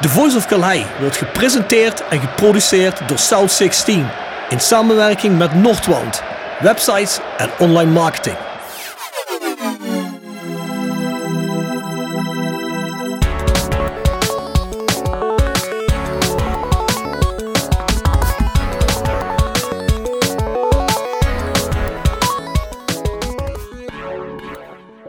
The 0.00 0.08
Voice 0.08 0.36
of 0.36 0.46
Calais 0.46 0.84
wordt 1.00 1.16
gepresenteerd 1.16 2.08
en 2.08 2.20
geproduceerd 2.20 3.08
door 3.08 3.18
South 3.18 3.52
16 3.52 4.08
in 4.48 4.60
samenwerking 4.60 5.38
met 5.38 5.54
Noordwand, 5.54 6.22
websites 6.60 7.18
en 7.36 7.50
online 7.58 7.90
marketing. 7.90 8.36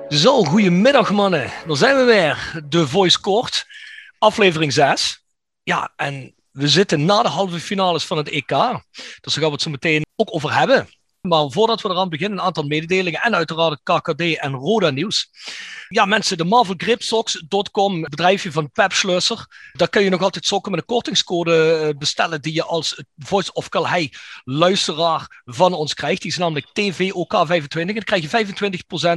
Zo, 0.10 0.44
goedemiddag 0.44 1.12
mannen. 1.12 1.52
Dan 1.68 1.78
zijn 1.78 1.98
we 1.98 2.04
weer. 2.04 2.62
De 2.70 2.88
Voice 2.88 3.22
Court, 3.22 3.66
aflevering 4.22 4.74
6. 4.74 5.26
Ja, 5.64 5.94
en 5.96 6.36
we 6.52 6.68
zitten 6.68 7.06
na 7.06 7.22
de 7.24 7.30
halve 7.30 7.60
finales 7.60 8.06
van 8.06 8.18
het 8.18 8.30
EK. 8.30 8.48
Dus 8.48 9.34
daar 9.34 9.34
gaan 9.34 9.44
we 9.44 9.52
het 9.52 9.62
zo 9.62 9.70
meteen 9.70 10.06
ook 10.16 10.34
over 10.34 10.54
hebben. 10.54 10.88
Maar 11.22 11.50
voordat 11.50 11.82
we 11.82 11.90
eraan 11.90 12.10
beginnen, 12.10 12.38
een 12.40 12.46
aantal 12.46 12.64
mededelingen 12.64 13.22
en 13.22 13.36
uiteraard 13.36 13.80
het 13.84 14.02
KKD 14.02 14.22
en 14.38 14.54
Roda 14.54 14.90
nieuws. 14.90 15.30
Ja, 15.90 16.06
mensen, 16.06 16.38
de 16.38 16.44
marvelgripsocks.com, 16.44 18.02
bedrijfje 18.02 18.52
van 18.52 18.72
Pep 18.72 18.92
Schleusser. 18.92 19.46
Daar 19.74 19.90
kun 19.90 20.04
je 20.04 20.10
nog 20.10 20.22
altijd 20.22 20.46
sokken 20.46 20.72
met 20.72 20.80
een 20.80 20.86
kortingscode 20.86 21.74
eh, 21.74 21.98
bestellen 21.98 22.42
die 22.42 22.54
je 22.54 22.64
als 22.64 23.04
Voice 23.18 23.54
of 23.54 23.70
Calhei 23.70 24.10
luisteraar 24.44 25.42
van 25.46 25.74
ons 25.74 25.94
krijgt. 25.94 26.22
Die 26.22 26.32
is 26.32 26.38
namelijk 26.38 26.68
TVOK25. 26.68 27.80
En 27.80 27.94
dan 27.94 28.04
krijg 28.04 28.32
je 28.32 28.46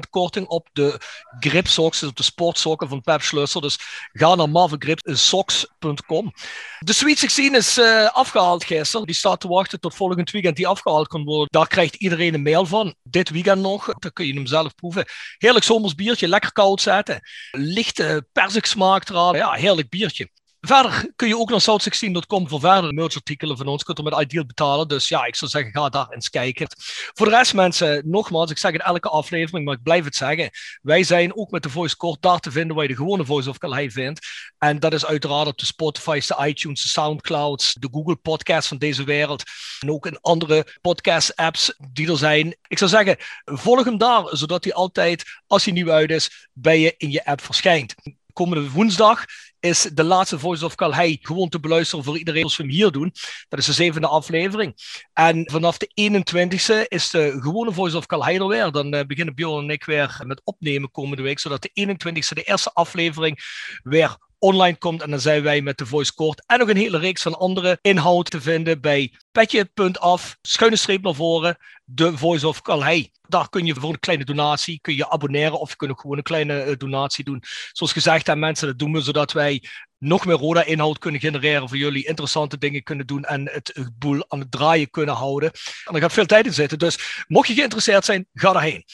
25% 0.07 0.09
korting 0.11 0.47
op 0.47 0.69
de 0.73 1.01
gripsocks, 1.41 2.01
dus 2.01 2.09
op 2.09 2.17
de 2.17 2.23
sportsokken 2.23 2.89
van 2.89 3.01
Pep 3.01 3.23
Schleusser. 3.23 3.61
Dus 3.61 3.79
ga 4.13 4.35
naar 4.35 4.51
marvelgripsocks.com. 4.51 6.33
De 6.79 6.93
Sweet 6.93 7.19
16 7.19 7.55
is 7.55 7.79
uh, 7.79 8.07
afgehaald 8.07 8.65
gisteren. 8.65 9.07
Die 9.07 9.15
staat 9.15 9.41
te 9.41 9.49
wachten 9.49 9.81
tot 9.81 9.95
volgend 9.95 10.31
weekend 10.31 10.57
die 10.57 10.67
afgehaald 10.67 11.09
kan 11.09 11.25
worden. 11.25 11.49
Daar 11.51 11.67
krijgt 11.67 11.94
iedereen 11.97 12.35
een 12.35 12.43
mail 12.43 12.67
van. 12.67 12.95
Dit 13.03 13.31
weekend 13.31 13.63
nog. 13.63 13.95
Dan 13.99 14.13
kun 14.13 14.27
je 14.27 14.35
hem 14.35 14.47
zelf 14.47 14.75
proeven. 14.75 15.05
Heerlijk 15.39 15.65
zomers 15.65 15.95
biertje, 15.95 16.29
lekker 16.29 16.53
koud 16.53 16.81
zetten. 16.81 17.21
Lichte 17.51 18.27
persiksmaak 18.33 19.09
eraan. 19.09 19.37
Ja, 19.37 19.53
heerlijk 19.53 19.89
biertje. 19.89 20.29
Verder 20.67 21.13
kun 21.17 21.29
je 21.29 21.39
ook 21.39 21.51
naar 21.51 21.63
south16.com 21.63 22.49
voor 22.49 22.61
verdere 22.61 22.93
merchartikelen 22.93 23.57
van 23.57 23.67
ons. 23.67 23.85
Kunt 23.85 23.99
er 23.99 24.05
met 24.05 24.21
Ideal 24.21 24.47
betalen. 24.47 24.89
Dus 24.89 25.09
ja, 25.09 25.25
ik 25.25 25.37
zou 25.37 25.51
zeggen, 25.51 25.73
ga 25.73 25.89
daar 25.89 26.09
eens 26.11 26.31
kijken. 26.31 26.67
Voor 27.13 27.29
de 27.29 27.37
rest, 27.37 27.55
mensen, 27.55 28.03
nogmaals, 28.05 28.51
ik 28.51 28.59
zeg 28.59 28.73
het 28.73 28.83
elke 28.83 29.09
aflevering, 29.09 29.65
maar 29.65 29.75
ik 29.75 29.83
blijf 29.83 30.05
het 30.05 30.17
zeggen. 30.17 30.51
Wij 30.83 31.03
zijn 31.03 31.37
ook 31.37 31.51
met 31.51 31.63
de 31.63 31.71
Voice 31.71 31.97
Court 31.97 32.23
daar 32.23 32.39
te 32.39 32.51
vinden 32.51 32.77
waar 32.77 32.85
je 32.85 32.91
de 32.91 32.97
gewone 32.97 33.25
Voice 33.25 33.49
of 33.49 33.59
Calais 33.59 33.93
vindt. 33.93 34.27
En 34.59 34.79
dat 34.79 34.93
is 34.93 35.07
uiteraard 35.07 35.47
op 35.47 35.59
de 35.59 35.67
Spotify's, 35.67 36.27
de 36.27 36.47
iTunes, 36.47 36.83
de 36.83 36.89
Soundclouds, 36.89 37.75
de 37.75 37.89
Google 37.91 38.17
Podcasts 38.17 38.69
van 38.69 38.79
deze 38.79 39.05
wereld. 39.05 39.43
En 39.81 39.91
ook 39.91 40.07
in 40.07 40.21
andere 40.21 40.67
podcast-apps 40.81 41.75
die 41.93 42.11
er 42.11 42.19
zijn. 42.19 42.57
Ik 42.67 42.79
zou 42.79 42.91
zeggen, 42.91 43.17
volg 43.45 43.85
hem 43.85 43.99
daar, 43.99 44.25
zodat 44.31 44.65
hij 44.65 44.73
altijd, 44.73 45.25
als 45.47 45.65
hij 45.65 45.75
nieuw 45.75 45.91
uit 45.91 46.11
is, 46.11 46.49
bij 46.53 46.81
je 46.81 46.95
in 46.97 47.11
je 47.11 47.25
app 47.25 47.41
verschijnt 47.41 47.95
komende 48.35 48.71
woensdag 48.71 49.25
is 49.61 49.83
de 49.83 50.05
laatste 50.05 50.39
Voice 50.39 50.65
of 50.65 50.75
Calhei 50.75 51.19
gewoon 51.23 51.49
te 51.49 51.61
beluisteren 51.61 52.05
voor 52.05 52.19
iedereen 52.19 52.43
als 52.43 52.57
we 52.57 52.63
hem 52.63 52.73
hier 52.73 52.91
doen. 52.91 53.13
Dat 53.49 53.59
is 53.59 53.67
de 53.67 53.73
zevende 53.73 54.07
aflevering. 54.07 54.75
En 55.13 55.51
vanaf 55.51 55.79
de 55.79 55.91
21ste 56.11 56.89
is 56.89 57.11
de 57.11 57.37
gewone 57.41 57.73
Voice 57.73 57.97
of 57.97 58.07
Calhei 58.07 58.37
er 58.37 58.49
weer. 58.49 58.71
Dan 58.71 58.95
uh, 58.95 59.01
beginnen 59.07 59.35
Bjorn 59.35 59.65
en 59.65 59.71
ik 59.71 59.85
weer 59.85 60.21
met 60.25 60.41
opnemen 60.45 60.91
komende 60.91 61.23
week, 61.23 61.39
zodat 61.39 61.63
de 61.63 61.97
21ste, 61.97 62.35
de 62.35 62.43
eerste 62.43 62.71
aflevering, 62.73 63.39
weer 63.83 64.17
online 64.45 64.77
komt. 64.79 65.03
En 65.03 65.11
dan 65.11 65.21
zijn 65.21 65.43
wij 65.43 65.61
met 65.61 65.79
de 65.79 65.87
Voice 65.87 66.15
Court 66.15 66.43
en 66.47 66.59
nog 66.59 66.69
een 66.69 66.77
hele 66.77 66.99
reeks 66.99 67.23
van 67.23 67.39
andere 67.39 67.79
inhoud 67.81 68.31
te 68.31 68.41
vinden 68.41 68.81
bij 68.81 69.13
petje.af, 69.33 70.37
schuine 70.43 70.77
streep 70.77 71.03
naar 71.03 71.15
voren, 71.15 71.57
de 71.85 72.19
Voice 72.19 72.49
of 72.49 72.63
Calhei. 72.63 73.11
Daar 73.29 73.49
kun 73.49 73.67
je 73.67 73.75
voor 73.75 73.91
een 73.91 73.99
kleine 73.99 74.25
donatie 74.25 74.79
kun 74.81 74.97
je 74.97 75.11
abonneren 75.11 75.61
of 75.61 75.71
je 75.71 75.77
kunt 75.77 75.91
ook 75.91 76.01
gewoon 76.01 76.17
een 76.17 76.23
kleine 76.23 76.67
uh, 76.67 76.77
donatie 76.77 77.25
doen. 77.25 77.43
Zoals 77.73 77.93
gezegd 77.93 78.29
aan 78.29 78.39
mensen, 78.39 78.67
dat 78.67 78.79
doen 78.79 78.93
we 78.93 79.01
zodat 79.01 79.33
wij 79.33 79.63
nog 79.99 80.27
meer 80.27 80.37
Roda-inhoud 80.37 80.99
kunnen 80.99 81.21
genereren 81.21 81.69
voor 81.69 81.79
jullie, 81.79 82.07
interessante 82.07 82.59
dingen 82.59 82.83
kunnen 82.83 83.07
doen 83.07 83.25
en 83.25 83.49
het 83.53 83.91
boel 83.99 84.25
aan 84.29 84.39
het 84.39 84.51
draaien 84.51 84.91
kunnen 84.91 85.15
houden. 85.15 85.51
En 85.85 85.95
er 85.95 86.01
gaat 86.01 86.13
veel 86.13 86.27
tijd 86.27 86.47
in 86.47 86.55
zitten, 86.55 86.79
dus 86.79 87.25
mocht 87.27 87.49
je 87.49 87.55
geïnteresseerd 87.55 88.05
zijn, 88.05 88.27
ga 88.33 88.53
daarheen. 88.53 88.85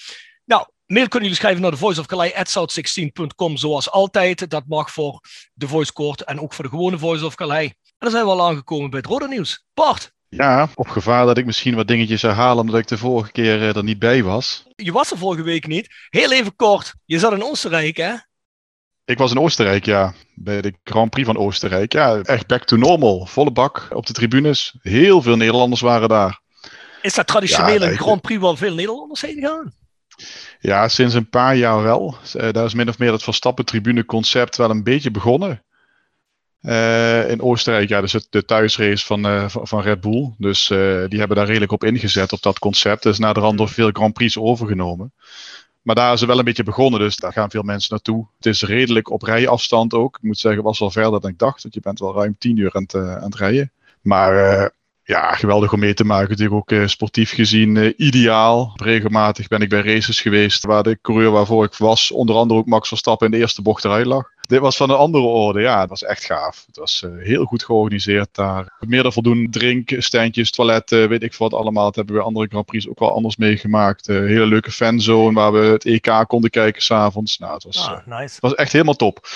Nou, 0.44 0.66
mail 0.90 1.08
kunnen 1.08 1.28
jullie 1.28 1.42
schrijven 1.42 1.62
naar 1.62 1.70
de 1.70 1.76
Voice 1.76 2.00
of 2.00 2.06
Calais, 2.06 2.32
zoals 3.54 3.90
altijd. 3.90 4.50
Dat 4.50 4.64
mag 4.66 4.90
voor 4.90 5.20
de 5.54 5.68
Voice 5.68 5.92
Court 5.92 6.24
en 6.24 6.40
ook 6.40 6.52
voor 6.52 6.64
de 6.64 6.70
gewone 6.70 6.98
Voice 6.98 7.26
of 7.26 7.34
Calais. 7.34 7.66
En 7.66 7.74
dan 7.98 8.10
zijn 8.10 8.24
we 8.24 8.30
al 8.30 8.48
aangekomen 8.48 8.90
bij 8.90 8.98
het 8.98 9.08
Roda 9.08 9.26
Nieuws. 9.26 9.64
Bart! 9.74 10.12
Ja, 10.28 10.68
op 10.74 10.88
gevaar 10.88 11.26
dat 11.26 11.38
ik 11.38 11.46
misschien 11.46 11.74
wat 11.74 11.88
dingetjes 11.88 12.22
herhaal 12.22 12.58
omdat 12.58 12.78
ik 12.78 12.88
de 12.88 12.98
vorige 12.98 13.32
keer 13.32 13.76
er 13.76 13.84
niet 13.84 13.98
bij 13.98 14.22
was. 14.22 14.64
Je 14.76 14.92
was 14.92 15.10
er 15.10 15.18
vorige 15.18 15.42
week 15.42 15.66
niet. 15.66 15.88
Heel 16.08 16.32
even 16.32 16.56
kort, 16.56 16.94
je 17.04 17.18
zat 17.18 17.32
in 17.32 17.44
Oostenrijk 17.44 17.96
hè? 17.96 18.14
Ik 19.04 19.18
was 19.18 19.30
in 19.30 19.38
Oostenrijk, 19.38 19.84
ja. 19.84 20.14
Bij 20.34 20.60
de 20.60 20.74
Grand 20.84 21.10
Prix 21.10 21.26
van 21.26 21.36
Oostenrijk. 21.36 21.92
Ja, 21.92 22.20
echt 22.20 22.46
back 22.46 22.64
to 22.64 22.76
normal. 22.76 23.26
Volle 23.26 23.50
bak 23.50 23.88
op 23.92 24.06
de 24.06 24.12
tribunes. 24.12 24.76
Heel 24.80 25.22
veel 25.22 25.36
Nederlanders 25.36 25.80
waren 25.80 26.08
daar. 26.08 26.40
Is 27.02 27.14
dat 27.14 27.26
traditioneel 27.26 27.82
een 27.82 27.98
Grand 27.98 28.20
Prix 28.20 28.40
waar 28.40 28.56
veel 28.56 28.74
Nederlanders 28.74 29.20
heen 29.20 29.40
gaan? 29.40 29.72
Ja, 30.60 30.88
sinds 30.88 31.14
een 31.14 31.28
paar 31.28 31.56
jaar 31.56 31.82
wel. 31.82 32.16
Daar 32.32 32.64
is 32.64 32.74
min 32.74 32.88
of 32.88 32.98
meer 32.98 33.12
het 33.12 33.22
Verstappen-tribune 33.22 34.04
concept 34.04 34.56
wel 34.56 34.70
een 34.70 34.82
beetje 34.82 35.10
begonnen. 35.10 35.62
Uh, 36.62 37.30
in 37.30 37.42
Oostenrijk, 37.42 37.88
ja, 37.88 38.00
dus 38.00 38.12
het, 38.12 38.26
de 38.30 38.44
thuisrace 38.44 39.06
van, 39.06 39.26
uh, 39.26 39.44
van 39.48 39.80
Red 39.80 40.00
Bull. 40.00 40.34
Dus 40.38 40.70
uh, 40.70 41.04
die 41.08 41.18
hebben 41.18 41.36
daar 41.36 41.46
redelijk 41.46 41.72
op 41.72 41.84
ingezet, 41.84 42.32
op 42.32 42.42
dat 42.42 42.58
concept. 42.58 43.02
Dus 43.02 43.18
na 43.18 43.32
de 43.32 43.40
rand 43.40 43.58
door 43.58 43.68
veel 43.68 43.90
Grand 43.92 44.12
Prix 44.12 44.38
overgenomen. 44.38 45.12
Maar 45.82 45.94
daar 45.94 46.12
is 46.12 46.20
het 46.20 46.28
wel 46.28 46.38
een 46.38 46.44
beetje 46.44 46.62
begonnen, 46.62 47.00
dus 47.00 47.16
daar 47.16 47.32
gaan 47.32 47.50
veel 47.50 47.62
mensen 47.62 47.88
naartoe. 47.90 48.26
Het 48.36 48.46
is 48.46 48.62
redelijk 48.62 49.10
op 49.10 49.22
rijafstand 49.22 49.94
ook. 49.94 50.16
Ik 50.16 50.22
moet 50.22 50.38
zeggen, 50.38 50.62
was 50.62 50.78
wel 50.78 50.90
verder 50.90 51.20
dan 51.20 51.30
ik 51.30 51.38
dacht. 51.38 51.62
Want 51.62 51.74
je 51.74 51.80
bent 51.80 51.98
wel 51.98 52.14
ruim 52.14 52.36
tien 52.38 52.56
uur 52.56 52.72
aan 52.72 52.86
aan 52.92 53.24
het 53.24 53.36
rijden. 53.36 53.72
Maar 54.00 54.72
ja, 55.10 55.34
geweldig 55.34 55.72
om 55.72 55.78
mee 55.78 55.94
te 55.94 56.04
maken. 56.04 56.28
Natuurlijk 56.30 56.72
ook 56.72 56.88
sportief 56.88 57.32
gezien 57.32 57.94
ideaal. 57.96 58.72
Regelmatig 58.76 59.48
ben 59.48 59.60
ik 59.60 59.68
bij 59.68 59.82
races 59.82 60.20
geweest 60.20 60.64
waar 60.64 60.82
de 60.82 60.98
coureur 61.02 61.30
waarvoor 61.30 61.64
ik 61.64 61.74
was, 61.74 62.10
onder 62.10 62.36
andere 62.36 62.60
ook 62.60 62.66
Max 62.66 62.88
Verstappen 62.88 63.26
in 63.26 63.32
de 63.32 63.38
eerste 63.38 63.62
bocht 63.62 63.84
eruit 63.84 64.06
lag 64.06 64.38
dit 64.50 64.60
was 64.60 64.76
van 64.76 64.90
een 64.90 64.96
andere 64.96 65.24
orde. 65.24 65.60
Ja, 65.60 65.80
het 65.80 65.88
was 65.88 66.02
echt 66.02 66.24
gaaf. 66.24 66.64
Het 66.66 66.76
was 66.76 67.02
uh, 67.04 67.24
heel 67.24 67.44
goed 67.44 67.64
georganiseerd 67.64 68.28
daar. 68.32 68.76
Meer 68.80 69.02
dan 69.02 69.12
voldoende 69.12 69.48
drinkstandjes, 69.58 70.50
toiletten, 70.50 71.08
weet 71.08 71.22
ik 71.22 71.34
wat 71.34 71.54
allemaal. 71.54 71.84
Dat 71.84 71.94
hebben 71.94 72.14
we 72.14 72.22
andere 72.22 72.46
Grand 72.46 72.66
Prix 72.66 72.88
ook 72.88 72.98
wel 72.98 73.14
anders 73.14 73.36
meegemaakt. 73.36 74.08
Uh, 74.08 74.16
hele 74.16 74.46
leuke 74.46 74.70
fanzone 74.70 75.32
waar 75.32 75.52
we 75.52 75.58
het 75.58 75.84
EK 75.84 76.24
konden 76.26 76.50
kijken 76.50 76.82
s'avonds. 76.82 77.38
Nou, 77.38 77.54
het 77.54 77.64
was, 77.64 77.88
ah, 77.88 78.06
nice. 78.06 78.34
het 78.34 78.40
was 78.40 78.54
echt 78.54 78.72
helemaal 78.72 78.94
top. 78.94 79.28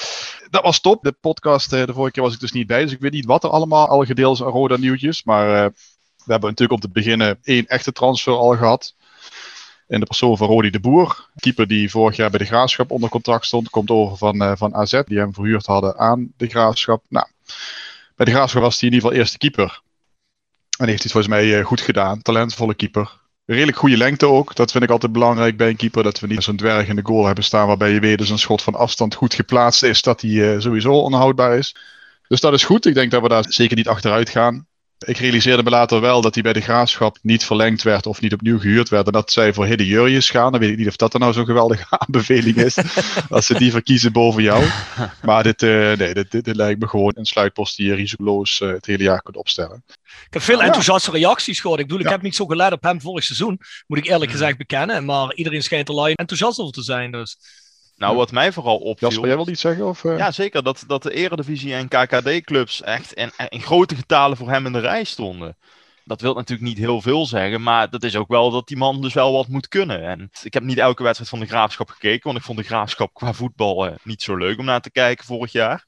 Dat 0.50 0.62
was 0.62 0.80
top. 0.80 1.02
De 1.02 1.12
podcast, 1.12 1.70
de 1.70 1.92
vorige 1.92 2.12
keer 2.12 2.22
was 2.22 2.34
ik 2.34 2.40
dus 2.40 2.52
niet 2.52 2.66
bij. 2.66 2.82
Dus 2.82 2.92
ik 2.92 3.00
weet 3.00 3.12
niet 3.12 3.26
wat 3.26 3.44
er 3.44 3.50
allemaal 3.50 3.88
al 3.88 4.04
gedeeld 4.04 4.34
is 4.38 4.44
aan 4.44 4.52
Roda 4.52 4.76
nieuwtjes. 4.76 5.24
Maar 5.24 5.46
we 6.24 6.32
hebben 6.32 6.48
natuurlijk 6.48 6.82
om 6.82 6.88
te 6.88 7.00
beginnen 7.00 7.38
één 7.42 7.66
echte 7.66 7.92
transfer 7.92 8.32
al 8.32 8.56
gehad. 8.56 8.94
In 9.88 10.00
de 10.00 10.06
persoon 10.06 10.36
van 10.36 10.48
Rodi 10.48 10.70
de 10.70 10.80
Boer. 10.80 11.28
Keeper 11.36 11.66
die 11.66 11.90
vorig 11.90 12.16
jaar 12.16 12.30
bij 12.30 12.38
de 12.38 12.44
Graafschap 12.44 12.90
onder 12.90 13.08
contract 13.08 13.46
stond. 13.46 13.70
Komt 13.70 13.90
over 13.90 14.16
van, 14.16 14.42
uh, 14.42 14.52
van 14.56 14.74
AZ. 14.74 15.00
Die 15.04 15.18
hem 15.18 15.34
verhuurd 15.34 15.66
hadden 15.66 15.98
aan 15.98 16.32
de 16.36 16.48
Graafschap. 16.48 17.04
Nou, 17.08 17.26
bij 18.16 18.26
de 18.26 18.32
Graafschap 18.32 18.62
was 18.62 18.80
hij 18.80 18.88
in 18.88 18.94
ieder 18.94 19.08
geval 19.08 19.22
eerste 19.22 19.38
keeper. 19.38 19.82
En 20.78 20.88
heeft 20.88 21.02
hij 21.02 21.10
volgens 21.12 21.32
mij 21.32 21.58
uh, 21.58 21.64
goed 21.64 21.80
gedaan. 21.80 22.22
Talentvolle 22.22 22.74
keeper. 22.74 23.22
Redelijk 23.46 23.76
goede 23.76 23.96
lengte 23.96 24.26
ook. 24.26 24.54
Dat 24.54 24.72
vind 24.72 24.84
ik 24.84 24.90
altijd 24.90 25.12
belangrijk 25.12 25.56
bij 25.56 25.68
een 25.68 25.76
keeper. 25.76 26.02
Dat 26.02 26.20
we 26.20 26.26
niet 26.26 26.42
zo'n 26.42 26.56
dwerg 26.56 26.88
in 26.88 26.96
de 26.96 27.04
goal 27.04 27.26
hebben 27.26 27.44
staan. 27.44 27.66
Waarbij 27.66 27.90
je 27.90 28.00
weet 28.00 28.18
dus 28.18 28.30
een 28.30 28.38
schot 28.38 28.62
van 28.62 28.74
afstand 28.74 29.14
goed 29.14 29.34
geplaatst 29.34 29.82
is. 29.82 30.02
Dat 30.02 30.20
hij 30.20 30.30
uh, 30.30 30.60
sowieso 30.60 30.92
onhoudbaar 30.92 31.58
is. 31.58 31.76
Dus 32.28 32.40
dat 32.40 32.52
is 32.52 32.64
goed. 32.64 32.86
Ik 32.86 32.94
denk 32.94 33.10
dat 33.10 33.22
we 33.22 33.28
daar 33.28 33.44
zeker 33.48 33.76
niet 33.76 33.88
achteruit 33.88 34.28
gaan. 34.28 34.66
Ik 35.04 35.16
realiseerde 35.16 35.62
me 35.62 35.70
later 35.70 36.00
wel 36.00 36.20
dat 36.20 36.34
hij 36.34 36.42
bij 36.42 36.52
de 36.52 36.60
graafschap 36.60 37.18
niet 37.22 37.44
verlengd 37.44 37.82
werd 37.82 38.06
of 38.06 38.20
niet 38.20 38.32
opnieuw 38.32 38.58
gehuurd 38.58 38.88
werd. 38.88 39.06
En 39.06 39.12
dat 39.12 39.32
zij 39.32 39.52
voor 39.52 39.66
Hidde 39.66 39.86
Jurjes 39.86 40.30
gaan. 40.30 40.52
Dan 40.52 40.60
weet 40.60 40.70
ik 40.70 40.76
niet 40.76 40.88
of 40.88 40.96
dat 40.96 41.12
dan 41.12 41.20
nou 41.20 41.32
zo'n 41.32 41.44
geweldige 41.44 41.84
aanbeveling 41.98 42.56
is. 42.56 42.76
als 43.30 43.46
ze 43.46 43.54
die 43.54 43.70
verkiezen 43.70 44.12
boven 44.12 44.42
jou. 44.42 44.64
Maar 45.22 45.42
dit, 45.42 45.62
uh, 45.62 45.92
nee, 45.92 46.14
dit, 46.14 46.30
dit, 46.30 46.56
lijkt 46.56 46.80
me 46.80 46.88
gewoon 46.88 47.12
een 47.16 47.24
sluitpost 47.24 47.76
die 47.76 47.86
je 47.86 47.94
risicoloos 47.94 48.60
uh, 48.60 48.68
het 48.68 48.86
hele 48.86 49.02
jaar 49.02 49.22
kunt 49.22 49.36
opstellen. 49.36 49.82
Ik 50.26 50.32
heb 50.32 50.42
veel 50.42 50.62
enthousiaste 50.62 51.10
reacties 51.10 51.60
gehoord. 51.60 51.80
Ik 51.80 51.86
bedoel, 51.86 52.04
ik 52.04 52.10
heb 52.10 52.22
niet 52.22 52.36
zo 52.36 52.46
gelet 52.46 52.72
op 52.72 52.82
hem 52.82 53.00
vorig 53.00 53.24
seizoen. 53.24 53.60
Moet 53.86 53.98
ik 53.98 54.06
eerlijk 54.06 54.30
gezegd 54.30 54.58
bekennen. 54.58 55.04
Maar 55.04 55.34
iedereen 55.34 55.62
schijnt 55.62 55.88
er 55.88 56.12
enthousiast 56.14 56.58
over 56.58 56.72
te 56.72 56.82
zijn. 56.82 57.10
Dus. 57.10 57.38
Nou, 57.96 58.16
wat 58.16 58.32
mij 58.32 58.52
vooral 58.52 58.76
opviel... 58.76 59.08
Jasper, 59.08 59.26
jij 59.26 59.36
wil 59.36 59.48
iets 59.48 59.60
zeggen? 59.60 59.86
Of, 59.86 60.04
uh... 60.04 60.18
Ja, 60.18 60.30
zeker. 60.30 60.62
Dat, 60.62 60.84
dat 60.86 61.02
de 61.02 61.12
eredivisie 61.12 61.74
en 61.74 61.88
KKD-clubs 61.88 62.82
echt 62.82 63.12
in, 63.12 63.30
in 63.48 63.62
grote 63.62 63.94
getalen 63.94 64.36
voor 64.36 64.50
hem 64.50 64.66
in 64.66 64.72
de 64.72 64.78
rij 64.78 65.04
stonden. 65.04 65.56
Dat 66.04 66.20
wil 66.20 66.34
natuurlijk 66.34 66.68
niet 66.68 66.78
heel 66.78 67.00
veel 67.00 67.26
zeggen, 67.26 67.62
maar 67.62 67.90
dat 67.90 68.02
is 68.02 68.16
ook 68.16 68.28
wel 68.28 68.50
dat 68.50 68.68
die 68.68 68.76
man 68.76 69.00
dus 69.00 69.14
wel 69.14 69.32
wat 69.32 69.48
moet 69.48 69.68
kunnen. 69.68 70.04
En 70.04 70.30
ik 70.42 70.54
heb 70.54 70.62
niet 70.62 70.78
elke 70.78 71.02
wedstrijd 71.02 71.30
van 71.30 71.40
de 71.40 71.46
Graafschap 71.46 71.88
gekeken, 71.88 72.22
want 72.24 72.38
ik 72.38 72.44
vond 72.44 72.58
de 72.58 72.64
Graafschap 72.64 73.14
qua 73.14 73.32
voetbal 73.32 73.86
eh, 73.86 73.92
niet 74.02 74.22
zo 74.22 74.36
leuk 74.36 74.58
om 74.58 74.64
naar 74.64 74.80
te 74.80 74.90
kijken 74.90 75.24
vorig 75.24 75.52
jaar. 75.52 75.84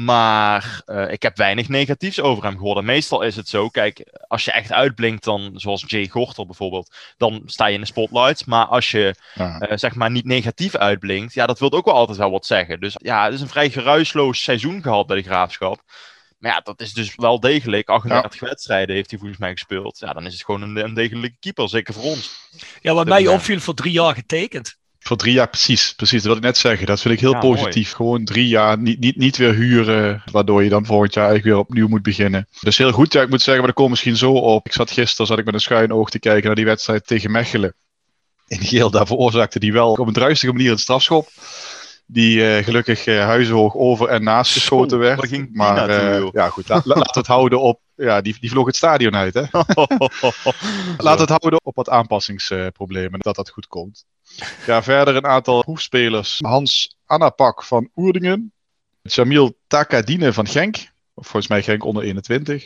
Maar 0.00 0.82
uh, 0.86 1.12
ik 1.12 1.22
heb 1.22 1.36
weinig 1.36 1.68
negatiefs 1.68 2.20
over 2.20 2.44
hem 2.44 2.56
gehoord. 2.56 2.78
En 2.78 2.84
meestal 2.84 3.22
is 3.22 3.36
het 3.36 3.48
zo, 3.48 3.68
kijk, 3.68 4.04
als 4.28 4.44
je 4.44 4.52
echt 4.52 4.72
uitblinkt 4.72 5.24
dan, 5.24 5.52
zoals 5.54 5.84
Jay 5.86 6.08
Gorter 6.08 6.46
bijvoorbeeld, 6.46 6.96
dan 7.16 7.42
sta 7.46 7.66
je 7.66 7.74
in 7.74 7.80
de 7.80 7.86
spotlights. 7.86 8.44
Maar 8.44 8.66
als 8.66 8.90
je, 8.90 9.14
ja. 9.34 9.70
uh, 9.70 9.76
zeg 9.76 9.94
maar, 9.94 10.10
niet 10.10 10.24
negatief 10.24 10.76
uitblinkt, 10.76 11.34
ja, 11.34 11.46
dat 11.46 11.58
wil 11.58 11.72
ook 11.72 11.84
wel 11.84 11.94
altijd 11.94 12.18
wel 12.18 12.30
wat 12.30 12.46
zeggen. 12.46 12.80
Dus 12.80 12.96
ja, 12.98 13.24
het 13.24 13.34
is 13.34 13.40
een 13.40 13.48
vrij 13.48 13.70
geruisloos 13.70 14.42
seizoen 14.42 14.82
gehad 14.82 15.06
bij 15.06 15.16
de 15.16 15.22
Graafschap. 15.22 15.82
Maar 16.38 16.52
ja, 16.52 16.60
dat 16.60 16.80
is 16.80 16.92
dus 16.92 17.14
wel 17.16 17.40
degelijk. 17.40 17.88
38 17.88 18.40
ja. 18.40 18.46
wedstrijden 18.46 18.94
heeft 18.94 19.10
hij 19.10 19.18
volgens 19.18 19.40
mij 19.40 19.52
gespeeld. 19.52 19.98
Ja, 19.98 20.12
dan 20.12 20.26
is 20.26 20.32
het 20.32 20.44
gewoon 20.44 20.62
een, 20.62 20.76
een 20.76 20.94
degelijke 20.94 21.36
keeper, 21.40 21.68
zeker 21.68 21.94
voor 21.94 22.02
ons. 22.02 22.50
Ja, 22.80 22.94
wat 22.94 23.06
mij 23.06 23.26
opviel, 23.26 23.60
voor 23.60 23.74
drie 23.74 23.92
jaar 23.92 24.14
getekend. 24.14 24.78
Voor 24.98 25.16
drie 25.16 25.32
jaar, 25.32 25.48
precies. 25.48 25.94
Precies, 25.94 26.22
dat 26.22 26.22
wilde 26.22 26.38
ik 26.38 26.46
net 26.46 26.56
zeggen. 26.56 26.86
Dat 26.86 27.00
vind 27.00 27.14
ik 27.14 27.20
heel 27.20 27.32
ja, 27.32 27.38
positief. 27.38 27.74
Mooi. 27.74 27.84
Gewoon 27.84 28.24
drie 28.24 28.48
jaar, 28.48 28.78
niet, 28.78 29.00
niet, 29.00 29.16
niet 29.16 29.36
weer 29.36 29.54
huren, 29.54 30.22
waardoor 30.32 30.62
je 30.62 30.68
dan 30.68 30.86
volgend 30.86 31.14
jaar 31.14 31.26
eigenlijk 31.28 31.54
weer 31.54 31.64
opnieuw 31.64 31.88
moet 31.88 32.02
beginnen. 32.02 32.48
Dus 32.60 32.78
heel 32.78 32.92
goed. 32.92 33.12
Ja, 33.12 33.22
ik 33.22 33.28
moet 33.28 33.42
zeggen, 33.42 33.56
maar 33.56 33.66
dat 33.66 33.76
komt 33.76 33.90
misschien 33.90 34.16
zo 34.16 34.32
op. 34.32 34.66
Ik 34.66 34.72
zat 34.72 34.90
gisteren, 34.90 35.26
zat 35.26 35.38
ik 35.38 35.44
met 35.44 35.54
een 35.54 35.60
schuin 35.60 35.92
oog 35.92 36.10
te 36.10 36.18
kijken 36.18 36.46
naar 36.46 36.54
die 36.54 36.64
wedstrijd 36.64 37.06
tegen 37.06 37.30
Mechelen. 37.30 37.74
In 38.46 38.60
geel, 38.60 38.90
daar 38.90 39.06
veroorzaakte 39.06 39.58
die 39.58 39.72
wel 39.72 39.92
op 39.92 40.06
een 40.06 40.12
druistige 40.12 40.52
manier 40.52 40.70
een 40.70 40.78
strafschop. 40.78 41.28
Die 42.06 42.36
uh, 42.36 42.64
gelukkig 42.64 43.06
uh, 43.06 43.24
huizenhoog 43.24 43.74
over 43.74 44.08
en 44.08 44.22
naast 44.22 44.52
geschoten 44.52 44.98
werd. 44.98 45.54
Maar 45.54 45.90
uh, 45.90 46.28
ja, 46.32 46.48
goed, 46.48 46.68
la, 46.68 46.80
laat 46.84 47.14
het 47.14 47.26
houden 47.26 47.60
op. 47.60 47.80
Ja, 47.98 48.20
die, 48.20 48.36
die 48.40 48.50
vloog 48.50 48.66
het 48.66 48.76
stadion 48.76 49.16
uit. 49.16 49.34
Hè? 49.34 49.42
laat 51.06 51.18
het 51.18 51.28
houden 51.28 51.60
op 51.64 51.76
wat 51.76 51.88
aanpassingsproblemen, 51.88 53.20
dat 53.20 53.36
dat 53.36 53.50
goed 53.50 53.66
komt. 53.66 54.04
Ja, 54.66 54.82
verder 54.82 55.16
een 55.16 55.26
aantal 55.26 55.62
hoefspelers. 55.66 56.38
Hans 56.38 56.96
Annapak 57.06 57.64
van 57.64 57.90
Oerdingen. 57.96 58.52
Jamil 59.02 59.58
Takadine 59.66 60.32
van 60.32 60.46
Genk. 60.46 60.76
Of 61.14 61.26
volgens 61.26 61.48
mij 61.48 61.62
Genk 61.62 61.84
onder 61.84 62.02
21. 62.02 62.64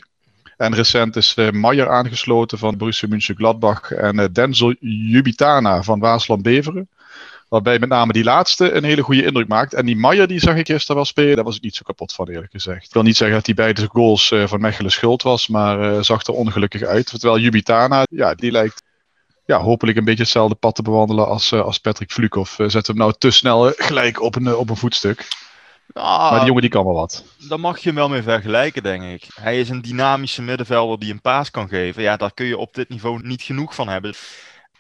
En 0.57 0.75
recent 0.75 1.17
is 1.17 1.37
uh, 1.37 1.51
Maier 1.51 1.89
aangesloten 1.89 2.59
van 2.59 2.77
Borussia 2.77 3.09
Mönchengladbach. 3.09 3.91
En 3.91 4.19
uh, 4.19 4.27
Denzel 4.33 4.75
Jubitana 4.81 5.83
van 5.83 6.01
Waasland 6.01 6.43
Beveren. 6.43 6.89
Waarbij 7.53 7.79
met 7.79 7.89
name 7.89 8.13
die 8.13 8.25
laatste 8.25 8.73
een 8.73 8.85
hele 8.85 9.03
goede 9.03 9.25
indruk 9.25 9.49
maakt. 9.49 9.75
En 9.75 9.87
die 9.87 9.97
Maier, 9.97 10.27
die 10.27 10.41
zag 10.41 10.57
ik 10.57 10.67
gisteren 10.67 10.97
wel 10.97 11.05
spelen. 11.05 11.35
Daar 11.35 11.45
was 11.45 11.57
ik 11.57 11.63
niet 11.63 11.75
zo 11.75 11.83
kapot 11.85 12.13
van, 12.13 12.29
eerlijk 12.29 12.53
gezegd. 12.53 12.85
Ik 12.85 12.93
wil 12.93 13.03
niet 13.03 13.17
zeggen 13.17 13.37
dat 13.37 13.47
hij 13.47 13.55
beide 13.55 13.87
goals 13.87 14.31
uh, 14.31 14.47
van 14.47 14.61
Mechelen 14.61 14.91
schuld 14.91 15.23
was. 15.23 15.49
Maar 15.49 16.05
zag 16.05 16.27
er 16.27 16.35
ongelukkig 16.35 16.83
uit. 16.83 17.07
Terwijl 17.07 17.39
Jubitana, 17.39 18.07
ja, 18.11 18.35
die 18.35 18.51
lijkt 18.51 18.83
ja, 19.47 19.61
hopelijk 19.61 19.99
een 19.99 20.05
beetje 20.05 20.23
hetzelfde 20.23 20.55
pad 20.55 20.75
te 20.75 20.83
bewandelen 20.83 21.27
als, 21.27 21.53
als 21.53 21.79
Patrick 21.79 22.11
Vlukov. 22.11 22.59
Zet 22.67 22.87
hem 22.87 22.97
nou 22.97 23.13
te 23.19 23.31
snel 23.31 23.73
gelijk 23.77 24.23
op 24.23 24.37
een, 24.37 24.55
op 24.57 24.71
een 24.71 24.77
voetstuk. 24.77 25.29
Ah, 25.93 26.31
maar 26.31 26.39
die 26.39 26.47
jongen 26.47 26.63
die 26.63 26.71
kan 26.71 26.85
wel 26.85 26.95
wat. 26.95 27.25
Daar 27.49 27.61
mag 27.61 27.79
je 27.79 27.87
hem 27.87 27.95
wel 27.95 28.09
mee 28.09 28.23
vergelijken, 28.23 28.83
denk 28.83 29.03
ik. 29.03 29.27
Hij 29.35 29.61
is 29.61 29.69
een 29.69 29.83
dynamische 29.83 30.43
middenvelder 30.43 30.99
die 30.99 31.13
een 31.13 31.21
paas 31.21 31.51
kan 31.51 31.69
geven. 31.69 32.03
Ja, 32.03 32.17
daar 32.17 32.35
kun 32.35 32.47
je 32.47 32.59
op 32.59 32.75
dit 32.75 32.89
niveau 32.89 33.27
niet 33.27 33.43
genoeg 33.43 33.75
van 33.75 33.89
hebben. 33.89 34.15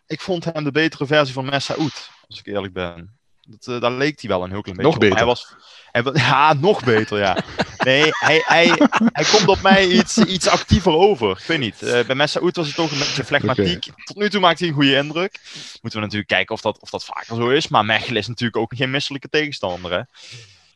Ik 0.06 0.20
vond 0.20 0.44
hem 0.44 0.64
de 0.64 0.70
betere 0.70 1.06
versie 1.06 1.34
van 1.34 1.44
Messaoud, 1.44 2.10
als 2.32 2.40
ik 2.40 2.46
eerlijk 2.54 2.72
ben. 2.72 3.20
Dat, 3.48 3.66
uh, 3.66 3.80
daar 3.80 3.92
leek 3.92 4.20
hij 4.20 4.30
wel 4.30 4.44
een 4.44 4.50
heel 4.50 4.60
klein 4.60 4.76
beetje 4.76 4.90
Nog 4.90 5.00
beter. 5.00 5.16
Hij 5.16 5.26
was, 5.26 5.54
hij, 5.92 6.02
ja, 6.30 6.52
nog 6.52 6.84
beter, 6.84 7.18
ja. 7.18 7.36
Nee, 7.78 8.08
hij, 8.10 8.42
hij, 8.44 8.66
hij 9.12 9.24
komt 9.24 9.48
op 9.48 9.60
mij 9.62 9.88
iets, 9.88 10.18
iets 10.18 10.48
actiever 10.48 10.92
over. 10.92 11.30
Ik 11.30 11.46
weet 11.46 11.58
niet. 11.58 11.82
Uh, 11.82 12.04
bij 12.04 12.14
Messaoud 12.14 12.56
was 12.56 12.66
hij 12.66 12.74
toch 12.74 12.90
een 12.90 12.98
beetje 12.98 13.24
flegmatiek. 13.24 13.86
Okay. 13.86 14.04
Tot 14.04 14.16
nu 14.16 14.30
toe 14.30 14.40
maakt 14.40 14.58
hij 14.58 14.68
een 14.68 14.74
goede 14.74 14.96
indruk. 14.96 15.40
Moeten 15.52 16.00
we 16.00 16.04
natuurlijk 16.04 16.28
kijken 16.28 16.54
of 16.54 16.60
dat, 16.60 16.78
of 16.80 16.90
dat 16.90 17.04
vaker 17.04 17.36
zo 17.36 17.48
is. 17.48 17.68
Maar 17.68 17.84
Mechelen 17.84 18.20
is 18.20 18.28
natuurlijk 18.28 18.56
ook 18.56 18.74
geen 18.74 18.90
misselijke 18.90 19.28
tegenstander, 19.28 19.92
hè. 19.92 20.00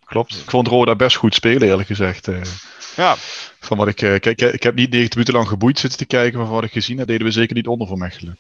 Klopt. 0.05 0.35
Ik 0.35 0.51
vond 0.51 0.69
Roda 0.69 0.95
best 0.95 1.17
goed 1.17 1.35
spelen, 1.35 1.69
eerlijk 1.69 1.89
gezegd. 1.89 2.29
Uh, 2.29 2.43
ja. 2.97 3.17
Van 3.61 3.77
wat 3.77 3.89
ik, 3.89 3.97
kijk, 3.97 4.41
ik 4.41 4.63
heb 4.63 4.75
niet 4.75 4.91
90 4.91 5.11
minuten 5.11 5.35
lang 5.35 5.49
geboeid 5.49 5.79
zitten 5.79 5.99
te 5.99 6.07
kijken, 6.07 6.39
maar 6.39 6.47
van 6.47 6.57
wat 6.57 6.65
ik 6.65 6.73
gezien 6.73 6.99
heb, 6.99 7.07
deden 7.07 7.27
we 7.27 7.33
zeker 7.33 7.55
niet 7.55 7.67
onder 7.67 7.87
voor 7.87 7.99
Mechelen. 7.99 8.39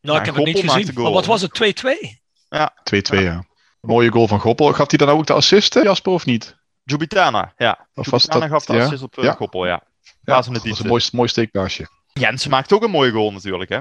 Nou, 0.00 0.18
ik 0.18 0.24
heb 0.24 0.34
het 0.34 0.44
niet 0.44 0.70
gezien. 0.70 0.90
Maar 0.94 1.12
wat 1.12 1.26
was 1.26 1.42
het? 1.42 1.84
2-2? 1.86 2.27
Ja. 2.48 2.72
2-2, 2.94 3.00
ja. 3.14 3.20
ja. 3.20 3.44
Mooie 3.80 4.10
goal 4.10 4.28
van 4.28 4.40
Goppel. 4.40 4.72
Gaf 4.72 4.88
hij 4.90 4.98
dan 4.98 5.08
ook 5.08 5.26
de 5.26 5.32
assist, 5.32 5.74
Jasper, 5.74 6.12
of 6.12 6.24
niet? 6.24 6.56
Jubitana, 6.82 7.52
ja. 7.56 7.86
Of 7.94 8.10
was 8.10 8.22
Jubitana 8.22 8.48
dat, 8.48 8.50
gaf 8.50 8.76
de 8.76 8.82
assist 8.82 9.02
op 9.02 9.18
uh, 9.18 9.24
ja. 9.24 9.32
Goppel, 9.32 9.66
ja. 9.66 9.82
ja 10.02 10.10
dat 10.22 10.46
was 10.46 10.78
een 10.80 10.86
mooi, 10.86 11.02
mooi 11.12 11.28
steekpaasje. 11.28 11.88
Jensen 12.12 12.50
maakt 12.50 12.72
ook 12.72 12.82
een 12.82 12.90
mooie 12.90 13.10
goal 13.10 13.32
natuurlijk, 13.32 13.70
hè? 13.70 13.78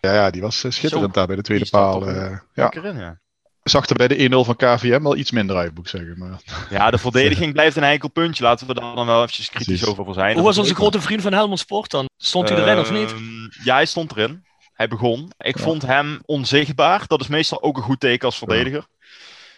Ja, 0.00 0.14
ja 0.14 0.30
die 0.30 0.42
was 0.42 0.64
uh, 0.64 0.70
schitterend 0.70 1.14
Zo, 1.14 1.18
daar 1.18 1.26
bij 1.26 1.36
de 1.36 1.42
tweede 1.42 1.68
paal. 1.70 2.08
Uh, 2.08 2.38
ja. 2.54 2.70
In, 2.70 2.98
ja. 2.98 3.18
Zag 3.62 3.88
er 3.88 3.96
bij 3.96 4.08
de 4.08 4.30
1-0 4.30 4.34
van 4.34 4.56
KVM 4.56 5.02
wel 5.02 5.16
iets 5.16 5.30
minder 5.30 5.56
uit, 5.56 5.74
moet 5.74 5.84
ik 5.84 5.90
zeggen. 5.90 6.18
Maar... 6.18 6.40
Ja, 6.70 6.90
de 6.90 6.98
verdediging 7.08 7.52
blijft 7.52 7.76
een 7.76 7.82
enkel 7.82 8.08
puntje. 8.08 8.42
Laten 8.42 8.66
we 8.66 8.74
daar 8.74 8.94
dan 8.94 9.06
wel 9.06 9.22
eventjes 9.22 9.48
kritisch 9.48 9.80
Precies. 9.80 9.98
over 9.98 10.14
zijn. 10.14 10.34
Hoe 10.34 10.44
was 10.44 10.58
onze 10.58 10.74
grote 10.74 11.00
vriend 11.00 11.22
van 11.22 11.32
Helmond 11.32 11.58
Sport 11.58 11.90
dan? 11.90 12.08
Stond 12.16 12.48
hij 12.48 12.58
erin 12.58 12.78
of 12.78 12.90
niet? 12.90 13.12
Ehm, 13.12 13.22
Ja, 13.64 13.74
hij 13.74 13.86
stond 13.86 14.16
erin. 14.16 14.44
Hij 14.74 14.88
begon. 14.88 15.32
Ik 15.38 15.56
ja. 15.58 15.62
vond 15.62 15.82
hem 15.82 16.20
onzichtbaar. 16.24 17.06
Dat 17.06 17.20
is 17.20 17.26
meestal 17.26 17.62
ook 17.62 17.76
een 17.76 17.82
goed 17.82 18.00
teken 18.00 18.26
als 18.26 18.38
verdediger. 18.38 18.86
Ja. 18.88 19.08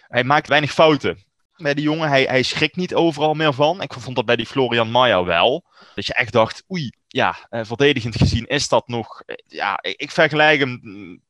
Hij 0.07 0.23
maakt 0.23 0.47
weinig 0.47 0.71
fouten. 0.71 1.25
Bij 1.55 1.73
die 1.73 1.83
jongen, 1.83 2.09
hij, 2.09 2.23
hij 2.23 2.43
schrikt 2.43 2.75
niet 2.75 2.93
overal 2.93 3.33
meer 3.33 3.53
van. 3.53 3.81
Ik 3.81 3.93
vond 3.93 4.15
dat 4.15 4.25
bij 4.25 4.35
die 4.35 4.45
Florian 4.45 4.91
Maya 4.91 5.23
wel. 5.23 5.63
Dat 5.95 6.05
je 6.05 6.13
echt 6.13 6.31
dacht, 6.31 6.63
oei, 6.71 6.91
ja, 7.07 7.35
uh, 7.49 7.61
verdedigend 7.63 8.15
gezien 8.15 8.45
is 8.47 8.67
dat 8.67 8.87
nog... 8.87 9.21
Uh, 9.25 9.35
ja, 9.47 9.79
ik, 9.81 9.95
ik 10.01 10.11
vergelijk 10.11 10.59
hem 10.59 10.79
mm, 10.81 11.21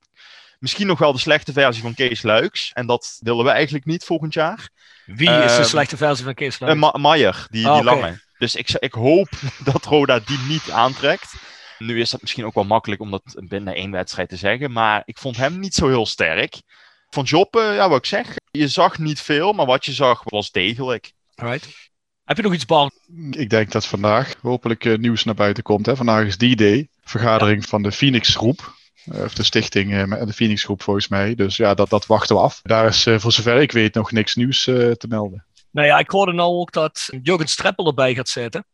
misschien 0.60 0.88
nog 0.88 1.00
wel 1.00 1.12
de 1.12 1.20
slechte 1.20 1.54
versie 1.54 1.82
van 1.82 1.94
Kees 1.94 2.22
Luiks. 2.22 2.72
En 2.74 2.86
dat 2.86 3.20
willen 3.22 3.46
we 3.46 3.52
eigenlijk 3.52 3.86
niet 3.86 4.04
volgend 4.04 4.34
jaar. 4.34 4.70
Wie 5.06 5.30
uh, 5.30 5.44
is 5.44 5.56
de 5.56 5.64
slechte 5.64 5.98
versie 5.98 6.26
van 6.26 6.34
Kees 6.34 6.60
Luiks? 6.60 6.80
Ma 6.80 6.92
Maier, 6.98 7.48
die, 7.50 7.68
Ah, 7.68 7.80
die 7.80 7.90
oké. 7.90 8.00
lange. 8.00 8.20
Dus 8.38 8.56
ik, 8.56 8.72
ik 8.80 8.94
hoop 8.94 9.30
dat 9.72 9.86
Roda 9.86 10.20
die 10.20 10.40
niet 10.48 10.72
aantrekt. 10.72 11.34
Nu 11.80 12.00
is 12.00 12.10
dat 12.10 12.22
misschien 12.22 12.46
ook 12.46 12.54
wel 12.54 12.64
makkelijk 12.64 13.02
om 13.02 13.12
dat 13.12 13.42
binnen 13.48 13.76
één 13.76 13.92
wedstrijd 13.92 14.30
te 14.30 14.36
zeggen. 14.36 14.72
Maar 14.72 15.02
ik 15.06 15.18
vond 15.18 15.38
hem 15.38 15.60
niet 15.60 15.74
zo 15.74 15.88
heel 15.88 16.06
sterk. 16.06 16.62
Van 17.10 17.24
Joppe, 17.24 17.60
ja, 17.60 17.90
wat 17.90 17.98
ik 17.98 18.06
zeg. 18.06 18.36
Je 18.52 18.68
zag 18.68 18.98
niet 18.98 19.22
veel, 19.22 19.54
maar 19.54 19.66
wat 19.66 19.86
je 19.86 19.94
zag 19.94 20.22
was 20.24 20.52
degelijk. 20.52 21.12
Right. 21.36 21.90
Heb 22.24 22.38
je 22.38 22.44
nog 22.44 22.54
iets 22.54 22.66
bal? 22.66 22.92
Ik 23.32 23.50
denk 23.50 23.72
dat 23.72 23.86
vandaag 23.86 24.36
hopelijk 24.42 24.86
uh, 24.86 24.98
nieuws 24.98 25.24
naar 25.24 25.36
buiten 25.36 25.64
komt. 25.64 25.86
Hè. 25.86 25.96
Vandaag 25.96 26.26
is 26.26 26.38
D-Day, 26.38 26.90
vergadering 27.04 27.62
ja. 27.62 27.68
van 27.68 27.82
de 27.82 27.92
Phoenix 27.92 28.36
Groep. 28.36 28.76
Uh, 29.14 29.22
of 29.22 29.34
de 29.34 29.44
stichting 29.44 29.92
uh, 29.92 30.26
de 30.26 30.34
Phoenix 30.34 30.64
Groep 30.64 30.82
volgens 30.82 31.08
mij. 31.08 31.36
Dus 31.36 31.58
ja, 31.58 31.74
dat, 31.74 31.90
dat 31.90 32.06
wachten 32.06 32.36
we 32.36 32.42
af. 32.42 32.60
Daar 32.64 32.88
is 32.88 33.04
voor 33.04 33.32
zover 33.32 33.62
ik 33.62 33.72
weet 33.72 33.94
nog 33.94 34.12
niks 34.12 34.36
nieuws 34.36 34.64
te 34.64 35.06
melden. 35.08 35.46
Nou 35.78 35.90
ja, 35.90 35.98
ik 35.98 36.10
hoorde 36.10 36.34
nou 36.34 36.54
ook 36.54 36.72
dat 36.72 37.10
Jurgen 37.22 37.48
Streppel 37.48 37.88
erbij 37.88 38.16
gaat 38.16 38.30
zitten. 38.30 38.66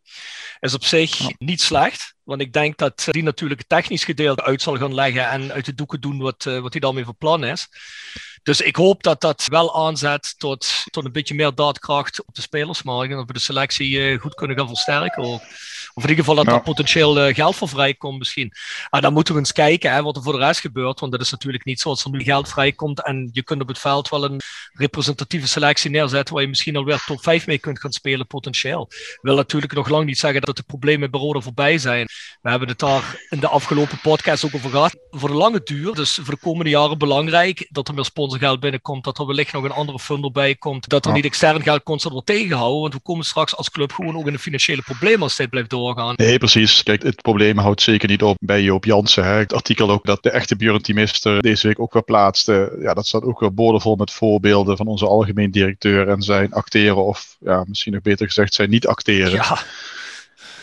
Is 0.59 0.73
op 0.73 0.83
zich 0.83 1.17
ja. 1.17 1.31
niet 1.37 1.61
slecht. 1.61 2.15
Want 2.23 2.41
ik 2.41 2.53
denk 2.53 2.77
dat 2.77 3.07
die 3.09 3.23
natuurlijk 3.23 3.59
het 3.59 3.69
technisch 3.69 4.03
gedeelte 4.03 4.43
uit 4.43 4.61
zal 4.61 4.77
gaan 4.77 4.93
leggen 4.93 5.29
en 5.29 5.51
uit 5.51 5.65
de 5.65 5.73
doeken 5.73 6.01
doen 6.01 6.19
wat, 6.19 6.45
uh, 6.45 6.59
wat 6.59 6.71
hij 6.71 6.81
daarmee 6.81 7.05
van 7.05 7.17
plan 7.17 7.43
is. 7.43 7.67
Dus 8.43 8.61
ik 8.61 8.75
hoop 8.75 9.03
dat 9.03 9.21
dat 9.21 9.45
wel 9.49 9.85
aanzet 9.85 10.35
tot, 10.37 10.83
tot 10.91 11.05
een 11.05 11.11
beetje 11.11 11.35
meer 11.35 11.55
daadkracht 11.55 12.25
op 12.25 12.35
de 12.35 12.41
spelersmarkt. 12.41 13.11
En 13.11 13.17
dat 13.17 13.27
we 13.27 13.33
de 13.33 13.39
selectie 13.39 13.89
uh, 13.89 14.19
goed 14.21 14.33
kunnen 14.33 14.57
gaan 14.57 14.67
versterken 14.67 15.23
ook. 15.23 15.41
Of 15.93 16.03
in 16.03 16.09
ieder 16.09 16.23
geval 16.25 16.35
dat 16.35 16.45
ja. 16.45 16.51
daar 16.51 16.61
potentieel 16.61 17.27
uh, 17.27 17.35
geld 17.35 17.55
voor 17.55 17.69
vrijkomt 17.69 18.17
misschien. 18.17 18.51
En 18.89 19.01
dan 19.01 19.13
moeten 19.13 19.33
we 19.33 19.39
eens 19.39 19.51
kijken 19.51 19.91
hè, 19.91 20.01
wat 20.03 20.15
er 20.15 20.23
voor 20.23 20.33
de 20.33 20.45
rest 20.45 20.59
gebeurt. 20.59 20.99
Want 20.99 21.11
dat 21.11 21.21
is 21.21 21.31
natuurlijk 21.31 21.65
niet 21.65 21.79
zoals 21.79 22.03
er 22.03 22.09
nu 22.09 22.23
geld 22.23 22.49
vrijkomt. 22.49 23.03
En 23.03 23.29
je 23.33 23.43
kunt 23.43 23.61
op 23.61 23.67
het 23.67 23.79
veld 23.79 24.09
wel 24.09 24.23
een 24.23 24.41
representatieve 24.73 25.47
selectie 25.47 25.89
neerzetten. 25.89 26.33
Waar 26.33 26.43
je 26.43 26.49
misschien 26.49 26.75
alweer 26.75 27.03
top 27.05 27.23
5 27.23 27.47
mee 27.47 27.57
kunt 27.57 27.79
gaan 27.79 27.91
spelen 27.91 28.27
potentieel. 28.27 28.89
Wil 29.21 29.35
natuurlijk 29.35 29.73
nog 29.73 29.89
lang 29.89 30.05
niet 30.05 30.19
zeggen 30.19 30.41
dat 30.41 30.57
de 30.57 30.63
problemen 30.63 31.11
bij 31.11 31.19
Roda 31.19 31.39
voorbij 31.39 31.77
zijn. 31.77 32.07
We 32.41 32.49
hebben 32.49 32.67
het 32.67 32.79
daar 32.79 33.21
in 33.29 33.39
de 33.39 33.47
afgelopen 33.47 33.99
podcast 34.01 34.45
ook 34.45 34.55
over 34.55 34.69
gehad. 34.69 34.95
Voor 35.09 35.29
de 35.29 35.35
lange 35.35 35.61
duur, 35.63 35.93
dus 35.93 36.19
voor 36.23 36.33
de 36.33 36.39
komende 36.39 36.69
jaren 36.69 36.97
belangrijk. 36.97 37.67
Dat 37.69 37.87
er 37.87 37.93
meer 37.93 38.05
sponsorgeld 38.33 38.59
binnenkomt. 38.59 39.03
Dat 39.03 39.19
er 39.19 39.25
wellicht 39.25 39.53
nog 39.53 39.63
een 39.63 39.71
andere 39.71 39.99
funder 39.99 40.31
bij 40.31 40.55
komt. 40.55 40.89
Dat 40.89 41.03
er 41.03 41.09
ja. 41.09 41.15
niet 41.15 41.25
extern 41.25 41.61
geld 41.61 41.83
constant 41.83 42.13
wordt 42.13 42.27
tegenhouden. 42.27 42.81
Want 42.81 42.93
we 42.93 42.99
komen 43.03 43.25
straks 43.25 43.55
als 43.55 43.71
club 43.71 43.91
gewoon 43.91 44.15
ook 44.15 44.27
in 44.27 44.33
de 44.33 44.39
financiële 44.39 44.81
problemen 44.81 45.21
als 45.21 45.35
dit 45.35 45.49
blijft 45.49 45.69
doorgaan. 45.69 46.13
Nee, 46.17 46.37
precies. 46.37 46.83
Kijk, 46.83 47.03
het 47.03 47.21
probleem 47.21 47.57
houdt 47.57 47.81
zeker 47.81 48.09
niet 48.09 48.23
op 48.23 48.37
bij 48.39 48.61
Joop 48.61 48.85
Jansen. 48.85 49.25
Hè. 49.25 49.33
Het 49.33 49.53
artikel 49.53 49.91
ook 49.91 50.05
dat 50.05 50.23
de 50.23 50.29
echte 50.29 50.55
Björn 50.55 50.81
deze 50.83 51.67
week 51.67 51.79
ook 51.79 51.93
weer 51.93 52.03
plaatste. 52.03 52.77
Ja, 52.81 52.93
dat 52.93 53.07
staat 53.07 53.23
ook 53.23 53.39
weer 53.39 53.53
boordevol 53.53 53.95
met 53.95 54.11
voorbeelden 54.11 54.77
van 54.77 54.87
onze 54.87 55.07
algemeen 55.07 55.51
directeur 55.51 56.07
en 56.07 56.21
zijn 56.21 56.53
acteren. 56.53 57.05
Of 57.05 57.35
ja, 57.39 57.63
misschien 57.67 57.93
nog 57.93 58.01
beter 58.01 58.25
gezegd, 58.25 58.53
zijn 58.53 58.69
niet 58.69 58.87
acteren. 58.87 59.31
Ja. 59.31 59.57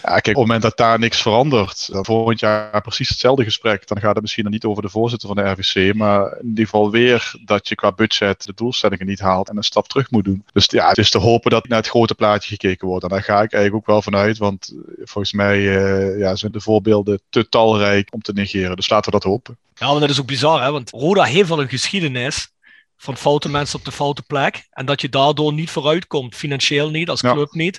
Ja, 0.02 0.18
kijk, 0.18 0.26
op 0.26 0.26
het 0.26 0.36
moment 0.36 0.62
dat 0.62 0.76
daar 0.76 0.98
niks 0.98 1.22
verandert, 1.22 1.92
dan 1.92 2.04
volgend 2.04 2.40
jaar 2.40 2.80
precies 2.80 3.08
hetzelfde 3.08 3.44
gesprek, 3.44 3.86
dan 3.86 4.00
gaat 4.00 4.12
het 4.12 4.20
misschien 4.20 4.42
dan 4.42 4.52
niet 4.52 4.64
over 4.64 4.82
de 4.82 4.88
voorzitter 4.88 5.28
van 5.28 5.36
de 5.36 5.50
RVC, 5.50 5.94
maar 5.94 6.38
in 6.40 6.48
ieder 6.48 6.64
geval 6.64 6.90
weer 6.90 7.34
dat 7.44 7.68
je 7.68 7.74
qua 7.74 7.92
budget 7.92 8.44
de 8.44 8.52
doelstellingen 8.54 9.06
niet 9.06 9.20
haalt 9.20 9.48
en 9.48 9.56
een 9.56 9.62
stap 9.62 9.88
terug 9.88 10.10
moet 10.10 10.24
doen. 10.24 10.44
Dus 10.52 10.66
ja, 10.66 10.88
het 10.88 10.98
is 10.98 11.10
te 11.10 11.18
hopen 11.18 11.50
dat 11.50 11.68
naar 11.68 11.78
het 11.78 11.88
grote 11.88 12.14
plaatje 12.14 12.48
gekeken 12.48 12.88
wordt. 12.88 13.04
En 13.04 13.10
daar 13.10 13.22
ga 13.22 13.42
ik 13.42 13.52
eigenlijk 13.52 13.74
ook 13.74 13.86
wel 13.86 14.02
vanuit, 14.02 14.38
want 14.38 14.74
volgens 14.98 15.32
mij 15.32 15.58
uh, 15.58 16.18
ja, 16.18 16.36
zijn 16.36 16.52
de 16.52 16.60
voorbeelden 16.60 17.20
te 17.28 17.48
talrijk 17.48 18.14
om 18.14 18.22
te 18.22 18.32
negeren. 18.32 18.76
Dus 18.76 18.88
laten 18.88 19.12
we 19.12 19.18
dat 19.18 19.30
hopen. 19.30 19.56
Ja, 19.74 19.90
maar 19.90 20.00
dat 20.00 20.10
is 20.10 20.20
ook 20.20 20.26
bizar, 20.26 20.62
hè? 20.62 20.70
want 20.70 20.90
Roda 20.90 21.24
heeft 21.24 21.48
wel 21.48 21.60
een 21.60 21.68
geschiedenis 21.68 22.52
van 22.96 23.16
foute 23.16 23.48
mensen 23.48 23.78
op 23.78 23.84
de 23.84 23.92
foute 23.92 24.22
plek. 24.22 24.66
En 24.70 24.86
dat 24.86 25.00
je 25.00 25.08
daardoor 25.08 25.52
niet 25.52 25.70
vooruit 25.70 26.06
komt, 26.06 26.34
financieel 26.34 26.90
niet, 26.90 27.08
als 27.08 27.20
club 27.20 27.48
ja. 27.52 27.62
niet. 27.62 27.78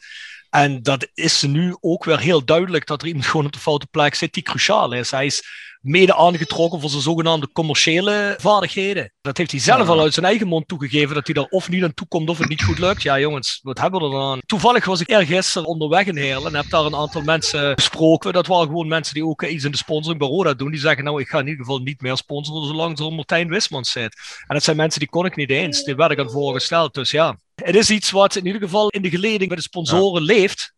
En 0.51 0.83
dat 0.83 1.07
is 1.13 1.41
nu 1.41 1.77
ook 1.79 2.05
weer 2.05 2.19
heel 2.19 2.45
duidelijk 2.45 2.87
dat 2.87 3.01
er 3.01 3.07
iemand 3.07 3.25
gewoon 3.25 3.45
op 3.45 3.51
de 3.51 3.59
foute 3.59 3.87
plek 3.87 4.15
zit 4.15 4.33
die 4.33 4.43
cruciaal 4.43 4.93
is. 4.93 5.11
Hij 5.11 5.25
is 5.25 5.43
mede 5.81 6.15
aangetrokken 6.15 6.79
voor 6.79 6.89
zijn 6.89 7.01
zogenaamde 7.01 7.51
commerciële 7.51 8.35
vaardigheden. 8.39 9.13
Dat 9.21 9.37
heeft 9.37 9.51
hij 9.51 9.59
zelf 9.59 9.87
al 9.87 9.99
uit 9.99 10.13
zijn 10.13 10.25
eigen 10.25 10.47
mond 10.47 10.67
toegegeven, 10.67 11.15
dat 11.15 11.27
hij 11.27 11.35
er 11.35 11.49
of 11.49 11.69
niet 11.69 11.83
aan 11.83 11.93
toe 11.93 12.07
komt 12.07 12.29
of 12.29 12.37
het 12.37 12.49
niet 12.49 12.63
goed 12.63 12.79
lukt. 12.79 13.01
Ja 13.01 13.19
jongens, 13.19 13.59
wat 13.63 13.79
hebben 13.79 13.99
we 13.99 14.05
er 14.05 14.11
dan 14.11 14.21
aan? 14.21 14.39
Toevallig 14.45 14.85
was 14.85 15.01
ik 15.01 15.07
ergisteren 15.07 15.67
onderweg 15.67 16.05
in 16.05 16.17
Heerlen 16.17 16.47
en 16.47 16.55
heb 16.55 16.69
daar 16.69 16.85
een 16.85 16.95
aantal 16.95 17.21
mensen 17.21 17.73
gesproken. 17.75 18.33
Dat 18.33 18.47
waren 18.47 18.67
gewoon 18.67 18.87
mensen 18.87 19.13
die 19.13 19.25
ook 19.25 19.43
iets 19.43 19.63
in 19.63 19.71
de 19.71 19.77
sponsoring 19.77 20.19
bij 20.19 20.29
Roda 20.29 20.53
doen. 20.53 20.71
Die 20.71 20.79
zeggen 20.79 21.03
nou, 21.03 21.21
ik 21.21 21.27
ga 21.27 21.39
in 21.39 21.47
ieder 21.47 21.65
geval 21.65 21.79
niet 21.79 22.01
meer 22.01 22.17
sponsoren 22.17 22.67
zolang 22.67 22.99
er 22.99 23.13
Martijn 23.13 23.49
Wismans 23.49 23.91
zit. 23.91 24.17
En 24.47 24.55
dat 24.55 24.63
zijn 24.63 24.77
mensen 24.77 24.99
die 24.99 25.09
kon 25.09 25.25
ik 25.25 25.35
niet 25.35 25.49
eens. 25.49 25.83
Die 25.83 25.95
werd 25.95 26.11
ik 26.11 26.19
aan 26.19 26.31
voorgesteld. 26.31 26.93
Dus 26.93 27.11
ja, 27.11 27.37
het 27.63 27.75
is 27.75 27.89
iets 27.89 28.11
wat 28.11 28.35
in 28.35 28.45
ieder 28.45 28.61
geval 28.61 28.89
in 28.89 29.01
de 29.01 29.09
geleding 29.09 29.47
bij 29.47 29.57
de 29.57 29.63
sponsoren 29.63 30.21
leeft 30.21 30.73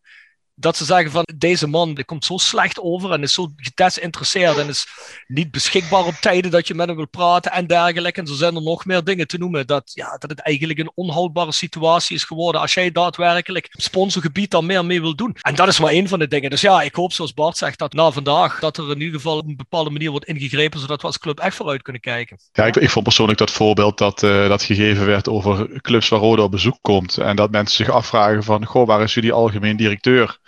dat 0.54 0.76
ze 0.76 0.84
zeggen 0.84 1.10
van 1.10 1.26
deze 1.36 1.66
man 1.66 1.94
die 1.94 2.04
komt 2.04 2.24
zo 2.24 2.36
slecht 2.36 2.80
over 2.80 3.12
en 3.12 3.22
is 3.22 3.34
zo 3.34 3.52
gedesinteresseerd 3.56 4.56
en 4.56 4.68
is 4.68 4.86
niet 5.26 5.50
beschikbaar 5.50 6.04
op 6.04 6.14
tijden 6.14 6.50
dat 6.50 6.66
je 6.66 6.74
met 6.74 6.86
hem 6.86 6.96
wil 6.96 7.08
praten 7.08 7.52
en 7.52 7.66
dergelijke. 7.66 8.20
En 8.20 8.26
zo 8.26 8.34
zijn 8.34 8.54
er 8.54 8.62
nog 8.62 8.84
meer 8.84 9.04
dingen 9.04 9.26
te 9.26 9.38
noemen. 9.38 9.66
Dat, 9.66 9.90
ja, 9.94 10.16
dat 10.16 10.30
het 10.30 10.40
eigenlijk 10.40 10.78
een 10.78 10.92
onhoudbare 10.94 11.52
situatie 11.52 12.16
is 12.16 12.24
geworden 12.24 12.60
als 12.60 12.74
jij 12.74 12.92
daadwerkelijk 12.92 13.68
sponsorgebied 13.70 14.50
dan 14.50 14.66
meer 14.66 14.84
mee 14.84 15.00
wil 15.00 15.16
doen. 15.16 15.36
En 15.40 15.54
dat 15.54 15.68
is 15.68 15.80
maar 15.80 15.90
één 15.90 16.08
van 16.08 16.18
de 16.18 16.28
dingen. 16.28 16.50
Dus 16.50 16.60
ja, 16.60 16.82
ik 16.82 16.94
hoop 16.94 17.12
zoals 17.12 17.34
Bart 17.34 17.56
zegt 17.56 17.78
dat 17.78 17.92
na 17.92 18.10
vandaag 18.10 18.58
dat 18.60 18.76
er 18.76 18.90
in 18.90 19.00
ieder 19.00 19.14
geval 19.14 19.38
op 19.38 19.46
een 19.46 19.56
bepaalde 19.56 19.90
manier 19.90 20.10
wordt 20.10 20.26
ingegrepen 20.26 20.80
zodat 20.80 21.00
we 21.00 21.06
als 21.06 21.18
club 21.18 21.40
echt 21.40 21.56
vooruit 21.56 21.82
kunnen 21.82 22.02
kijken. 22.02 22.38
Ja, 22.52 22.64
ik, 22.64 22.90
vond 22.90 23.04
persoonlijk 23.04 23.38
dat 23.38 23.50
voorbeeld 23.50 23.98
dat, 23.98 24.22
uh, 24.22 24.48
dat 24.48 24.62
gegeven 24.62 25.06
werd 25.06 25.28
over 25.28 25.80
clubs 25.80 26.08
waar 26.08 26.20
Roda 26.20 26.42
op 26.42 26.50
bezoek 26.50 26.78
komt 26.80 27.18
en 27.18 27.36
dat 27.36 27.50
mensen 27.50 27.76
zich 27.76 27.94
afvragen 27.94 28.42
van 28.42 28.66
goh, 28.66 28.86
waar 28.86 29.02
is 29.02 29.14
jullie 29.14 29.32
algemeen 29.32 29.76
directeur? 29.76 30.38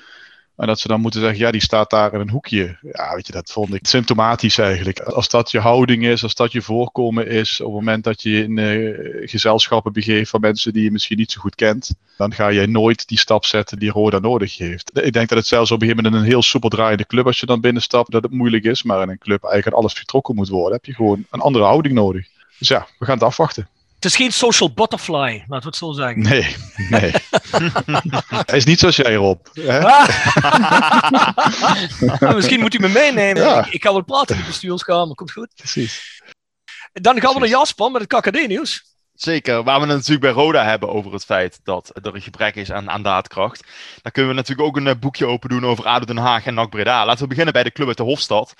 En 0.56 0.66
dat 0.66 0.80
ze 0.80 0.88
dan 0.88 1.00
moeten 1.00 1.20
zeggen, 1.20 1.38
ja, 1.38 1.50
die 1.50 1.60
staat 1.60 1.90
daar 1.90 2.12
in 2.12 2.20
een 2.20 2.30
hoekje. 2.30 2.78
Ja, 2.82 3.14
weet 3.14 3.26
je, 3.26 3.32
dat 3.32 3.50
vond 3.50 3.74
ik 3.74 3.86
symptomatisch 3.86 4.58
eigenlijk. 4.58 5.00
Als 5.00 5.28
dat 5.28 5.50
je 5.50 5.60
houding 5.60 6.06
is, 6.06 6.22
als 6.22 6.34
dat 6.34 6.52
je 6.52 6.62
voorkomen 6.62 7.28
is, 7.28 7.60
op 7.60 7.66
het 7.66 7.74
moment 7.74 8.04
dat 8.04 8.22
je 8.22 8.42
in 8.42 8.56
uh, 8.56 9.28
gezelschappen 9.28 9.92
begeeft 9.92 10.30
van 10.30 10.40
mensen 10.40 10.72
die 10.72 10.82
je 10.82 10.90
misschien 10.90 11.16
niet 11.16 11.32
zo 11.32 11.40
goed 11.40 11.54
kent, 11.54 11.94
dan 12.16 12.34
ga 12.34 12.52
jij 12.52 12.66
nooit 12.66 13.08
die 13.08 13.18
stap 13.18 13.44
zetten 13.44 13.78
die 13.78 13.90
Roda 13.90 14.18
nodig 14.18 14.58
heeft. 14.58 14.90
Ik 14.94 15.12
denk 15.12 15.28
dat 15.28 15.38
het 15.38 15.46
zelfs 15.46 15.70
op 15.70 15.80
een 15.80 15.86
gegeven 15.86 16.04
moment 16.04 16.22
in 16.22 16.28
een 16.28 16.34
heel 16.34 16.42
soepel 16.42 16.68
draaiende 16.68 17.06
club, 17.06 17.26
als 17.26 17.40
je 17.40 17.46
dan 17.46 17.60
binnenstapt, 17.60 18.10
dat 18.10 18.22
het 18.22 18.32
moeilijk 18.32 18.64
is. 18.64 18.82
Maar 18.82 19.02
in 19.02 19.08
een 19.08 19.18
club 19.18 19.44
eigenlijk 19.44 19.76
alles 19.76 19.92
vertrokken 19.92 20.34
moet 20.34 20.48
worden, 20.48 20.72
heb 20.72 20.84
je 20.84 20.94
gewoon 20.94 21.24
een 21.30 21.40
andere 21.40 21.64
houding 21.64 21.94
nodig. 21.94 22.26
Dus 22.58 22.68
ja, 22.68 22.86
we 22.98 23.04
gaan 23.04 23.14
het 23.14 23.24
afwachten. 23.24 23.68
Het 24.06 24.14
is 24.14 24.20
geen 24.20 24.32
social 24.32 24.72
butterfly, 24.72 25.44
laten 25.46 25.46
we 25.48 25.66
het 25.66 25.76
zo 25.76 25.92
zeggen. 25.92 26.22
Nee, 26.22 26.56
nee. 26.90 27.12
Hij 28.46 28.56
is 28.56 28.64
niet 28.64 28.78
zoals 28.78 28.96
jij, 28.96 29.14
Rob. 29.14 29.46
Hè? 29.52 29.80
nou, 32.20 32.34
misschien 32.34 32.60
moet 32.60 32.74
u 32.74 32.78
me 32.78 32.88
meenemen. 32.88 33.42
Ja. 33.42 33.64
Ik, 33.64 33.72
ik, 33.72 33.82
ga 33.82 33.92
wel 33.92 34.04
praten 34.04 34.34
in 34.34 34.40
de 34.40 34.46
bestuurskamer, 34.46 35.14
komt 35.14 35.32
goed. 35.32 35.48
Precies. 35.56 36.22
Dan 36.92 37.20
gaan 37.20 37.32
we 37.32 37.38
naar 37.38 37.48
Jasper 37.48 37.90
met 37.90 38.00
het 38.00 38.20
KKD-nieuws. 38.20 38.95
Zeker, 39.16 39.62
waar 39.62 39.80
we 39.80 39.86
het 39.86 39.96
natuurlijk 39.96 40.20
bij 40.20 40.30
Roda 40.30 40.64
hebben 40.64 40.88
over 40.88 41.12
het 41.12 41.24
feit 41.24 41.60
dat 41.64 41.90
er 42.02 42.14
een 42.14 42.22
gebrek 42.22 42.54
is 42.54 42.72
aan, 42.72 42.90
aan 42.90 43.02
daadkracht. 43.02 43.64
Dan 44.02 44.12
kunnen 44.12 44.30
we 44.30 44.36
natuurlijk 44.36 44.68
ook 44.68 44.76
een 44.76 44.86
eh, 44.86 44.98
boekje 44.98 45.26
open 45.26 45.48
doen 45.48 45.64
over 45.64 45.84
ADO 45.84 46.04
Den 46.04 46.16
Haag 46.16 46.46
en 46.46 46.54
NAC 46.54 46.70
Breda. 46.70 47.04
Laten 47.06 47.22
we 47.22 47.28
beginnen 47.28 47.52
bij 47.52 47.62
de 47.62 47.72
club 47.72 47.88
uit 47.88 47.96
de 47.96 48.02
Hofstad. 48.02 48.54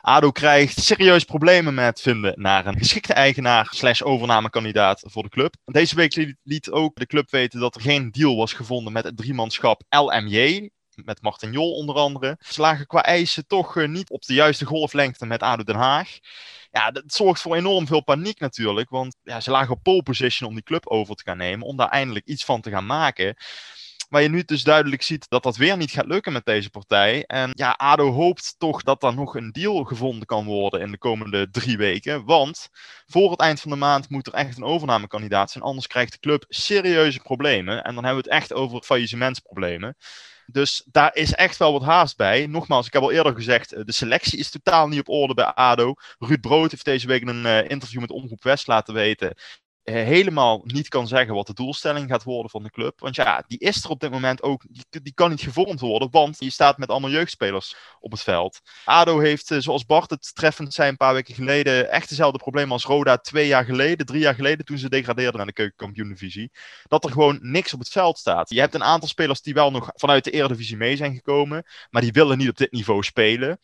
ADO 0.00 0.30
krijgt 0.30 0.80
serieus 0.80 1.24
problemen 1.24 1.74
met 1.74 2.00
vinden 2.00 2.32
naar 2.36 2.66
een 2.66 2.78
geschikte 2.78 3.12
eigenaar 3.12 3.68
slash 3.70 4.02
overnamekandidaat 4.02 5.02
voor 5.06 5.22
de 5.22 5.28
club. 5.28 5.54
Deze 5.64 5.94
week 5.94 6.34
liet 6.42 6.70
ook 6.70 6.96
de 6.96 7.06
club 7.06 7.30
weten 7.30 7.60
dat 7.60 7.74
er 7.74 7.80
geen 7.80 8.10
deal 8.10 8.36
was 8.36 8.52
gevonden 8.52 8.92
met 8.92 9.04
het 9.04 9.16
driemanschap 9.16 9.82
LMJ 9.88 10.70
met 11.04 11.22
Martin 11.22 11.52
Jol 11.52 11.72
onder 11.72 11.94
andere. 11.94 12.38
Ze 12.40 12.60
lagen 12.60 12.86
qua 12.86 13.04
eisen 13.04 13.46
toch 13.46 13.76
eh, 13.76 13.88
niet 13.88 14.10
op 14.10 14.22
de 14.22 14.34
juiste 14.34 14.64
golflengte 14.64 15.26
met 15.26 15.42
ADO 15.42 15.62
Den 15.62 15.76
Haag 15.76 16.18
ja, 16.70 16.90
dat 16.90 17.02
zorgt 17.06 17.40
voor 17.40 17.56
enorm 17.56 17.86
veel 17.86 18.02
paniek 18.02 18.40
natuurlijk. 18.40 18.90
Want 18.90 19.16
ja, 19.22 19.40
ze 19.40 19.50
lagen 19.50 19.74
op 19.74 19.82
pole 19.82 20.02
position 20.02 20.48
om 20.48 20.54
die 20.54 20.64
club 20.64 20.86
over 20.86 21.14
te 21.14 21.22
gaan 21.22 21.36
nemen. 21.36 21.66
Om 21.66 21.76
daar 21.76 21.88
eindelijk 21.88 22.26
iets 22.26 22.44
van 22.44 22.60
te 22.60 22.70
gaan 22.70 22.86
maken. 22.86 23.36
Waar 24.08 24.22
je 24.22 24.28
nu 24.28 24.42
dus 24.44 24.62
duidelijk 24.62 25.02
ziet 25.02 25.28
dat 25.28 25.42
dat 25.42 25.56
weer 25.56 25.76
niet 25.76 25.90
gaat 25.90 26.06
lukken 26.06 26.32
met 26.32 26.44
deze 26.44 26.70
partij. 26.70 27.24
En 27.26 27.50
ja, 27.54 27.70
ADO 27.70 28.12
hoopt 28.12 28.54
toch 28.58 28.82
dat 28.82 29.02
er 29.02 29.14
nog 29.14 29.34
een 29.34 29.52
deal 29.52 29.84
gevonden 29.84 30.26
kan 30.26 30.44
worden 30.44 30.80
in 30.80 30.90
de 30.90 30.98
komende 30.98 31.50
drie 31.50 31.76
weken. 31.76 32.24
Want 32.24 32.68
voor 33.06 33.30
het 33.30 33.40
eind 33.40 33.60
van 33.60 33.70
de 33.70 33.76
maand 33.76 34.08
moet 34.08 34.26
er 34.26 34.32
echt 34.32 34.56
een 34.56 34.64
overnamekandidaat 34.64 35.50
zijn. 35.50 35.64
Anders 35.64 35.86
krijgt 35.86 36.12
de 36.12 36.18
club 36.18 36.44
serieuze 36.48 37.20
problemen. 37.20 37.84
En 37.84 37.94
dan 37.94 38.04
hebben 38.04 38.24
we 38.24 38.30
het 38.30 38.40
echt 38.40 38.52
over 38.52 38.82
faillissementsproblemen. 38.82 39.96
Dus 40.52 40.82
daar 40.90 41.14
is 41.14 41.34
echt 41.34 41.56
wel 41.56 41.72
wat 41.72 41.82
haast 41.82 42.16
bij. 42.16 42.46
Nogmaals, 42.46 42.86
ik 42.86 42.92
heb 42.92 43.02
al 43.02 43.10
eerder 43.10 43.34
gezegd, 43.34 43.72
eh, 43.72 43.84
de 43.84 43.92
selectie 43.92 44.38
is 44.38 44.50
totaal 44.50 44.88
niet 44.88 45.00
op 45.00 45.08
orde 45.08 45.34
bij 45.34 45.44
ADO. 45.44 45.94
Ruud 46.18 46.40
Brood 46.40 46.70
heeft 46.70 46.84
deze 46.84 47.06
week 47.06 47.28
een 47.28 47.44
uh, 47.44 47.68
interview 47.68 48.00
met 48.00 48.10
Omroep 48.10 48.42
West 48.42 48.66
laten 48.66 48.94
weten 48.94 49.34
helemaal 49.82 50.60
niet 50.64 50.88
kan 50.88 51.08
zeggen 51.08 51.34
wat 51.34 51.46
de 51.46 51.54
doelstelling 51.54 52.10
gaat 52.10 52.22
worden 52.22 52.50
van 52.50 52.62
de 52.62 52.70
club. 52.70 53.00
Want 53.00 53.16
ja, 53.16 53.44
die 53.46 53.58
is 53.58 53.84
er 53.84 53.90
op 53.90 54.00
dit 54.00 54.10
moment 54.10 54.42
ook, 54.42 54.64
die, 54.68 55.02
die 55.02 55.14
kan 55.14 55.30
niet 55.30 55.40
gevormd 55.40 55.80
worden, 55.80 56.10
want 56.10 56.36
je 56.38 56.50
staat 56.50 56.78
met 56.78 56.88
allemaal 56.88 57.10
jeugdspelers 57.10 57.76
op 58.00 58.10
het 58.10 58.22
veld. 58.22 58.60
ADO 58.84 59.18
heeft, 59.18 59.50
eh, 59.50 59.58
zoals 59.58 59.86
Bart 59.86 60.10
het 60.10 60.34
treffend 60.34 60.74
zei 60.74 60.88
een 60.88 60.96
paar 60.96 61.14
weken 61.14 61.34
geleden, 61.34 61.90
echt 61.90 62.08
dezelfde 62.08 62.38
problemen 62.38 62.72
als 62.72 62.84
Roda 62.84 63.18
twee 63.18 63.46
jaar 63.46 63.64
geleden, 63.64 64.06
drie 64.06 64.20
jaar 64.20 64.34
geleden, 64.34 64.64
toen 64.64 64.78
ze 64.78 64.88
degradeerden 64.88 65.36
naar 65.36 65.46
de 65.46 65.52
keukenkampioen-divisie. 65.52 66.50
Dat 66.88 67.04
er 67.04 67.12
gewoon 67.12 67.38
niks 67.42 67.72
op 67.72 67.78
het 67.78 67.88
veld 67.88 68.18
staat. 68.18 68.50
Je 68.50 68.60
hebt 68.60 68.74
een 68.74 68.84
aantal 68.84 69.08
spelers 69.08 69.42
die 69.42 69.54
wel 69.54 69.70
nog 69.70 69.90
vanuit 69.94 70.24
de 70.24 70.30
Eredivisie 70.30 70.76
mee 70.76 70.96
zijn 70.96 71.14
gekomen, 71.14 71.64
maar 71.90 72.02
die 72.02 72.12
willen 72.12 72.38
niet 72.38 72.48
op 72.48 72.56
dit 72.56 72.72
niveau 72.72 73.02
spelen. 73.02 73.58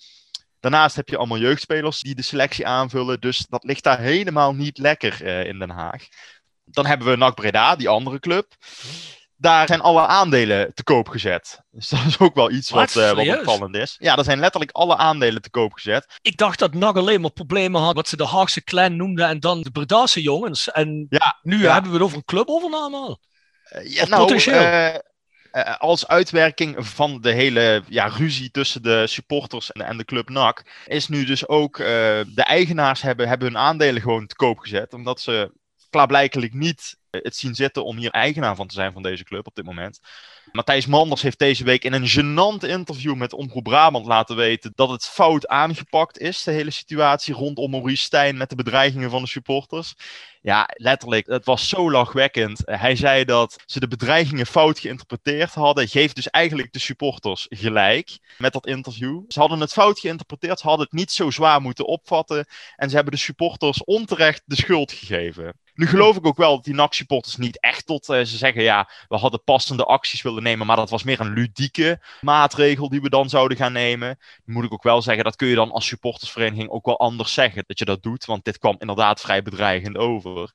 Daarnaast 0.71 0.97
heb 0.97 1.09
je 1.09 1.17
allemaal 1.17 1.39
jeugdspelers 1.39 2.01
die 2.01 2.15
de 2.15 2.23
selectie 2.23 2.67
aanvullen. 2.67 3.21
Dus 3.21 3.47
dat 3.49 3.65
ligt 3.65 3.83
daar 3.83 3.99
helemaal 3.99 4.55
niet 4.55 4.79
lekker 4.79 5.23
uh, 5.23 5.45
in 5.45 5.59
Den 5.59 5.71
Haag. 5.71 6.03
Dan 6.65 6.87
hebben 6.87 7.09
we 7.09 7.17
NAC 7.17 7.35
Breda, 7.35 7.77
die 7.77 7.89
andere 7.89 8.19
club. 8.19 8.55
Daar 9.37 9.67
zijn 9.67 9.81
alle 9.81 10.07
aandelen 10.07 10.75
te 10.75 10.83
koop 10.83 11.09
gezet. 11.09 11.61
Dus 11.71 11.89
dat 11.89 12.05
is 12.07 12.19
ook 12.19 12.35
wel 12.35 12.51
iets 12.51 12.71
wat, 12.71 12.93
wat, 12.93 13.05
uh, 13.05 13.27
wat 13.27 13.39
opvallend 13.39 13.77
is. 13.77 13.97
Ja, 13.99 14.17
er 14.17 14.25
zijn 14.25 14.39
letterlijk 14.39 14.73
alle 14.73 14.97
aandelen 14.97 15.43
te 15.43 15.51
koop 15.51 15.73
gezet. 15.73 16.19
Ik 16.21 16.37
dacht 16.37 16.59
dat 16.59 16.75
NAC 16.75 16.97
alleen 16.97 17.21
maar 17.21 17.31
problemen 17.31 17.81
had 17.81 17.95
wat 17.95 18.09
ze 18.09 18.17
de 18.17 18.27
Haagse 18.27 18.65
clan 18.65 18.97
noemden 18.97 19.29
en 19.29 19.41
dan 19.41 19.63
de 19.63 19.71
Bredase 19.71 20.23
jongens. 20.23 20.71
En 20.71 21.07
ja, 21.09 21.39
nu 21.43 21.63
ja. 21.63 21.73
hebben 21.73 21.91
we 21.91 21.97
het 21.97 22.07
over 22.07 22.17
een 22.17 22.25
clubovername 22.25 22.97
al. 22.97 23.21
Uh, 23.73 23.95
ja, 23.95 24.07
nou, 24.07 24.23
potentieel. 24.23 24.61
Eh, 24.61 24.95
als 25.79 26.07
uitwerking 26.07 26.87
van 26.87 27.21
de 27.21 27.33
hele 27.33 27.83
ja, 27.89 28.07
ruzie 28.07 28.51
tussen 28.51 28.83
de 28.83 29.07
supporters 29.07 29.73
en, 29.73 29.97
de 29.97 30.05
club 30.05 30.29
NAC, 30.29 30.63
is 30.87 31.09
nu 31.09 31.25
dus 31.25 31.49
ook 31.49 31.79
uh, 31.79 31.87
de 31.87 32.43
eigenaars 32.43 33.03
hebben, 33.03 33.29
hebben 33.29 33.47
hun 33.49 33.59
aandelen 33.59 34.03
gewoon 34.03 34.27
te 34.27 34.35
koop 34.35 34.59
gezet. 34.59 34.95
Omdat 34.95 35.21
ze 35.21 35.53
klaarblijkelijk 35.91 36.55
niet 36.55 36.97
het 37.23 37.37
zien 37.37 37.55
zitten 37.55 37.85
om 37.85 37.97
hier 37.97 38.11
eigenaar 38.11 38.57
van 38.57 38.67
te 38.67 38.75
zijn 38.75 38.93
van 38.93 39.03
deze 39.03 39.25
club 39.25 39.47
op 39.47 39.55
dit 39.55 39.65
moment. 39.65 40.01
Matthijs 40.53 40.87
Manders 40.87 41.23
heeft 41.23 41.39
deze 41.39 41.65
week 41.65 41.85
in 41.85 41.93
een 41.93 42.09
gênant 42.09 42.69
interview 42.69 43.15
met 43.15 43.33
Omroep 43.33 43.63
Brabant 43.63 44.07
laten 44.07 44.37
weten 44.37 44.73
dat 44.75 44.91
het 44.91 45.05
fout 45.05 45.47
aangepakt 45.47 46.19
is, 46.19 46.43
de 46.43 46.51
hele 46.51 46.71
situatie 46.71 47.35
rondom 47.35 47.71
Maurice 47.71 48.05
Stijn 48.05 48.37
met 48.37 48.49
de 48.51 48.57
bedreigingen 48.57 49.11
van 49.11 49.23
de 49.23 49.29
supporters. 49.29 49.95
Ja, 50.41 50.69
letterlijk, 50.73 51.27
het 51.27 51.45
was 51.45 51.69
zo 51.69 51.91
lachwekkend. 51.91 52.63
Hij 52.65 52.97
zei 52.97 53.25
dat 53.25 53.63
ze 53.67 53.81
de 53.81 53.89
bedreigingen 53.89 54.47
fout 54.47 54.79
geïnterpreteerd 54.79 55.55
hadden. 55.55 55.89
Geeft 55.89 56.15
dus 56.15 56.31
eigenlijk 56.31 56.73
de 56.73 56.79
supporters 56.79 57.47
gelijk 57.49 58.19
met 58.39 58.53
dat 58.53 58.67
interview. 58.67 59.23
Ze 59.29 59.39
hadden 59.39 59.61
het 59.61 59.73
fout 59.73 59.99
geïnterpreteerd, 59.99 60.59
ze 60.59 60.67
hadden 60.67 60.87
het 60.87 60.99
niet 60.99 61.11
zo 61.11 61.31
zwaar 61.31 61.61
moeten 61.61 61.87
opvatten. 61.87 62.47
En 62.77 62.89
ze 62.89 62.95
hebben 62.95 63.15
de 63.15 63.21
supporters 63.21 63.85
onterecht 63.85 64.43
de 64.45 64.57
schuld 64.57 64.93
gegeven. 64.93 65.55
Nu 65.77 65.87
geloof 65.87 66.17
ik 66.17 66.27
ook 66.27 66.37
wel 66.37 66.55
dat 66.55 66.65
die 66.65 66.75
NAC-supporters 66.75 67.37
niet 67.37 67.61
echt 67.61 67.87
tot... 67.87 68.09
Uh, 68.09 68.17
ze 68.17 68.37
zeggen, 68.37 68.63
ja, 68.63 68.91
we 69.09 69.17
hadden 69.17 69.43
passende 69.45 69.85
acties 69.85 70.23
willen 70.23 70.43
nemen, 70.43 70.67
maar 70.67 70.77
dat 70.77 70.91
was 70.91 71.03
meer 71.03 71.21
een 71.21 71.33
ludieke 71.33 72.01
maatregel 72.21 72.89
die 72.89 73.01
we 73.01 73.09
dan 73.09 73.29
zouden 73.29 73.57
gaan 73.57 73.73
nemen. 73.73 74.19
Moet 74.45 74.65
ik 74.65 74.73
ook 74.73 74.83
wel 74.83 75.03
zeggen, 75.03 75.25
dat 75.25 75.37
kun 75.37 75.49
je 75.49 75.55
dan 75.55 75.71
als 75.71 75.87
supportersvereniging 75.87 76.69
ook 76.69 76.87
wel 76.87 76.99
anders 76.99 77.33
zeggen, 77.33 77.65
dat 77.67 77.79
je 77.79 77.85
dat 77.85 78.03
doet, 78.03 78.25
want 78.25 78.45
dit 78.45 78.59
kwam 78.59 78.77
inderdaad 78.79 79.21
vrij 79.21 79.43
bedreigend 79.43 79.97
over. 79.97 80.53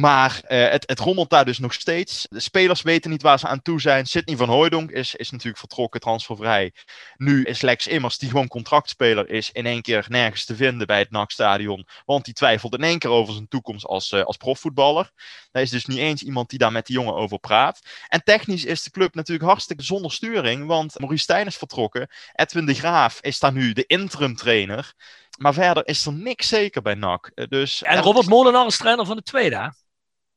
Maar 0.00 0.40
uh, 0.48 0.68
het, 0.68 0.88
het 0.88 0.98
rommelt 0.98 1.30
daar 1.30 1.44
dus 1.44 1.58
nog 1.58 1.72
steeds. 1.72 2.26
De 2.30 2.40
spelers 2.40 2.82
weten 2.82 3.10
niet 3.10 3.22
waar 3.22 3.38
ze 3.38 3.46
aan 3.46 3.62
toe 3.62 3.80
zijn. 3.80 4.06
Sidney 4.06 4.36
van 4.36 4.48
Hooijdonk 4.48 4.90
is, 4.90 5.14
is 5.14 5.30
natuurlijk 5.30 5.58
vertrokken, 5.58 6.00
transfervrij. 6.00 6.72
Nu 7.16 7.44
is 7.44 7.60
Lex 7.60 7.86
Immers, 7.86 8.18
die 8.18 8.28
gewoon 8.30 8.48
contractspeler 8.48 9.28
is, 9.28 9.50
in 9.52 9.66
één 9.66 9.82
keer 9.82 10.06
nergens 10.08 10.44
te 10.44 10.56
vinden 10.56 10.86
bij 10.86 10.98
het 10.98 11.10
NAC-stadion. 11.10 11.86
Want 12.04 12.24
die 12.24 12.34
twijfelt 12.34 12.74
in 12.74 12.84
één 12.84 12.98
keer 12.98 13.10
over 13.10 13.32
zijn 13.34 13.48
toekomst 13.48 13.86
als, 13.86 14.12
uh, 14.12 14.22
als 14.22 14.36
profvoetballer. 14.36 15.10
Er 15.52 15.62
is 15.62 15.70
dus 15.70 15.86
niet 15.86 15.98
eens 15.98 16.22
iemand 16.22 16.50
die 16.50 16.58
daar 16.58 16.72
met 16.72 16.86
die 16.86 16.96
jongen 16.96 17.14
over 17.14 17.38
praat. 17.38 17.80
En 18.08 18.24
technisch 18.24 18.64
is 18.64 18.82
de 18.82 18.90
club 18.90 19.14
natuurlijk 19.14 19.48
hartstikke 19.48 19.82
zonder 19.82 20.12
sturing. 20.12 20.66
Want 20.66 20.98
Maurice 20.98 21.22
Stijn 21.22 21.46
is 21.46 21.56
vertrokken. 21.56 22.08
Edwin 22.34 22.66
de 22.66 22.74
Graaf 22.74 23.18
is 23.20 23.38
daar 23.38 23.52
nu 23.52 23.72
de 23.72 23.86
interim 23.86 24.36
trainer. 24.36 24.94
Maar 25.38 25.54
verder 25.54 25.86
is 25.86 26.06
er 26.06 26.12
niks 26.12 26.48
zeker 26.48 26.82
bij 26.82 26.94
NAC. 26.94 27.30
Dus 27.48 27.82
en 27.82 28.02
Robert 28.02 28.26
Molenaar 28.26 28.66
is 28.66 28.76
trainer 28.76 29.06
van 29.06 29.16
de 29.16 29.22
tweede? 29.22 29.72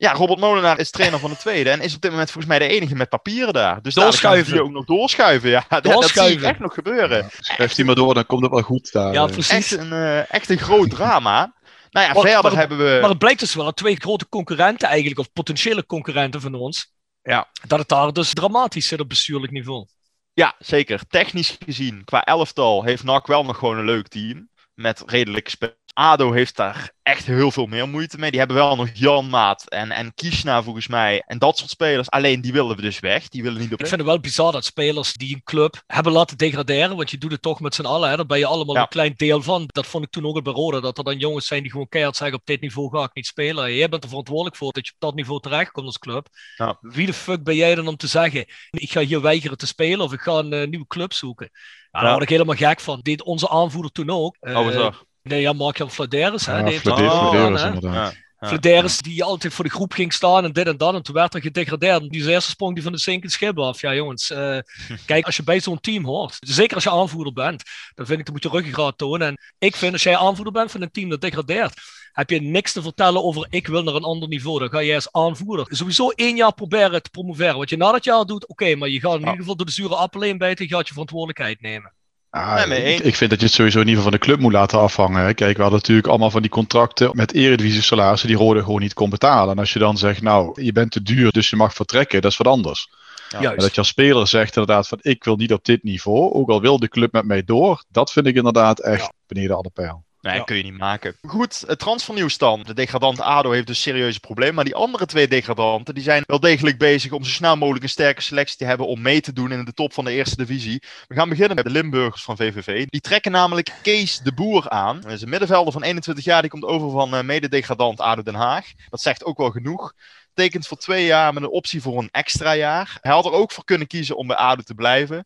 Ja, 0.04 0.14
Robert 0.14 0.40
Molenaar 0.40 0.80
is 0.80 0.92
trainer 0.92 1.20
van 1.20 1.30
de 1.30 1.38
tweede 1.38 1.70
en 1.70 1.82
is 1.82 1.96
op 1.96 2.02
dit 2.02 2.12
moment 2.12 2.32
volgens 2.32 2.58
mij 2.58 2.68
de 2.68 2.74
enige 2.74 2.96
met 2.96 3.10
papieren 3.10 3.54
daar. 3.54 3.82
Dus 3.82 3.94
doorschuiven. 3.94 4.54
daar 4.54 4.64
ook 4.64 4.72
nog 4.72 4.86
doorschuiven. 4.86 5.50
Ja, 5.50 5.66
doorschuiven. 5.70 6.16
dat 6.16 6.26
zie 6.28 6.38
ik 6.38 6.44
echt 6.44 6.60
nog 6.60 6.74
gebeuren. 6.74 7.18
Ja, 7.18 7.30
schrijft 7.40 7.76
hij 7.76 7.86
maar 7.86 7.96
door, 7.96 8.14
dan 8.14 8.26
komt 8.26 8.42
het 8.42 8.52
wel 8.52 8.62
goed 8.62 8.92
daar. 8.92 9.14
Ja, 9.14 9.26
precies. 9.26 9.50
Echt 9.50 9.72
een, 9.72 9.94
uh, 9.94 10.34
echt 10.34 10.50
een 10.50 10.58
groot 10.58 10.90
drama. 10.90 11.54
Nou 11.92 12.08
ja, 12.08 12.14
verder 12.14 12.42
maar, 12.42 12.60
hebben 12.60 12.78
we... 12.78 12.98
Maar 13.02 13.10
het 13.10 13.18
blijkt 13.18 13.40
dus 13.40 13.54
wel 13.54 13.66
dat 13.66 13.76
twee 13.76 13.96
grote 13.96 14.30
concurrenten 14.30 14.88
eigenlijk, 14.88 15.20
of 15.20 15.34
potentiële 15.34 15.86
concurrenten 15.86 16.42
van 16.42 16.54
ons, 16.54 16.94
ja. 17.22 17.50
dat 17.68 17.80
het 17.80 17.88
daar 17.88 18.14
dus 18.14 18.34
dramatisch 18.34 18.88
zit 18.88 19.00
op 19.00 19.10
bestuurlijk 19.10 19.52
niveau. 19.52 19.86
Ja, 20.34 20.56
zeker. 20.60 21.02
Technisch 21.08 21.58
gezien, 21.66 22.04
qua 22.04 22.24
elftal, 22.24 22.84
heeft 22.84 23.04
NAC 23.04 23.28
wel 23.28 23.44
nog 23.44 23.58
gewoon 23.58 23.78
een 23.78 23.86
leuk 23.86 24.08
team. 24.08 24.50
Met 24.74 25.04
redelijk 25.06 25.50
spel. 25.50 25.76
ADO 25.94 26.32
heeft 26.32 26.56
daar 26.56 26.92
echt 27.04 27.26
heel 27.26 27.52
veel 27.52 27.66
meer 27.66 27.90
moeite 27.90 28.18
mee. 28.18 28.30
Die 28.30 28.40
hebben 28.40 28.58
wel 28.58 28.76
nog 28.76 28.90
Jan 28.94 29.30
Maat 29.30 29.70
en, 29.70 29.92
en 29.92 30.14
Kishna 30.14 30.64
volgens 30.64 30.88
mij. 30.88 31.24
En 31.28 31.38
dat 31.38 31.58
soort 31.58 31.70
spelers. 31.70 32.10
Alleen 32.10 32.42
die 32.42 32.54
willen 32.54 32.76
we 32.76 32.82
dus 32.82 33.00
weg. 33.00 33.28
Die 33.30 33.44
willen 33.44 33.62
niet 33.62 33.74
op. 33.74 33.80
Ik 33.80 33.88
vind 33.88 34.00
het 34.00 34.10
wel 34.10 34.20
bizar 34.20 34.52
dat 34.52 34.66
spelers 34.66 35.14
die 35.14 35.36
een 35.36 35.44
club 35.44 35.84
hebben 35.88 36.12
laten 36.12 36.38
degraderen. 36.38 36.96
Want 36.96 37.12
je 37.12 37.18
doet 37.18 37.32
het 37.32 37.42
toch 37.42 37.60
met 37.60 37.76
z'n 37.76 37.86
allen. 37.86 38.10
Hè? 38.10 38.16
Daar 38.16 38.26
ben 38.26 38.40
je 38.40 38.46
allemaal 38.46 38.78
een 38.78 38.88
klein 38.88 39.14
deel 39.16 39.42
van. 39.42 39.64
Dat 39.68 39.88
vond 39.88 40.04
ik 40.04 40.12
toen 40.12 40.26
ook 40.26 40.44
bij 40.44 40.54
Roda. 40.54 40.80
Dat 40.80 40.98
er 40.98 41.04
dan 41.04 41.18
jongens 41.18 41.48
zijn 41.48 41.62
die 41.62 41.72
gewoon 41.72 41.88
keihard 41.88 42.16
zeggen 42.16 42.38
op 42.38 42.46
dit 42.46 42.62
niveau 42.62 42.90
ga 42.90 43.04
ik 43.04 43.14
niet 43.14 43.26
spelen. 43.26 43.74
Jij 43.74 43.90
bent 43.90 44.04
er 44.04 44.10
verantwoordelijk 44.10 44.56
voor 44.56 44.72
dat 44.72 44.86
je 44.86 44.92
op 44.92 45.00
dat 45.00 45.16
niveau 45.16 45.42
terechtkomt 45.42 45.86
als 45.86 46.00
club. 46.00 46.28
Ja. 46.56 46.78
Wie 46.82 47.06
de 47.06 47.14
fuck 47.14 47.44
ben 47.44 47.56
jij 47.56 47.76
dan 47.76 47.88
om 47.88 47.96
te 47.96 48.08
zeggen 48.08 48.46
ik 48.70 48.92
ga 48.92 49.02
hier 49.02 49.22
weigeren 49.22 49.58
te 49.58 49.68
spelen 49.68 50.06
of 50.06 50.14
ik 50.14 50.22
ga 50.22 50.32
een 50.32 50.54
uh, 50.54 50.68
nieuwe 50.68 50.88
club 50.88 51.14
zoeken. 51.14 51.50
Ja, 51.92 52.02
daar 52.02 52.12
word 52.12 52.24
ik 52.24 52.30
helemaal 52.30 52.56
gek 52.56 52.80
van. 52.80 53.00
Deed 53.02 53.24
onze 53.24 53.50
aanvoerder 53.50 53.92
toen 53.92 54.10
ook. 54.10 54.38
Uh, 54.42 54.58
oh. 54.58 54.94
Nee, 55.24 55.42
ja, 55.42 55.54
Mark-Jan 55.54 55.92
Flederis. 55.92 56.46
Ja, 56.46 56.68
Flederis, 56.68 57.64
inderdaad. 57.64 58.16
Ja. 58.40 58.50
Flederis 58.50 58.98
die 58.98 59.24
altijd 59.24 59.54
voor 59.54 59.64
de 59.64 59.72
groep 59.72 59.94
ging 59.94 60.14
staan 60.14 60.44
en 60.44 60.52
dit 60.52 60.68
en 60.68 60.78
dat. 60.78 60.94
En 60.94 61.04
toen 61.04 61.16
werd 61.16 61.34
er 61.34 61.42
gedegradeerd. 61.42 62.10
Die 62.10 62.30
eerste 62.30 62.50
sprong 62.50 62.74
die 62.74 62.84
van 62.84 62.92
de 62.92 62.98
zinkende 62.98 63.34
schip 63.34 63.60
af. 63.60 63.82
Ja, 63.82 63.94
jongens. 63.94 64.32
Uh, 64.32 64.58
kijk, 65.06 65.26
als 65.26 65.36
je 65.36 65.44
bij 65.44 65.60
zo'n 65.60 65.80
team 65.80 66.06
hoort. 66.06 66.38
Zeker 66.40 66.76
als 66.76 66.84
je 66.84 66.92
aanvoerder 66.92 67.34
bent. 67.34 67.64
Dan 67.96 68.06
vind 68.06 68.20
ik, 68.20 68.26
dan 68.26 68.34
moet 68.34 68.44
je 68.44 68.50
ruggengraat 68.50 68.98
tonen. 68.98 69.28
En 69.28 69.38
ik 69.58 69.76
vind, 69.76 69.94
als 69.94 70.04
jij 70.04 70.18
aanvoerder 70.18 70.54
bent 70.54 70.72
van 70.72 70.82
een 70.82 70.92
team 70.92 71.10
dat 71.10 71.22
degradeert. 71.22 71.82
Heb 72.12 72.30
je 72.30 72.42
niks 72.42 72.72
te 72.72 72.82
vertellen 72.82 73.24
over 73.24 73.48
ik 73.50 73.68
wil 73.68 73.84
naar 73.84 73.96
een 73.96 74.04
ander 74.04 74.28
niveau. 74.28 74.60
Dan 74.60 74.70
ga 74.70 74.84
jij 74.84 74.96
als 74.96 75.12
aanvoerder 75.12 75.66
sowieso 75.70 76.10
één 76.10 76.36
jaar 76.36 76.54
proberen 76.54 77.04
te 77.04 77.10
promoveren. 77.10 77.58
Wat 77.58 77.70
je 77.70 77.78
na 77.78 77.92
dat 77.92 78.04
jaar 78.04 78.26
doet, 78.26 78.48
oké. 78.48 78.64
Okay, 78.64 78.76
maar 78.76 78.90
je 78.90 79.00
gaat 79.00 79.14
in 79.14 79.20
ieder 79.20 79.36
geval 79.36 79.56
door 79.56 79.66
de 79.66 79.72
zure 79.72 79.96
appel 79.96 80.22
heen 80.22 80.38
bijten. 80.38 80.68
Je 80.68 80.74
gaat 80.74 80.88
je 80.88 80.94
verantwoordelijkheid 80.94 81.62
nemen. 81.62 81.94
Ah, 82.36 82.68
ik, 82.68 83.00
ik, 83.00 83.16
vind 83.16 83.30
dat 83.30 83.40
je 83.40 83.46
het 83.46 83.56
sowieso 83.56 83.80
in 83.80 83.88
ieder 83.88 84.04
geval 84.04 84.12
van 84.12 84.20
de 84.20 84.26
club 84.26 84.40
moet 84.40 84.52
laten 84.52 84.80
afhangen. 84.80 85.36
Kijk, 85.36 85.56
we 85.56 85.62
hadden 85.62 85.80
natuurlijk 85.80 86.08
allemaal 86.08 86.32
van 86.32 86.42
die 86.42 86.52
contracten 86.52 87.10
met 87.14 87.34
eredivisie 87.34 87.82
salarissen 87.82 88.28
die 88.28 88.38
Rode 88.38 88.64
gewoon 88.64 88.82
niet 88.82 88.94
kon 88.94 89.10
betalen. 89.10 89.54
En 89.54 89.60
als 89.60 89.74
je 89.74 89.80
dan 89.80 89.98
zegt, 89.98 90.22
nou, 90.22 90.62
je 90.62 90.72
bent 90.72 90.92
te 90.92 91.02
duur, 91.02 91.32
dus 91.32 91.50
je 91.50 91.56
mag 91.56 91.74
vertrekken, 91.74 92.22
dat 92.22 92.32
is 92.32 92.38
wat 92.38 92.48
anders. 92.48 92.90
Ja, 93.30 93.40
maar 93.42 93.56
dat 93.56 93.74
je 93.74 93.78
als 93.78 93.88
speler 93.88 94.28
zegt 94.28 94.56
inderdaad 94.56 94.88
van, 94.88 94.98
ik 95.02 95.24
wil 95.24 95.36
niet 95.36 95.54
op 95.54 95.66
dit 95.66 95.84
niveau, 95.84 96.34
ook 96.34 96.50
al 96.50 96.62
wil 96.62 96.80
de 96.80 96.88
club 96.88 97.12
met 97.12 97.26
mij 97.26 97.44
door, 97.44 97.84
dat 97.90 98.12
vind 98.12 98.26
ik 98.26 98.36
inderdaad 98.36 98.80
echt 98.80 99.02
ja. 99.02 99.12
beneden 99.28 99.56
alle 99.56 99.72
pijl. 99.74 100.03
Nee, 100.24 100.36
ja. 100.36 100.44
kun 100.44 100.58
je 100.58 100.64
niet 100.64 100.78
maken. 100.78 101.16
Goed, 101.22 101.64
het 101.68 101.80
transfernieuws 101.80 102.38
dan. 102.38 102.64
De 102.64 102.74
degradant 102.74 103.20
ADO 103.20 103.52
heeft 103.52 103.68
dus 103.68 103.82
serieuze 103.82 104.20
problemen. 104.20 104.56
Maar 104.56 104.64
die 104.64 104.76
andere 104.76 105.06
twee 105.06 105.28
degradanten 105.28 105.94
die 105.94 106.04
zijn 106.04 106.24
wel 106.26 106.40
degelijk 106.40 106.78
bezig 106.78 107.12
om 107.12 107.24
zo 107.24 107.32
snel 107.32 107.58
mogelijk 107.58 107.84
een 107.84 107.90
sterke 107.90 108.22
selectie 108.22 108.58
te 108.58 108.66
hebben 108.66 108.88
om 108.88 109.02
mee 109.02 109.22
te 109.22 109.34
doen 109.34 109.52
in 109.52 109.66
de 109.66 109.74
top 109.74 109.94
van 109.94 110.06
de 110.06 110.12
eerste 110.12 110.36
divisie. 110.36 110.84
We 111.08 111.16
gaan 111.16 111.30
beginnen 111.30 111.56
met 111.56 111.66
de 111.66 111.72
Limburgers 111.72 112.24
van 112.24 112.38
VVV. 112.38 112.86
Die 112.86 113.02
trekken 113.02 113.32
namelijk 113.32 113.74
Kees 113.82 114.20
de 114.20 114.34
Boer 114.34 114.70
aan. 114.70 115.02
Dat 115.02 115.12
is 115.12 115.22
een 115.22 115.30
middenvelder 115.30 115.74
van 115.74 115.84
21 115.84 116.26
jaar. 116.26 116.42
Die 116.42 116.50
komt 116.50 116.66
over 116.66 116.92
van 116.92 117.16
uh, 117.16 117.22
mede-degradant 117.22 118.00
ADO 118.00 118.22
Den 118.22 118.36
Haag. 118.36 118.66
Dat 118.90 119.02
zegt 119.02 119.24
ook 119.24 119.38
wel 119.38 119.52
genoeg. 119.52 119.94
Tekent 120.34 120.68
voor 120.68 120.78
twee 120.78 121.06
jaar 121.06 121.34
met 121.34 121.44
een 121.44 121.50
optie 121.50 121.82
voor 121.82 121.98
een 121.98 122.10
extra 122.12 122.56
jaar. 122.56 122.98
Hij 123.02 123.12
had 123.12 123.26
er 123.26 123.32
ook 123.32 123.52
voor 123.52 123.66
kunnen 123.66 123.88
kiezen 123.88 124.18
om 124.18 124.28
bij 124.28 124.36
ADO 124.36 124.62
te 124.62 124.76
blijven. 124.76 125.26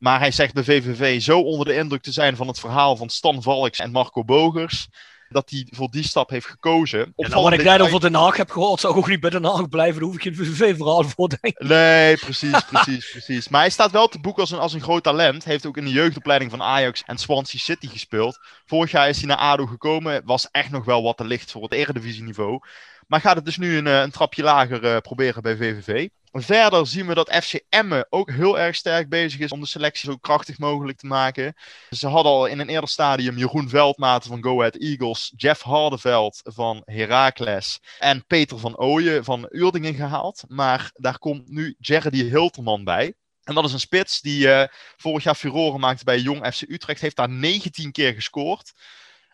Maar 0.00 0.18
hij 0.18 0.30
zegt 0.30 0.54
bij 0.54 0.64
VVV 0.64 1.22
zo 1.22 1.40
onder 1.40 1.66
de 1.66 1.74
indruk 1.74 2.02
te 2.02 2.12
zijn 2.12 2.36
van 2.36 2.48
het 2.48 2.60
verhaal 2.60 2.96
van 2.96 3.08
Stan 3.08 3.42
Valks 3.42 3.78
en 3.78 3.90
Marco 3.90 4.24
Bogers. 4.24 4.88
Dat 5.28 5.50
hij 5.50 5.66
voor 5.70 5.90
die 5.90 6.02
stap 6.02 6.30
heeft 6.30 6.46
gekozen. 6.46 7.12
En 7.16 7.30
nou, 7.30 7.42
wat 7.42 7.52
ik 7.52 7.62
net 7.62 7.80
over 7.80 8.00
Den 8.00 8.14
Haag 8.14 8.36
heb 8.36 8.50
gehoord, 8.50 8.80
zou 8.80 8.96
ook 8.96 9.08
niet 9.08 9.20
bij 9.20 9.30
Den 9.30 9.44
Haag 9.44 9.68
blijven. 9.68 9.94
Daar 9.94 10.08
hoef 10.08 10.14
ik 10.14 10.22
geen 10.22 10.34
VVV-verhaal 10.34 11.04
voor 11.04 11.28
denken. 11.40 11.66
Nee, 11.68 12.16
precies, 12.16 12.64
precies, 12.70 13.10
precies. 13.10 13.48
Maar 13.48 13.60
hij 13.60 13.70
staat 13.70 13.90
wel 13.90 14.08
te 14.08 14.20
boek 14.20 14.38
als 14.38 14.50
een, 14.50 14.58
als 14.58 14.72
een 14.72 14.80
groot 14.80 15.02
talent. 15.02 15.44
Heeft 15.44 15.66
ook 15.66 15.76
in 15.76 15.84
de 15.84 15.90
jeugdopleiding 15.90 16.50
van 16.50 16.62
Ajax 16.62 17.02
en 17.06 17.18
Swansea 17.18 17.60
City 17.60 17.88
gespeeld. 17.88 18.38
Vorig 18.66 18.90
jaar 18.90 19.08
is 19.08 19.18
hij 19.18 19.26
naar 19.26 19.36
ADO 19.36 19.66
gekomen. 19.66 20.22
Was 20.24 20.48
echt 20.50 20.70
nog 20.70 20.84
wel 20.84 21.02
wat 21.02 21.16
te 21.16 21.24
licht 21.24 21.50
voor 21.50 21.62
het 21.62 21.72
eredivisieniveau. 21.72 22.58
Maar 23.06 23.20
gaat 23.20 23.36
het 23.36 23.44
dus 23.44 23.56
nu 23.56 23.76
een, 23.76 23.86
een 23.86 24.10
trapje 24.10 24.42
lager 24.42 24.84
uh, 24.84 24.96
proberen 24.98 25.42
bij 25.42 25.56
VVV. 25.56 26.08
Verder 26.32 26.86
zien 26.86 27.06
we 27.06 27.14
dat 27.14 27.34
FC 27.42 27.60
Emmen 27.68 28.06
ook 28.10 28.30
heel 28.30 28.58
erg 28.58 28.76
sterk 28.76 29.08
bezig 29.08 29.40
is 29.40 29.50
om 29.50 29.60
de 29.60 29.66
selectie 29.66 30.10
zo 30.10 30.16
krachtig 30.16 30.58
mogelijk 30.58 30.98
te 30.98 31.06
maken. 31.06 31.54
Ze 31.90 32.06
hadden 32.06 32.32
al 32.32 32.46
in 32.46 32.58
een 32.58 32.68
eerder 32.68 32.88
stadium 32.88 33.36
Jeroen 33.36 33.68
Veldmaten 33.68 34.30
van 34.30 34.42
Go 34.42 34.58
Ahead 34.58 34.76
Eagles, 34.76 35.32
Jeff 35.36 35.62
Hardeveld 35.62 36.40
van 36.42 36.82
Heracles 36.84 37.80
en 37.98 38.26
Peter 38.26 38.58
van 38.58 38.78
Ooyen 38.78 39.24
van 39.24 39.46
Uerdingen 39.50 39.94
gehaald. 39.94 40.44
Maar 40.48 40.90
daar 40.94 41.18
komt 41.18 41.48
nu 41.48 41.74
Jerry 41.78 42.28
Hilterman 42.28 42.84
bij. 42.84 43.14
En 43.44 43.54
dat 43.54 43.64
is 43.64 43.72
een 43.72 43.80
spits 43.80 44.20
die 44.20 44.46
uh, 44.46 44.64
vorig 44.96 45.24
jaar 45.24 45.34
furoren 45.34 45.80
maakte 45.80 46.04
bij 46.04 46.18
Jong 46.18 46.46
FC 46.54 46.60
Utrecht. 46.60 47.00
Heeft 47.00 47.16
daar 47.16 47.28
19 47.28 47.92
keer 47.92 48.14
gescoord. 48.14 48.72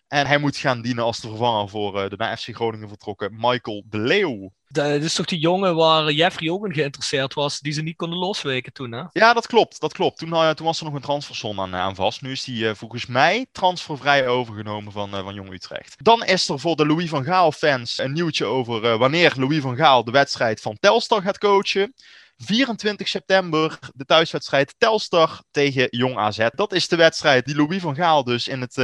En 0.09 0.27
hij 0.27 0.39
moet 0.39 0.57
gaan 0.57 0.83
dienen 0.83 1.05
als 1.05 1.21
de 1.21 1.29
vervanger 1.29 1.69
voor 1.69 2.03
uh, 2.03 2.09
de 2.09 2.17
naar 2.17 2.37
FC 2.37 2.55
Groningen 2.55 2.89
vertrokken 2.89 3.37
Michael 3.37 3.85
de 3.89 3.99
Leeuw. 3.99 4.53
Dat 4.69 5.03
is 5.03 5.15
toch 5.15 5.27
die 5.27 5.39
jongen 5.39 5.75
waar 5.75 6.13
Jeffrey 6.13 6.51
ook 6.51 6.67
in 6.67 6.75
geïnteresseerd 6.75 7.35
was, 7.35 7.61
die 7.61 7.73
ze 7.73 7.83
niet 7.83 7.97
konden 7.97 8.19
losweken 8.19 8.73
toen, 8.73 8.93
hè? 8.93 9.03
Ja, 9.13 9.33
dat 9.33 9.47
klopt. 9.47 9.81
Dat 9.81 9.93
klopt. 9.93 10.19
Toen, 10.19 10.29
uh, 10.29 10.51
toen 10.51 10.67
was 10.67 10.79
er 10.79 10.85
nog 10.85 10.95
een 10.95 11.01
transfersom 11.01 11.61
aan, 11.61 11.75
aan 11.75 11.95
vast. 11.95 12.23
Nu 12.23 12.31
is 12.31 12.45
die 12.45 12.65
uh, 12.65 12.75
volgens 12.75 13.07
mij 13.07 13.47
transfervrij 13.53 14.29
overgenomen 14.29 14.93
van, 14.93 15.11
van 15.11 15.35
Jong 15.35 15.53
Utrecht. 15.53 15.95
Dan 16.05 16.25
is 16.25 16.49
er 16.49 16.61
voor 16.61 16.77
de 16.77 16.87
Louis 16.87 17.09
van 17.09 17.25
Gaal 17.25 17.53
fans 17.53 17.99
een 17.99 18.13
nieuwtje 18.13 18.45
over 18.45 18.99
wanneer 18.99 19.33
Louis 19.37 19.61
van 19.61 19.77
Gaal 19.77 20.05
de 20.05 20.11
wedstrijd 20.11 20.61
van 20.61 20.77
Telstar 20.81 21.23
gaat 21.23 21.39
coachen. 21.39 21.95
24 22.37 23.09
september 23.09 23.79
de 23.95 24.05
thuiswedstrijd 24.05 24.75
Telstar 24.79 25.43
tegen 25.51 25.87
Jong 25.91 26.17
AZ. 26.17 26.47
Dat 26.55 26.73
is 26.73 26.89
de 26.89 26.97
wedstrijd 26.97 27.45
die 27.45 27.57
Louis 27.57 27.83
van 27.83 27.95
Gaal 27.95 28.25
dus 28.25 28.49
in 28.49 28.61
het 28.61 28.77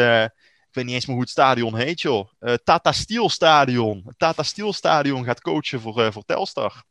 ik 0.72 0.78
weet 0.78 0.86
niet 0.86 0.94
eens 0.94 1.06
meer 1.06 1.14
hoe 1.14 1.24
het 1.24 1.32
stadion 1.32 1.76
heet, 1.76 2.00
joh. 2.00 2.28
Uh, 2.40 2.54
Tata 2.64 2.92
Steel 2.92 3.28
Stadion. 3.28 4.04
Tata 4.16 4.42
Steel 4.42 4.72
Stadion 4.72 5.24
gaat 5.24 5.40
coachen 5.40 5.80
voor, 5.80 6.00
uh, 6.00 6.12
voor 6.12 6.24
Telstar. 6.24 6.82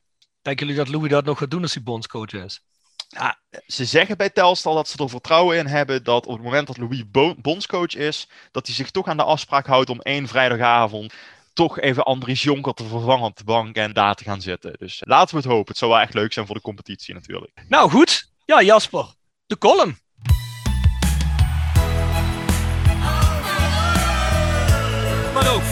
Denken 0.42 0.68
jullie 0.68 0.84
dat 0.84 0.94
Louis 0.94 1.12
dat 1.12 1.26
nog 1.26 1.38
gaat 1.38 1.52
doen 1.52 1.62
als 1.62 1.74
hij 1.74 1.84
bondscoach 1.84 2.32
is? 2.32 2.62
Ja, 3.08 3.40
ze 3.68 3.86
zeggen 3.86 4.18
bij 4.18 4.30
Telstar 4.30 4.74
dat 4.74 4.88
ze 4.88 5.04
er 5.04 5.10
vertrouwen 5.10 5.58
in 5.58 5.66
hebben 5.66 6.04
dat 6.04 6.26
op 6.26 6.34
het 6.34 6.44
moment 6.44 6.68
dat 6.68 6.78
Louis 6.78 7.04
bondscoach 7.42 7.96
is, 7.96 8.28
dat 8.52 8.66
hij 8.66 8.76
zich 8.76 8.92
toch 8.92 9.08
aan 9.08 9.18
de 9.18 9.24
afspraak 9.24 9.66
houdt 9.66 9.90
om 9.90 10.02
één 10.02 10.28
vrijdagavond 10.28 11.14
toch 11.54 11.80
even 11.80 12.04
Andries 12.04 12.44
Jonker 12.44 12.74
te 12.74 12.86
vervangen 12.86 13.26
op 13.26 13.38
de 13.38 13.44
bank 13.44 13.76
en 13.76 13.94
daar 13.94 14.16
te 14.16 14.24
gaan 14.24 14.42
zitten. 14.42 14.76
Dus 14.80 15.02
laten 15.06 15.36
we 15.36 15.42
het 15.42 15.52
hopen. 15.52 15.68
Het 15.68 15.78
zou 15.78 15.92
wel 15.92 16.00
echt 16.00 16.14
leuk 16.14 16.34
zijn 16.34 16.46
voor 16.46 16.56
de 16.56 16.62
competitie 16.62 17.14
natuurlijk. 17.14 17.64
Nou 17.68 17.90
goed. 17.90 18.30
Ja, 18.46 18.62
Jasper. 18.62 19.06
De 19.46 19.58
column. 19.58 19.98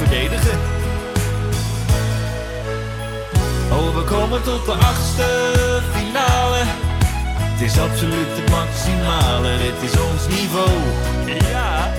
Verdedigen. 0.09 0.59
Oh, 3.71 3.95
we 3.95 4.03
komen 4.03 4.43
tot 4.43 4.65
de 4.65 4.71
achtste 4.71 5.27
finale. 5.93 6.61
Het 6.63 7.61
is 7.61 7.79
absoluut 7.79 8.27
het 8.29 8.49
maximale, 8.49 9.57
dit 9.57 9.91
is 9.91 9.99
ons 9.99 10.27
niveau. 10.27 10.69
Ja. 11.49 11.93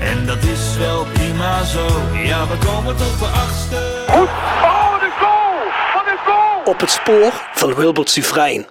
En 0.00 0.26
dat 0.26 0.42
is 0.42 0.76
wel 0.76 1.04
prima 1.04 1.64
zo. 1.64 1.86
Ja, 2.12 2.46
we 2.46 2.56
komen 2.66 2.96
tot 2.96 3.18
de 3.18 3.26
achtste. 3.26 4.04
Goed. 4.08 4.28
Oh, 4.62 5.00
de 5.00 5.10
goal! 5.20 5.58
Wat 5.94 6.06
een 6.06 6.18
goal! 6.24 6.62
Op 6.64 6.80
het 6.80 6.90
spoor 6.90 7.32
van 7.52 7.74
Wilbert 7.74 8.10
Sufrein. 8.10 8.66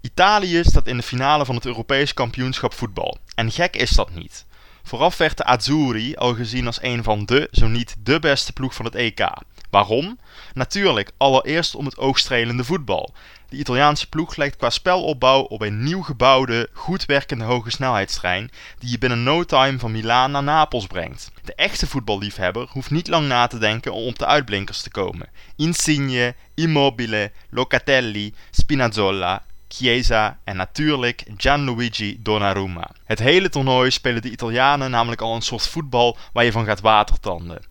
Italië 0.00 0.64
staat 0.64 0.86
in 0.86 0.96
de 0.96 1.02
finale 1.02 1.44
van 1.44 1.54
het 1.54 1.66
Europees 1.66 2.14
kampioenschap 2.14 2.74
voetbal. 2.74 3.16
En 3.34 3.50
gek 3.50 3.76
is 3.76 3.90
dat 3.90 4.10
niet. 4.14 4.46
Vooraf 4.86 5.16
werd 5.16 5.36
de 5.36 5.44
Azzurri 5.44 6.14
al 6.14 6.34
gezien 6.34 6.66
als 6.66 6.82
een 6.82 7.02
van 7.02 7.24
de, 7.24 7.48
zo 7.52 7.66
niet 7.66 7.96
de 7.98 8.18
beste 8.18 8.52
ploeg 8.52 8.74
van 8.74 8.84
het 8.84 8.94
EK. 8.94 9.28
Waarom? 9.70 10.18
Natuurlijk, 10.54 11.10
allereerst 11.16 11.74
om 11.74 11.84
het 11.84 11.98
oogstrelende 11.98 12.64
voetbal. 12.64 13.14
De 13.48 13.56
Italiaanse 13.56 14.08
ploeg 14.08 14.36
lijkt 14.36 14.56
qua 14.56 14.70
spelopbouw 14.70 15.40
op 15.40 15.60
een 15.60 15.82
nieuw 15.82 16.02
gebouwde, 16.02 16.68
goed 16.72 17.04
werkende 17.04 17.44
hoge 17.44 17.70
snelheidstrein 17.70 18.50
die 18.78 18.90
je 18.90 18.98
binnen 18.98 19.22
no 19.22 19.44
time 19.44 19.78
van 19.78 19.92
Milaan 19.92 20.30
naar 20.30 20.42
Napels 20.42 20.86
brengt. 20.86 21.30
De 21.44 21.54
echte 21.54 21.86
voetballiefhebber 21.86 22.68
hoeft 22.70 22.90
niet 22.90 23.08
lang 23.08 23.28
na 23.28 23.46
te 23.46 23.58
denken 23.58 23.92
om 23.92 24.06
op 24.06 24.18
de 24.18 24.26
uitblinkers 24.26 24.82
te 24.82 24.90
komen. 24.90 25.28
Insigne, 25.56 26.34
Immobile, 26.54 27.32
Locatelli, 27.50 28.34
Spinazzola 28.50 29.42
Chiesa 29.76 30.38
en 30.44 30.56
natuurlijk 30.56 31.24
Gianluigi 31.36 32.16
Donnarumma. 32.22 32.90
Het 33.04 33.18
hele 33.18 33.48
toernooi 33.48 33.90
spelen 33.90 34.22
de 34.22 34.30
Italianen 34.30 34.90
namelijk 34.90 35.20
al 35.20 35.34
een 35.34 35.42
soort 35.42 35.68
voetbal 35.68 36.16
waar 36.32 36.44
je 36.44 36.52
van 36.52 36.64
gaat 36.64 36.80
watertanden. 36.80 37.64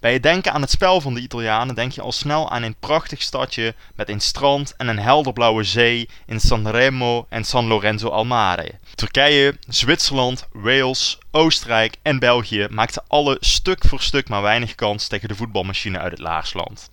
Bij 0.00 0.12
het 0.12 0.22
denken 0.22 0.52
aan 0.52 0.60
het 0.60 0.70
spel 0.70 1.00
van 1.00 1.14
de 1.14 1.20
Italianen 1.20 1.74
denk 1.74 1.92
je 1.92 2.00
al 2.00 2.12
snel 2.12 2.50
aan 2.50 2.62
een 2.62 2.76
prachtig 2.80 3.22
stadje 3.22 3.74
met 3.94 4.08
een 4.08 4.20
strand 4.20 4.76
en 4.76 4.88
een 4.88 4.98
helderblauwe 4.98 5.64
zee 5.64 6.08
in 6.26 6.40
Sanremo 6.40 7.26
en 7.28 7.44
San 7.44 7.66
Lorenzo 7.66 8.08
al 8.08 8.24
Mare. 8.24 8.78
Turkije, 8.94 9.54
Zwitserland, 9.68 10.48
Wales, 10.52 11.18
Oostenrijk 11.30 11.96
en 12.02 12.18
België 12.18 12.66
maakten 12.70 13.04
alle 13.06 13.36
stuk 13.40 13.84
voor 13.84 14.00
stuk 14.00 14.28
maar 14.28 14.42
weinig 14.42 14.74
kans 14.74 15.06
tegen 15.06 15.28
de 15.28 15.34
voetbalmachine 15.34 15.98
uit 15.98 16.10
het 16.10 16.20
Laarsland. 16.20 16.90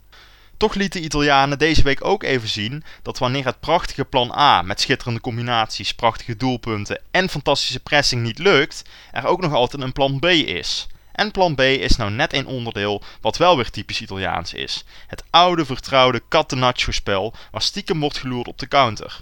Toch 0.58 0.74
lieten 0.74 1.00
de 1.00 1.06
Italianen 1.06 1.58
deze 1.58 1.84
week 1.84 2.06
ook 2.06 2.24
even 2.24 2.48
zien 2.48 2.84
dat 3.02 3.18
wanneer 3.18 3.46
het 3.46 3.60
prachtige 3.60 4.06
plan 4.06 4.32
A 4.38 4.62
met 4.62 4.82
schitterende 4.82 5.22
combinaties, 5.22 5.94
prachtige 5.94 6.38
doelpunten 6.38 7.02
en 7.12 7.30
fantastische 7.30 7.80
pressing 7.80 8.22
niet 8.22 8.40
lukt, 8.40 8.82
er 9.12 9.26
ook 9.26 9.42
nog 9.42 9.54
altijd 9.54 9.82
een 9.82 9.94
plan 9.94 10.20
B 10.20 10.26
is. 10.26 10.88
En 11.12 11.32
plan 11.32 11.56
B 11.56 11.60
is 11.60 11.96
nou 11.96 12.12
net 12.12 12.34
een 12.34 12.48
onderdeel 12.48 13.04
wat 13.22 13.38
wel 13.38 13.56
weer 13.56 13.70
typisch 13.70 14.02
Italiaans 14.02 14.54
is. 14.54 14.84
Het 15.08 15.24
oude 15.30 15.66
vertrouwde 15.66 16.22
catenaccio 16.30 16.92
spel 16.92 17.34
waar 17.52 17.62
stiekem 17.62 18.00
wordt 18.00 18.18
geloerd 18.18 18.48
op 18.48 18.60
de 18.60 18.68
counter. 18.68 19.22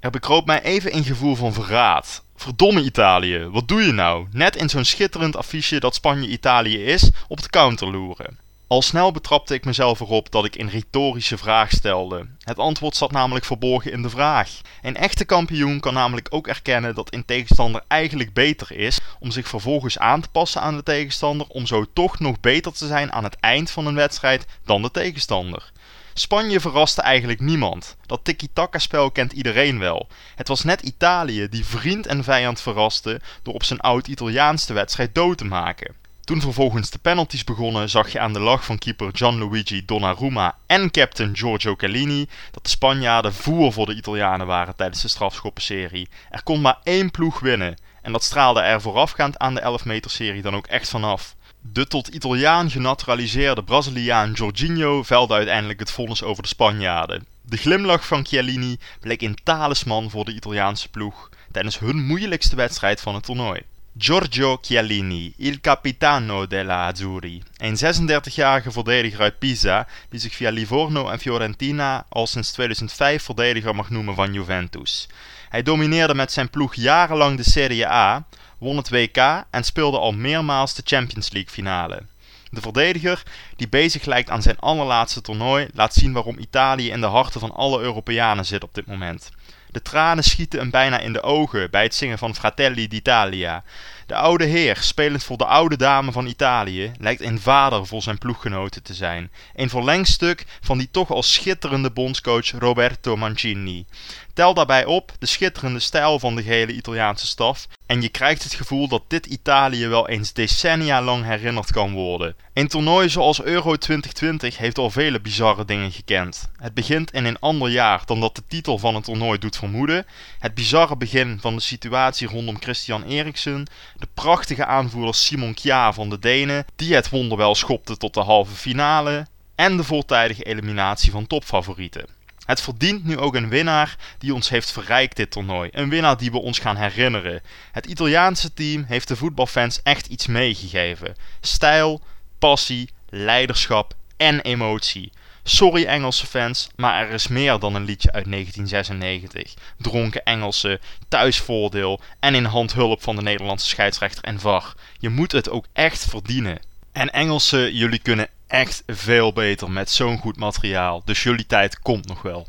Er 0.00 0.10
bekroop 0.10 0.46
mij 0.46 0.62
even 0.62 0.96
een 0.96 1.04
gevoel 1.04 1.34
van 1.34 1.52
verraad. 1.52 2.24
Verdomme 2.36 2.82
Italië, 2.82 3.48
wat 3.50 3.68
doe 3.68 3.82
je 3.82 3.92
nou? 3.92 4.26
Net 4.32 4.56
in 4.56 4.68
zo'n 4.68 4.84
schitterend 4.84 5.36
affiche 5.36 5.80
dat 5.80 5.94
Spanje 5.94 6.28
Italië 6.28 6.84
is, 6.84 7.10
op 7.28 7.42
de 7.42 7.48
counter 7.48 7.90
loeren. 7.90 8.47
Al 8.68 8.82
snel 8.82 9.12
betrapte 9.12 9.54
ik 9.54 9.64
mezelf 9.64 10.00
erop 10.00 10.30
dat 10.30 10.44
ik 10.44 10.54
een 10.54 10.70
retorische 10.70 11.38
vraag 11.38 11.70
stelde. 11.70 12.26
Het 12.38 12.58
antwoord 12.58 12.96
zat 12.96 13.12
namelijk 13.12 13.44
verborgen 13.44 13.92
in 13.92 14.02
de 14.02 14.10
vraag. 14.10 14.60
Een 14.82 14.96
echte 14.96 15.24
kampioen 15.24 15.80
kan 15.80 15.94
namelijk 15.94 16.26
ook 16.30 16.46
erkennen 16.46 16.94
dat 16.94 17.14
een 17.14 17.24
tegenstander 17.24 17.82
eigenlijk 17.86 18.32
beter 18.32 18.72
is, 18.72 18.98
om 19.20 19.30
zich 19.30 19.48
vervolgens 19.48 19.98
aan 19.98 20.20
te 20.20 20.28
passen 20.28 20.60
aan 20.60 20.76
de 20.76 20.82
tegenstander, 20.82 21.46
om 21.46 21.66
zo 21.66 21.84
toch 21.92 22.18
nog 22.18 22.40
beter 22.40 22.72
te 22.72 22.86
zijn 22.86 23.12
aan 23.12 23.24
het 23.24 23.36
eind 23.40 23.70
van 23.70 23.86
een 23.86 23.94
wedstrijd 23.94 24.46
dan 24.64 24.82
de 24.82 24.90
tegenstander. 24.90 25.72
Spanje 26.14 26.60
verraste 26.60 27.02
eigenlijk 27.02 27.40
niemand. 27.40 27.96
Dat 28.06 28.24
tiki-taka-spel 28.24 29.10
kent 29.10 29.32
iedereen 29.32 29.78
wel. 29.78 30.08
Het 30.34 30.48
was 30.48 30.64
net 30.64 30.82
Italië 30.82 31.48
die 31.48 31.64
vriend 31.64 32.06
en 32.06 32.24
vijand 32.24 32.60
verraste 32.60 33.20
door 33.42 33.54
op 33.54 33.64
zijn 33.64 33.80
oud-Italiaans 33.80 34.66
de 34.66 34.74
wedstrijd 34.74 35.14
dood 35.14 35.38
te 35.38 35.44
maken. 35.44 36.06
Toen 36.28 36.40
vervolgens 36.40 36.90
de 36.90 36.98
penalties 36.98 37.44
begonnen, 37.44 37.90
zag 37.90 38.12
je 38.12 38.18
aan 38.18 38.32
de 38.32 38.40
lach 38.40 38.64
van 38.64 38.78
keeper 38.78 39.10
Gianluigi 39.12 39.84
Donnarumma 39.84 40.56
en 40.66 40.90
captain 40.90 41.36
Giorgio 41.36 41.76
Callini 41.76 42.28
dat 42.50 42.64
de 42.64 42.70
Spanjaarden 42.70 43.34
voer 43.34 43.72
voor 43.72 43.86
de 43.86 43.94
Italianen 43.94 44.46
waren 44.46 44.76
tijdens 44.76 45.02
de 45.02 45.08
strafschoppenserie. 45.08 46.08
Er 46.30 46.42
kon 46.42 46.60
maar 46.60 46.78
één 46.82 47.10
ploeg 47.10 47.40
winnen 47.40 47.76
en 48.02 48.12
dat 48.12 48.24
straalde 48.24 48.60
er 48.60 48.80
voorafgaand 48.80 49.38
aan 49.38 49.54
de 49.54 49.60
11 49.60 49.84
meter 49.84 50.10
serie 50.10 50.42
dan 50.42 50.56
ook 50.56 50.66
echt 50.66 50.88
vanaf. 50.88 51.34
De 51.60 51.86
tot 51.86 52.08
Italiaan 52.08 52.70
genaturaliseerde 52.70 53.64
Braziliaan 53.64 54.32
Jorginho 54.32 55.02
velde 55.02 55.34
uiteindelijk 55.34 55.78
het 55.78 55.90
vonnis 55.90 56.22
over 56.22 56.42
de 56.42 56.48
Spanjaarden. 56.48 57.26
De 57.42 57.56
glimlach 57.56 58.06
van 58.06 58.26
Chiellini 58.26 58.78
bleek 59.00 59.22
een 59.22 59.38
talisman 59.42 60.10
voor 60.10 60.24
de 60.24 60.34
Italiaanse 60.34 60.88
ploeg 60.88 61.28
tijdens 61.52 61.78
hun 61.78 62.06
moeilijkste 62.06 62.56
wedstrijd 62.56 63.00
van 63.00 63.14
het 63.14 63.24
toernooi. 63.24 63.62
Giorgio 64.00 64.58
Chiellini, 64.58 65.32
il 65.38 65.60
capitano 65.60 66.46
della 66.46 66.86
Azzurri, 66.86 67.42
een 67.56 67.74
36-jarige 67.74 68.70
verdediger 68.70 69.20
uit 69.20 69.38
Pisa 69.38 69.86
die 70.08 70.20
zich 70.20 70.34
via 70.34 70.50
Livorno 70.50 71.08
en 71.10 71.18
Fiorentina 71.18 72.06
al 72.08 72.26
sinds 72.26 72.52
2005 72.52 73.22
verdediger 73.22 73.74
mag 73.74 73.90
noemen 73.90 74.14
van 74.14 74.32
Juventus. 74.32 75.08
Hij 75.48 75.62
domineerde 75.62 76.14
met 76.14 76.32
zijn 76.32 76.50
ploeg 76.50 76.74
jarenlang 76.74 77.36
de 77.36 77.50
Serie 77.50 77.88
A, 77.88 78.26
won 78.58 78.76
het 78.76 78.88
WK 78.88 79.44
en 79.50 79.64
speelde 79.64 79.98
al 79.98 80.12
meermaals 80.12 80.74
de 80.74 80.82
Champions 80.84 81.30
League 81.30 81.52
finale. 81.52 82.02
De 82.50 82.60
verdediger, 82.60 83.22
die 83.56 83.68
bezig 83.68 84.04
lijkt 84.04 84.30
aan 84.30 84.42
zijn 84.42 84.58
allerlaatste 84.58 85.20
toernooi, 85.20 85.68
laat 85.74 85.94
zien 85.94 86.12
waarom 86.12 86.38
Italië 86.38 86.90
in 86.90 87.00
de 87.00 87.06
harten 87.06 87.40
van 87.40 87.54
alle 87.54 87.80
Europeanen 87.80 88.46
zit 88.46 88.62
op 88.64 88.74
dit 88.74 88.86
moment. 88.86 89.30
De 89.70 89.82
tranen 89.82 90.24
schieten 90.24 90.58
hem 90.58 90.70
bijna 90.70 90.98
in 90.98 91.12
de 91.12 91.22
ogen 91.22 91.70
bij 91.70 91.82
het 91.82 91.94
zingen 91.94 92.18
van 92.18 92.34
Fratelli 92.34 92.88
d'Italia. 92.88 93.64
De 94.06 94.14
oude 94.14 94.44
heer, 94.44 94.76
spelend 94.76 95.24
voor 95.24 95.36
de 95.36 95.44
oude 95.44 95.76
dame 95.76 96.12
van 96.12 96.26
Italië, 96.26 96.92
lijkt 96.98 97.20
een 97.20 97.40
vader 97.40 97.86
voor 97.86 98.02
zijn 98.02 98.18
ploeggenoten 98.18 98.82
te 98.82 98.94
zijn. 98.94 99.30
Een 99.54 99.68
verlengstuk 99.68 100.44
van 100.60 100.78
die 100.78 100.90
toch 100.90 101.10
al 101.10 101.22
schitterende 101.22 101.90
bondscoach 101.90 102.50
Roberto 102.50 103.16
Mancini. 103.16 103.86
Tel 104.34 104.54
daarbij 104.54 104.84
op 104.84 105.12
de 105.18 105.26
schitterende 105.26 105.80
stijl 105.80 106.18
van 106.18 106.36
de 106.36 106.42
gehele 106.42 106.72
Italiaanse 106.72 107.26
staf 107.26 107.66
en 107.88 108.02
je 108.02 108.08
krijgt 108.08 108.42
het 108.42 108.54
gevoel 108.54 108.88
dat 108.88 109.02
dit 109.06 109.26
Italië 109.26 109.86
wel 109.86 110.08
eens 110.08 110.32
decennia 110.32 111.02
lang 111.02 111.24
herinnerd 111.24 111.72
kan 111.72 111.92
worden. 111.92 112.36
Een 112.52 112.68
toernooi 112.68 113.08
zoals 113.08 113.42
Euro 113.42 113.76
2020 113.76 114.58
heeft 114.58 114.78
al 114.78 114.90
vele 114.90 115.20
bizarre 115.20 115.64
dingen 115.64 115.92
gekend. 115.92 116.50
Het 116.56 116.74
begint 116.74 117.12
in 117.12 117.24
een 117.24 117.38
ander 117.38 117.70
jaar 117.70 118.02
dan 118.04 118.20
dat 118.20 118.34
de 118.36 118.42
titel 118.48 118.78
van 118.78 118.94
het 118.94 119.04
toernooi 119.04 119.38
doet 119.38 119.56
vermoeden. 119.56 120.06
Het 120.38 120.54
bizarre 120.54 120.96
begin 120.96 121.38
van 121.40 121.54
de 121.54 121.60
situatie 121.60 122.28
rondom 122.28 122.60
Christian 122.60 123.02
Eriksen. 123.02 123.66
De 123.96 124.08
prachtige 124.14 124.64
aanvoerder 124.64 125.14
Simon 125.14 125.54
Kja 125.54 125.92
van 125.92 126.10
de 126.10 126.18
Denen, 126.18 126.64
die 126.76 126.94
het 126.94 127.08
wonderwel 127.08 127.54
schopte 127.54 127.96
tot 127.96 128.14
de 128.14 128.20
halve 128.20 128.54
finale. 128.54 129.26
En 129.54 129.76
de 129.76 129.84
voortijdige 129.84 130.44
eliminatie 130.44 131.10
van 131.10 131.26
topfavorieten. 131.26 132.17
Het 132.48 132.60
verdient 132.60 133.04
nu 133.04 133.18
ook 133.18 133.34
een 133.34 133.48
winnaar 133.48 133.96
die 134.18 134.34
ons 134.34 134.48
heeft 134.48 134.72
verrijkt 134.72 135.16
dit 135.16 135.30
toernooi. 135.30 135.68
Een 135.72 135.88
winnaar 135.88 136.16
die 136.16 136.30
we 136.30 136.38
ons 136.38 136.58
gaan 136.58 136.76
herinneren. 136.76 137.42
Het 137.72 137.86
Italiaanse 137.86 138.54
team 138.54 138.84
heeft 138.84 139.08
de 139.08 139.16
voetbalfans 139.16 139.82
echt 139.82 140.06
iets 140.06 140.26
meegegeven. 140.26 141.14
Stijl, 141.40 142.00
passie, 142.38 142.90
leiderschap 143.08 143.94
en 144.16 144.40
emotie. 144.40 145.12
Sorry 145.42 145.84
Engelse 145.84 146.26
fans, 146.26 146.68
maar 146.76 147.06
er 147.06 147.10
is 147.10 147.28
meer 147.28 147.58
dan 147.58 147.74
een 147.74 147.84
liedje 147.84 148.12
uit 148.12 148.30
1996. 148.30 149.54
Dronken 149.76 150.24
Engelsen, 150.24 150.80
thuisvoordeel 151.08 152.00
en 152.20 152.34
in 152.34 152.44
handhulp 152.44 153.02
van 153.02 153.16
de 153.16 153.22
Nederlandse 153.22 153.66
scheidsrechter 153.66 154.24
en 154.24 154.40
VAR. 154.40 154.74
Je 154.98 155.08
moet 155.08 155.32
het 155.32 155.50
ook 155.50 155.66
echt 155.72 156.04
verdienen. 156.04 156.60
En 156.92 157.10
Engelsen, 157.10 157.74
jullie 157.74 157.98
kunnen 157.98 158.28
echt 158.48 158.82
veel 158.86 159.32
beter 159.32 159.70
met 159.70 159.90
zo'n 159.90 160.18
goed 160.18 160.36
materiaal. 160.36 161.02
Dus 161.04 161.22
jullie 161.22 161.46
tijd 161.46 161.78
komt 161.78 162.06
nog 162.06 162.22
wel. 162.22 162.48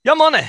Ja, 0.00 0.14
mannen. 0.14 0.44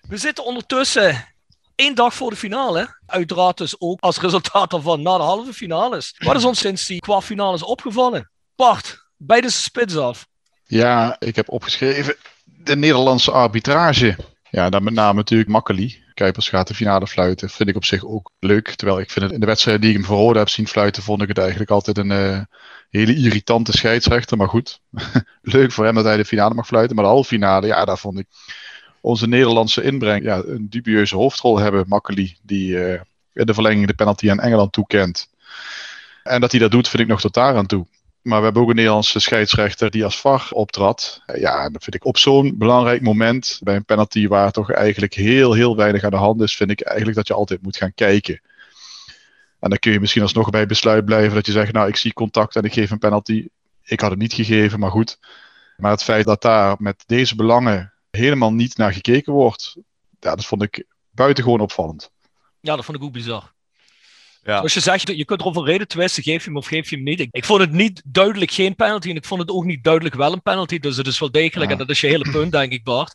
We 0.00 0.16
zitten 0.16 0.44
ondertussen 0.44 1.34
één 1.74 1.94
dag 1.94 2.14
voor 2.14 2.30
de 2.30 2.36
finale. 2.36 2.98
Uiteraard 3.06 3.56
dus 3.56 3.80
ook 3.80 4.00
als 4.00 4.20
resultaat 4.20 4.72
ervan 4.72 5.02
na 5.02 5.16
de 5.16 5.22
halve 5.22 5.52
finales. 5.52 6.14
Wat 6.18 6.36
is 6.36 6.44
ons 6.44 6.58
sinds 6.58 6.86
die 6.86 7.00
kwartfinales 7.00 7.62
opgevallen? 7.62 8.30
Bart, 8.56 9.08
bij 9.16 9.40
de 9.40 9.50
spits 9.50 9.96
af. 9.96 10.26
Ja, 10.64 11.16
ik 11.18 11.36
heb 11.36 11.48
opgeschreven 11.50 12.16
de 12.44 12.76
Nederlandse 12.76 13.30
arbitrage. 13.30 14.16
Ja, 14.50 14.70
dan 14.70 14.84
met 14.84 14.94
name 14.94 15.16
natuurlijk 15.16 15.50
Makkeli. 15.50 16.04
Kuipers 16.14 16.48
gaat 16.48 16.68
de 16.68 16.74
finale 16.74 17.06
fluiten. 17.06 17.50
Vind 17.50 17.68
ik 17.68 17.76
op 17.76 17.84
zich 17.84 18.04
ook 18.04 18.32
leuk. 18.38 18.74
Terwijl 18.74 19.00
ik 19.00 19.10
vind 19.10 19.24
het 19.24 19.34
in 19.34 19.40
de 19.40 19.46
wedstrijd 19.46 19.80
die 19.80 19.90
ik 19.90 19.96
hem 19.96 20.04
voor 20.04 20.36
heb 20.36 20.48
zien 20.48 20.68
fluiten, 20.68 21.02
vond 21.02 21.22
ik 21.22 21.28
het 21.28 21.38
eigenlijk 21.38 21.70
altijd 21.70 21.98
een 21.98 22.10
uh, 22.10 22.40
hele 22.90 23.14
irritante 23.14 23.72
scheidsrechter. 23.72 24.36
Maar 24.36 24.48
goed, 24.48 24.80
leuk 25.42 25.72
voor 25.72 25.84
hem 25.84 25.94
dat 25.94 26.04
hij 26.04 26.16
de 26.16 26.24
finale 26.24 26.54
mag 26.54 26.66
fluiten. 26.66 26.96
Maar 26.96 27.04
de 27.04 27.10
halve 27.10 27.28
finale, 27.28 27.66
ja, 27.66 27.84
daar 27.84 27.98
vond 27.98 28.18
ik 28.18 28.26
onze 29.00 29.28
Nederlandse 29.28 29.82
inbreng 29.82 30.24
ja, 30.24 30.42
een 30.44 30.66
dubieuze 30.70 31.16
hoofdrol 31.16 31.58
hebben. 31.58 31.84
Makkeli, 31.88 32.36
die 32.42 32.76
in 33.32 33.46
de 33.46 33.54
verlenging 33.54 33.86
de 33.86 33.94
penalty 33.94 34.30
aan 34.30 34.40
Engeland 34.40 34.72
toekent. 34.72 35.28
En 36.22 36.40
dat 36.40 36.50
hij 36.50 36.60
dat 36.60 36.70
doet, 36.70 36.88
vind 36.88 37.02
ik 37.02 37.08
nog 37.08 37.20
tot 37.20 37.34
daar 37.34 37.56
aan 37.56 37.66
toe. 37.66 37.86
Maar 38.22 38.38
we 38.38 38.44
hebben 38.44 38.62
ook 38.62 38.68
een 38.68 38.76
Nederlandse 38.76 39.20
scheidsrechter 39.20 39.90
die 39.90 40.04
als 40.04 40.20
VAR 40.20 40.48
optrad. 40.50 41.22
Ja, 41.34 41.68
dat 41.70 41.82
vind 41.84 41.96
ik 41.96 42.04
op 42.04 42.18
zo'n 42.18 42.58
belangrijk 42.58 43.02
moment, 43.02 43.60
bij 43.62 43.76
een 43.76 43.84
penalty 43.84 44.28
waar 44.28 44.50
toch 44.50 44.72
eigenlijk 44.72 45.14
heel, 45.14 45.52
heel 45.52 45.76
weinig 45.76 46.04
aan 46.04 46.10
de 46.10 46.16
hand 46.16 46.40
is, 46.40 46.56
vind 46.56 46.70
ik 46.70 46.80
eigenlijk 46.80 47.16
dat 47.16 47.26
je 47.26 47.34
altijd 47.34 47.62
moet 47.62 47.76
gaan 47.76 47.94
kijken. 47.94 48.40
En 49.60 49.70
dan 49.70 49.78
kun 49.78 49.92
je 49.92 50.00
misschien 50.00 50.22
alsnog 50.22 50.50
bij 50.50 50.66
besluit 50.66 51.04
blijven 51.04 51.34
dat 51.34 51.46
je 51.46 51.52
zegt, 51.52 51.72
nou 51.72 51.88
ik 51.88 51.96
zie 51.96 52.12
contact 52.12 52.56
en 52.56 52.62
ik 52.62 52.72
geef 52.72 52.90
een 52.90 52.98
penalty. 52.98 53.48
Ik 53.82 54.00
had 54.00 54.10
het 54.10 54.18
niet 54.18 54.32
gegeven, 54.32 54.78
maar 54.78 54.90
goed. 54.90 55.18
Maar 55.76 55.90
het 55.90 56.02
feit 56.02 56.24
dat 56.24 56.42
daar 56.42 56.76
met 56.78 57.02
deze 57.06 57.34
belangen 57.34 57.92
helemaal 58.10 58.52
niet 58.52 58.76
naar 58.76 58.92
gekeken 58.92 59.32
wordt, 59.32 59.76
ja, 60.20 60.34
dat 60.34 60.46
vond 60.46 60.62
ik 60.62 60.84
buitengewoon 61.10 61.60
opvallend. 61.60 62.10
Ja, 62.60 62.76
dat 62.76 62.84
vond 62.84 62.96
ik 62.96 63.04
ook 63.04 63.12
bizar. 63.12 63.52
Ja. 64.42 64.56
Zoals 64.56 64.74
je 64.74 64.80
zegt, 64.80 65.16
je 65.16 65.24
kunt 65.24 65.40
erover 65.40 65.64
reden 65.64 65.88
twisten, 65.88 66.22
geef 66.22 66.42
je 66.42 66.48
hem 66.48 66.56
of 66.56 66.66
geef 66.66 66.90
je 66.90 66.96
hem 66.96 67.04
niet. 67.04 67.20
Ik, 67.20 67.28
ik, 67.30 67.44
vond 67.44 67.60
het 67.60 67.72
niet 67.72 68.02
duidelijk 68.04 68.50
geen 68.50 68.76
penalty 68.76 69.10
en 69.10 69.16
ik 69.16 69.24
vond 69.24 69.40
het 69.40 69.50
ook 69.50 69.64
niet 69.64 69.84
duidelijk 69.84 70.14
wel 70.14 70.32
een 70.32 70.42
penalty. 70.42 70.78
Dus 70.78 70.96
het 70.96 71.06
is 71.06 71.18
wel 71.18 71.30
degelijk, 71.30 71.70
en 71.70 71.78
dat 71.78 71.90
is 71.90 72.00
je 72.00 72.06
hele 72.06 72.30
punt, 72.30 72.52
denk 72.52 72.72
ik, 72.72 72.84
Bart. 72.84 73.14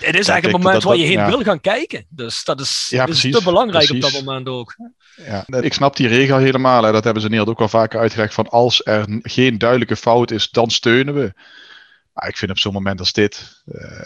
Het 0.00 0.14
is 0.14 0.28
eigenlijk 0.28 0.44
het 0.44 0.62
moment 0.62 0.82
waar 0.82 0.96
je 0.96 1.04
heen 1.04 1.26
wil 1.26 1.42
gaan 1.42 1.60
kijken. 1.60 2.06
Dus 2.08 2.44
dat 2.44 2.60
is, 2.60 2.92
is 3.06 3.20
te 3.20 3.40
belangrijk 3.44 3.86
precies. 3.86 4.04
op 4.04 4.12
dat 4.12 4.24
moment 4.24 4.48
ook. 4.48 4.76
Ja, 5.26 5.44
ik 5.60 5.72
snap 5.72 5.96
die 5.96 6.08
regel 6.08 6.38
helemaal. 6.38 6.82
Hè. 6.82 6.92
Dat 6.92 7.04
hebben 7.04 7.22
ze 7.22 7.28
Nederland 7.28 7.58
ook 7.58 7.70
wel 7.70 7.80
vaker 7.80 8.00
uitgelegd. 8.00 8.34
Van 8.34 8.48
als 8.48 8.84
er 8.84 9.18
geen 9.22 9.58
duidelijke 9.58 9.96
fout 9.96 10.30
is, 10.30 10.50
dan 10.50 10.70
steunen 10.70 11.14
we. 11.14 11.32
Maar 12.12 12.28
ik 12.28 12.36
vind 12.36 12.50
op 12.50 12.58
zo'n 12.58 12.72
moment 12.72 13.00
als 13.00 13.12
dit. 13.12 13.62
Uh, 13.66 14.02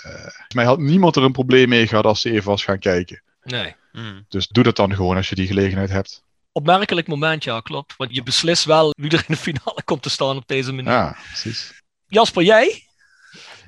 mij 0.54 0.64
had 0.64 0.78
niemand 0.78 1.16
er 1.16 1.22
een 1.22 1.32
probleem 1.32 1.68
mee 1.68 1.86
gehad 1.86 2.04
als 2.04 2.20
ze 2.20 2.30
even 2.30 2.50
was 2.50 2.64
gaan 2.64 2.78
kijken. 2.78 3.22
Nee. 3.42 3.74
Mm. 3.92 4.24
Dus 4.28 4.48
doe 4.48 4.64
dat 4.64 4.76
dan 4.76 4.94
gewoon 4.94 5.16
als 5.16 5.28
je 5.28 5.34
die 5.34 5.46
gelegenheid 5.46 5.90
hebt. 5.90 6.22
Opmerkelijk 6.52 7.06
moment, 7.06 7.44
ja, 7.44 7.60
klopt. 7.60 7.94
Want 7.96 8.14
je 8.14 8.22
beslist 8.22 8.64
wel 8.64 8.94
wie 8.96 9.10
er 9.10 9.24
in 9.26 9.34
de 9.34 9.36
finale 9.36 9.82
komt 9.84 10.02
te 10.02 10.10
staan 10.10 10.36
op 10.36 10.46
deze 10.46 10.72
manier. 10.72 10.92
Ja, 10.92 11.16
precies. 11.26 11.72
Jasper, 12.06 12.42
jij? 12.42 12.86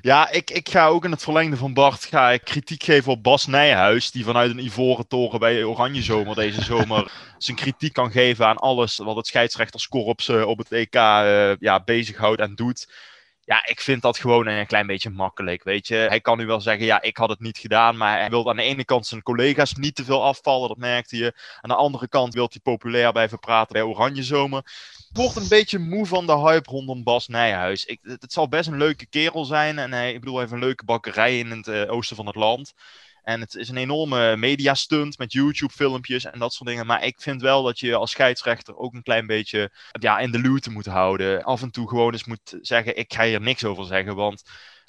Ja, 0.05 0.29
ik, 0.31 0.49
ik 0.51 0.69
ga 0.69 0.87
ook 0.87 1.05
in 1.05 1.11
het 1.11 1.23
verlengde 1.23 1.57
van 1.57 1.73
Bart 1.73 2.05
ga 2.05 2.31
ik 2.31 2.43
kritiek 2.43 2.83
geven 2.83 3.11
op 3.11 3.23
Bas 3.23 3.45
Nijhuis. 3.45 4.11
Die 4.11 4.23
vanuit 4.23 4.51
een 4.51 4.65
ivoren 4.65 5.07
toren 5.07 5.39
bij 5.39 5.63
Oranje 5.63 6.01
Zomer 6.01 6.35
deze 6.35 6.61
zomer 6.71 7.11
zijn 7.37 7.57
kritiek 7.57 7.93
kan 7.93 8.11
geven 8.11 8.47
aan 8.47 8.57
alles 8.57 8.97
wat 8.97 9.15
het 9.15 9.27
scheidsrechterskorps 9.27 10.27
uh, 10.27 10.47
op 10.47 10.57
het 10.57 10.71
EK 10.71 10.95
uh, 10.95 11.55
ja, 11.59 11.83
bezighoudt 11.83 12.41
en 12.41 12.55
doet. 12.55 12.93
Ja, 13.41 13.65
ik 13.65 13.81
vind 13.81 14.01
dat 14.01 14.17
gewoon 14.17 14.47
een 14.47 14.67
klein 14.67 14.87
beetje 14.87 15.09
makkelijk, 15.09 15.63
weet 15.63 15.87
je. 15.87 15.95
Hij 15.95 16.21
kan 16.21 16.37
nu 16.37 16.45
wel 16.45 16.61
zeggen, 16.61 16.85
ja, 16.85 17.01
ik 17.01 17.17
had 17.17 17.29
het 17.29 17.39
niet 17.39 17.57
gedaan, 17.57 17.97
maar 17.97 18.19
hij 18.19 18.29
wil 18.29 18.49
aan 18.49 18.55
de 18.55 18.61
ene 18.61 18.85
kant 18.85 19.07
zijn 19.07 19.23
collega's 19.23 19.73
niet 19.73 19.95
te 19.95 20.03
veel 20.03 20.23
afvallen, 20.23 20.67
dat 20.67 20.77
merkte 20.77 21.17
je. 21.17 21.33
Aan 21.61 21.69
de 21.69 21.75
andere 21.75 22.07
kant 22.07 22.33
wil 22.33 22.49
hij 22.51 22.59
populair 22.63 23.11
blijven 23.11 23.39
praten 23.39 23.73
bij 23.73 23.81
Oranje 23.81 24.23
Zomer. 24.23 24.63
Word 25.15 25.35
een 25.35 25.47
beetje 25.47 25.79
moe 25.79 26.05
van 26.05 26.25
de 26.25 26.37
hype 26.37 26.69
rondom 26.69 27.03
Bas 27.03 27.27
Nijhuis. 27.27 27.85
Ik, 27.85 27.99
het, 28.01 28.33
zal 28.33 28.47
best 28.47 28.67
een 28.67 28.77
leuke 28.77 29.05
kerel 29.05 29.45
zijn 29.45 29.79
en 29.79 29.91
hij, 29.91 30.13
ik 30.13 30.19
bedoel, 30.19 30.33
hij 30.33 30.43
heeft 30.43 30.53
een 30.55 30.63
leuke 30.63 30.85
bakkerij 30.85 31.39
in 31.39 31.51
het 31.51 31.67
uh, 31.67 31.91
oosten 31.91 32.15
van 32.15 32.25
het 32.25 32.35
land. 32.35 32.73
En 33.23 33.39
het 33.39 33.55
is 33.55 33.69
een 33.69 33.77
enorme 33.77 34.37
mediastunt 34.37 35.17
met 35.17 35.31
YouTube-filmpjes 35.31 36.25
en 36.25 36.39
dat 36.39 36.53
soort 36.53 36.69
dingen. 36.69 36.85
Maar 36.85 37.03
ik 37.03 37.21
vind 37.21 37.41
wel 37.41 37.63
dat 37.63 37.79
je 37.79 37.95
als 37.95 38.11
scheidsrechter 38.11 38.77
ook 38.77 38.93
een 38.93 39.03
klein 39.03 39.27
beetje 39.27 39.71
ja, 39.99 40.19
in 40.19 40.31
de 40.31 40.39
luwte 40.39 40.71
moet 40.71 40.85
houden. 40.85 41.43
Af 41.43 41.61
en 41.61 41.71
toe 41.71 41.87
gewoon 41.87 42.13
eens 42.13 42.25
moet 42.25 42.57
zeggen: 42.61 42.97
ik 42.97 43.13
ga 43.13 43.23
hier 43.23 43.41
niks 43.41 43.65
over 43.65 43.85
zeggen. 43.85 44.15
Want 44.15 44.43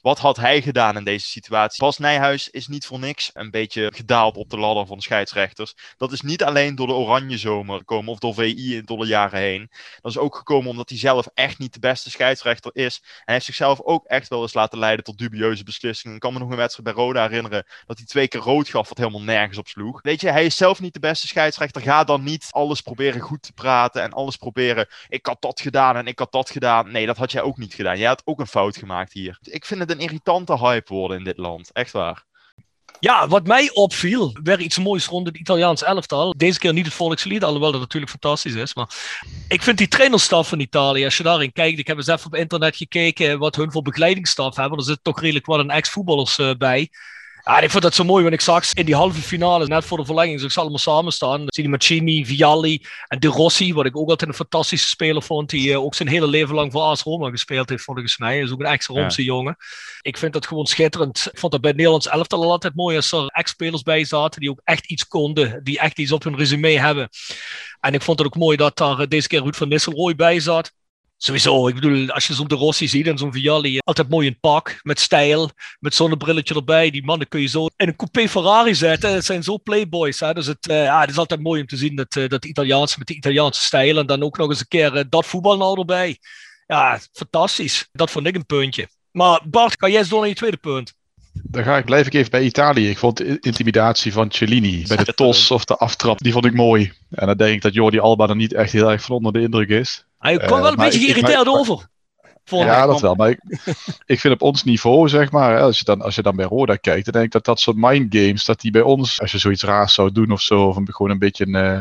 wat 0.07 0.19
had 0.19 0.37
hij 0.37 0.62
gedaan 0.62 0.97
in 0.97 1.05
deze 1.05 1.27
situatie? 1.27 1.85
Bas 1.85 1.99
Nijhuis 1.99 2.51
is 2.51 2.66
niet 2.66 2.87
voor 2.87 2.99
niks 2.99 3.31
een 3.33 3.51
beetje 3.51 3.92
gedaald 3.95 4.37
op 4.37 4.51
de 4.51 4.59
ladder 4.59 4.87
van 4.87 5.01
scheidsrechters. 5.01 5.75
Dat 5.97 6.12
is 6.12 6.21
niet 6.21 6.45
alleen 6.45 6.75
door 6.75 6.87
de 6.87 6.92
Oranje 6.92 7.38
Zomer 7.38 7.79
gekomen 7.79 8.12
of 8.12 8.19
door 8.19 8.35
VI 8.35 8.83
door 8.85 8.99
de 8.99 9.07
jaren 9.07 9.38
heen. 9.38 9.71
Dat 10.01 10.11
is 10.11 10.19
ook 10.19 10.37
gekomen 10.37 10.71
omdat 10.71 10.88
hij 10.88 10.99
zelf 10.99 11.29
echt 11.35 11.59
niet 11.59 11.73
de 11.73 11.79
beste 11.79 12.11
scheidsrechter 12.11 12.71
is. 12.75 12.99
En 13.03 13.09
hij 13.25 13.35
heeft 13.35 13.47
zichzelf 13.47 13.81
ook 13.81 14.05
echt 14.05 14.29
wel 14.29 14.42
eens 14.42 14.55
laten 14.55 14.79
leiden 14.79 15.05
tot 15.05 15.19
dubieuze 15.19 15.64
beslissingen. 15.64 16.14
Ik 16.14 16.23
kan 16.23 16.33
me 16.33 16.38
nog 16.38 16.51
een 16.51 16.57
wedstrijd 16.57 16.95
bij 16.95 17.05
Roda 17.05 17.23
herinneren 17.23 17.66
dat 17.87 17.97
hij 17.97 18.07
twee 18.07 18.29
keer 18.29 18.40
rood 18.40 18.69
gaf, 18.69 18.88
wat 18.88 18.99
helemaal 18.99 19.23
nergens 19.23 19.59
op 19.59 19.69
sloeg. 19.69 20.03
Weet 20.03 20.21
je, 20.21 20.31
hij 20.31 20.45
is 20.45 20.57
zelf 20.57 20.81
niet 20.81 20.95
de 20.95 21.01
beste 21.01 21.27
scheidsrechter. 21.27 21.83
Ga 21.83 22.05
dan 22.05 22.23
niet 22.23 22.49
alles 22.51 22.81
proberen 22.81 23.21
goed 23.21 23.42
te 23.42 23.53
praten 23.53 24.03
en 24.03 24.12
alles 24.12 24.37
proberen. 24.37 24.88
Ik 25.09 25.27
had 25.27 25.42
dat 25.42 25.61
gedaan 25.61 25.97
en 25.97 26.07
ik 26.07 26.19
had 26.19 26.33
dat 26.33 26.51
gedaan. 26.51 26.90
Nee, 26.92 27.07
dat 27.07 27.16
had 27.16 27.33
jij 27.33 27.42
ook 27.42 27.59
niet 27.59 27.75
gedaan. 27.75 27.99
Jij 27.99 28.09
had 28.09 28.23
ook 28.25 28.40
een 28.40 28.47
fout 28.47 28.77
gemaakt 28.77 29.12
hier. 29.12 29.38
Ik 29.42 29.64
vind 29.64 29.81
het 29.81 29.95
irritante 30.00 30.59
hype 30.59 30.94
worden 30.94 31.18
in 31.18 31.24
dit 31.24 31.37
land. 31.37 31.72
Echt 31.72 31.92
waar. 31.92 32.24
Ja, 33.00 33.28
wat 33.28 33.46
mij 33.46 33.70
opviel, 33.72 34.37
weer 34.42 34.61
iets 34.61 34.78
moois 34.78 35.06
rond 35.06 35.26
het 35.26 35.37
Italiaans 35.37 35.82
elftal. 35.82 36.35
Deze 36.37 36.59
keer 36.59 36.72
niet 36.72 36.85
het 36.85 36.94
volkslied, 36.94 37.44
alhoewel 37.44 37.72
dat 37.72 37.80
natuurlijk 37.80 38.11
fantastisch 38.11 38.54
is. 38.54 38.74
Maar 38.74 38.88
ik 39.48 39.62
vind 39.62 39.78
die 39.78 39.88
trainerstaf 39.88 40.48
van 40.48 40.61
Italië, 40.61 41.04
als 41.04 41.16
je 41.16 41.22
daarin 41.22 41.52
kijkt, 41.52 41.78
ik 41.78 41.87
heb 41.87 41.96
eens 41.96 42.06
even 42.06 42.26
op 42.26 42.35
internet 42.35 42.76
gekeken 42.76 43.38
wat 43.38 43.56
hun 43.56 43.72
voor 43.72 43.82
begeleidingsstaf 43.82 44.56
hebben. 44.56 44.78
Er 44.78 44.85
zit 44.85 44.98
toch 45.02 45.20
redelijk 45.20 45.46
wat 45.46 45.59
een 45.59 45.70
ex-voetballers 45.70 46.38
uh, 46.38 46.50
bij. 46.59 46.90
Ja, 47.48 47.61
ik 47.61 47.70
vond 47.70 47.82
dat 47.82 47.94
zo 47.94 48.04
mooi, 48.04 48.22
want 48.22 48.35
ik 48.35 48.40
zag 48.40 48.72
in 48.72 48.85
die 48.85 48.94
halve 48.94 49.20
finale, 49.20 49.66
net 49.66 49.85
voor 49.85 49.98
de 49.98 50.04
verlenging, 50.04 50.40
zag 50.40 50.52
ze 50.52 50.61
allemaal 50.61 50.78
samen 50.78 51.12
staan. 51.12 51.38
Dan 51.38 51.52
zie 51.52 51.62
je 51.62 51.68
Mancini, 51.68 52.26
Vialli 52.26 52.82
en 53.09 53.20
De 53.20 53.28
Rossi, 53.28 53.74
wat 53.74 53.87
ik 53.87 53.96
ook 53.96 54.09
altijd 54.09 54.30
een 54.30 54.37
fantastische 54.37 54.87
speler 54.87 55.22
vond, 55.22 55.50
die 55.50 55.68
uh, 55.68 55.82
ook 55.82 55.94
zijn 55.94 56.09
hele 56.09 56.26
leven 56.26 56.54
lang 56.54 56.72
voor 56.72 56.82
AS 56.82 57.02
Roma 57.02 57.30
gespeeld 57.30 57.68
heeft, 57.68 57.85
volgens 57.85 58.18
mij. 58.18 58.35
Hij 58.35 58.42
is 58.42 58.52
ook 58.52 58.61
een 58.61 58.66
ex-Romse 58.66 59.20
ja. 59.20 59.26
jongen. 59.26 59.56
Ik 60.00 60.16
vind 60.16 60.32
dat 60.32 60.46
gewoon 60.46 60.66
schitterend. 60.66 61.28
Ik 61.32 61.38
vond 61.38 61.52
dat 61.52 61.61
bij 61.61 61.70
het 61.70 61.78
Nederlands 61.78 62.09
elftal 62.09 62.50
altijd 62.50 62.74
mooi 62.74 62.96
als 62.96 63.12
er 63.12 63.26
ex-spelers 63.26 63.82
bij 63.82 64.04
zaten, 64.04 64.40
die 64.40 64.50
ook 64.50 64.61
echt 64.64 64.90
iets 64.90 65.09
konden, 65.09 65.61
die 65.64 65.78
echt 65.78 65.98
iets 65.98 66.12
op 66.12 66.24
hun 66.24 66.37
resume 66.37 66.78
hebben. 66.78 67.09
En 67.80 67.94
ik 67.94 68.02
vond 68.02 68.18
het 68.18 68.26
ook 68.26 68.37
mooi 68.37 68.56
dat 68.56 68.76
daar 68.76 69.09
deze 69.09 69.28
keer 69.28 69.42
Ruud 69.42 69.56
van 69.56 69.68
Nistelrooy 69.68 70.14
bij 70.14 70.40
zat. 70.40 70.72
Sowieso, 71.18 71.68
ik 71.68 71.74
bedoel, 71.74 72.11
als 72.11 72.26
je 72.26 72.35
zo'n 72.35 72.48
De 72.48 72.55
Rossi 72.55 72.88
ziet 72.88 73.07
en 73.07 73.18
zo'n 73.18 73.33
Vialli, 73.33 73.79
altijd 73.79 74.09
mooi 74.09 74.26
in 74.26 74.40
pak, 74.40 74.81
met 74.83 75.00
stijl, 75.00 75.50
met 75.79 75.94
zonnebrilletje 75.94 76.55
erbij. 76.55 76.90
Die 76.90 77.05
mannen 77.05 77.29
kun 77.29 77.40
je 77.40 77.46
zo 77.46 77.66
in 77.76 77.88
een 77.88 77.96
coupé 77.96 78.29
Ferrari 78.29 78.74
zetten. 78.74 79.12
Het 79.12 79.24
zijn 79.24 79.42
zo 79.42 79.59
playboys. 79.62 80.20
Hè? 80.20 80.33
Dus 80.33 80.46
het, 80.46 80.68
uh, 80.68 80.85
ja, 80.85 81.00
het 81.00 81.11
is 81.11 81.18
altijd 81.18 81.42
mooi 81.42 81.61
om 81.61 81.66
te 81.66 81.76
zien 81.76 81.96
dat, 81.96 82.16
uh, 82.16 82.29
dat 82.29 82.42
de 82.42 82.48
Italiaanse 82.48 82.98
met 82.98 83.07
de 83.07 83.14
Italiaanse 83.14 83.61
stijl 83.61 83.98
en 83.98 84.07
dan 84.07 84.22
ook 84.22 84.37
nog 84.37 84.48
eens 84.48 84.61
een 84.61 84.68
keer 84.68 84.96
uh, 84.96 85.02
dat 85.09 85.26
voetbal 85.26 85.57
nou 85.57 85.79
erbij. 85.79 86.18
Ja, 86.66 87.00
fantastisch. 87.12 87.88
Dat 87.92 88.11
vond 88.11 88.26
ik 88.26 88.35
een 88.35 88.46
puntje. 88.46 88.88
Maar 89.11 89.40
Bart, 89.44 89.76
kan 89.76 89.90
jij 89.90 89.98
eens 89.98 90.09
door 90.09 90.20
naar 90.20 90.29
je 90.29 90.35
tweede 90.35 90.57
punt? 90.57 90.94
Dan 91.42 91.64
ga 91.64 91.76
ik, 91.76 91.85
blijf 91.85 92.07
ik 92.07 92.14
even 92.14 92.31
bij 92.31 92.42
Italië. 92.42 92.90
Ik 92.90 92.98
vond 92.98 93.16
de 93.16 93.38
intimidatie 93.40 94.12
van 94.12 94.31
Cellini 94.31 94.85
bij 94.87 94.96
de 94.96 95.14
tos 95.24 95.50
of 95.50 95.64
de 95.64 95.76
aftrap, 95.76 96.18
die 96.18 96.33
vond 96.33 96.44
ik 96.44 96.55
mooi. 96.55 96.92
En 97.11 97.26
dan 97.26 97.37
denk 97.37 97.55
ik 97.55 97.62
dat 97.62 97.74
Jordi 97.74 97.98
Alba 97.98 98.29
er 98.29 98.37
niet 98.37 98.55
echt 98.55 98.72
heel 98.72 98.90
erg 98.90 99.02
van 99.02 99.16
onder 99.16 99.33
de 99.33 99.40
indruk 99.40 99.68
is. 99.68 100.05
Hij 100.26 100.36
kwam 100.36 100.60
wel 100.60 100.70
een 100.70 100.76
beetje 100.76 101.00
geïrriteerd 101.00 101.48
over. 101.48 101.88
Ja, 102.44 102.86
dat 102.86 103.00
wel. 103.00 103.14
Maar 103.14 103.28
ik, 103.28 103.40
ik, 104.06 104.20
vind 104.20 104.34
op 104.34 104.42
ons 104.42 104.64
niveau, 104.64 105.08
zeg 105.08 105.30
maar, 105.30 105.60
als 105.60 105.78
je, 105.78 105.84
dan, 105.84 106.02
als 106.02 106.14
je 106.14 106.22
dan 106.22 106.36
bij 106.36 106.44
Roda 106.44 106.76
kijkt, 106.76 107.04
dan 107.04 107.12
denk 107.12 107.24
ik 107.24 107.32
dat 107.32 107.44
dat 107.44 107.60
soort 107.60 107.76
mindgames, 107.76 108.44
dat 108.44 108.60
die 108.60 108.70
bij 108.70 108.82
ons, 108.82 109.20
als 109.20 109.32
je 109.32 109.38
zoiets 109.38 109.62
raars 109.62 109.94
zou 109.94 110.12
doen 110.12 110.30
of 110.30 110.40
zo, 110.40 110.62
of 110.62 110.76
een, 110.76 110.94
gewoon 110.94 111.10
een 111.10 111.18
beetje 111.18 111.46
een, 111.46 111.76
uh, 111.76 111.80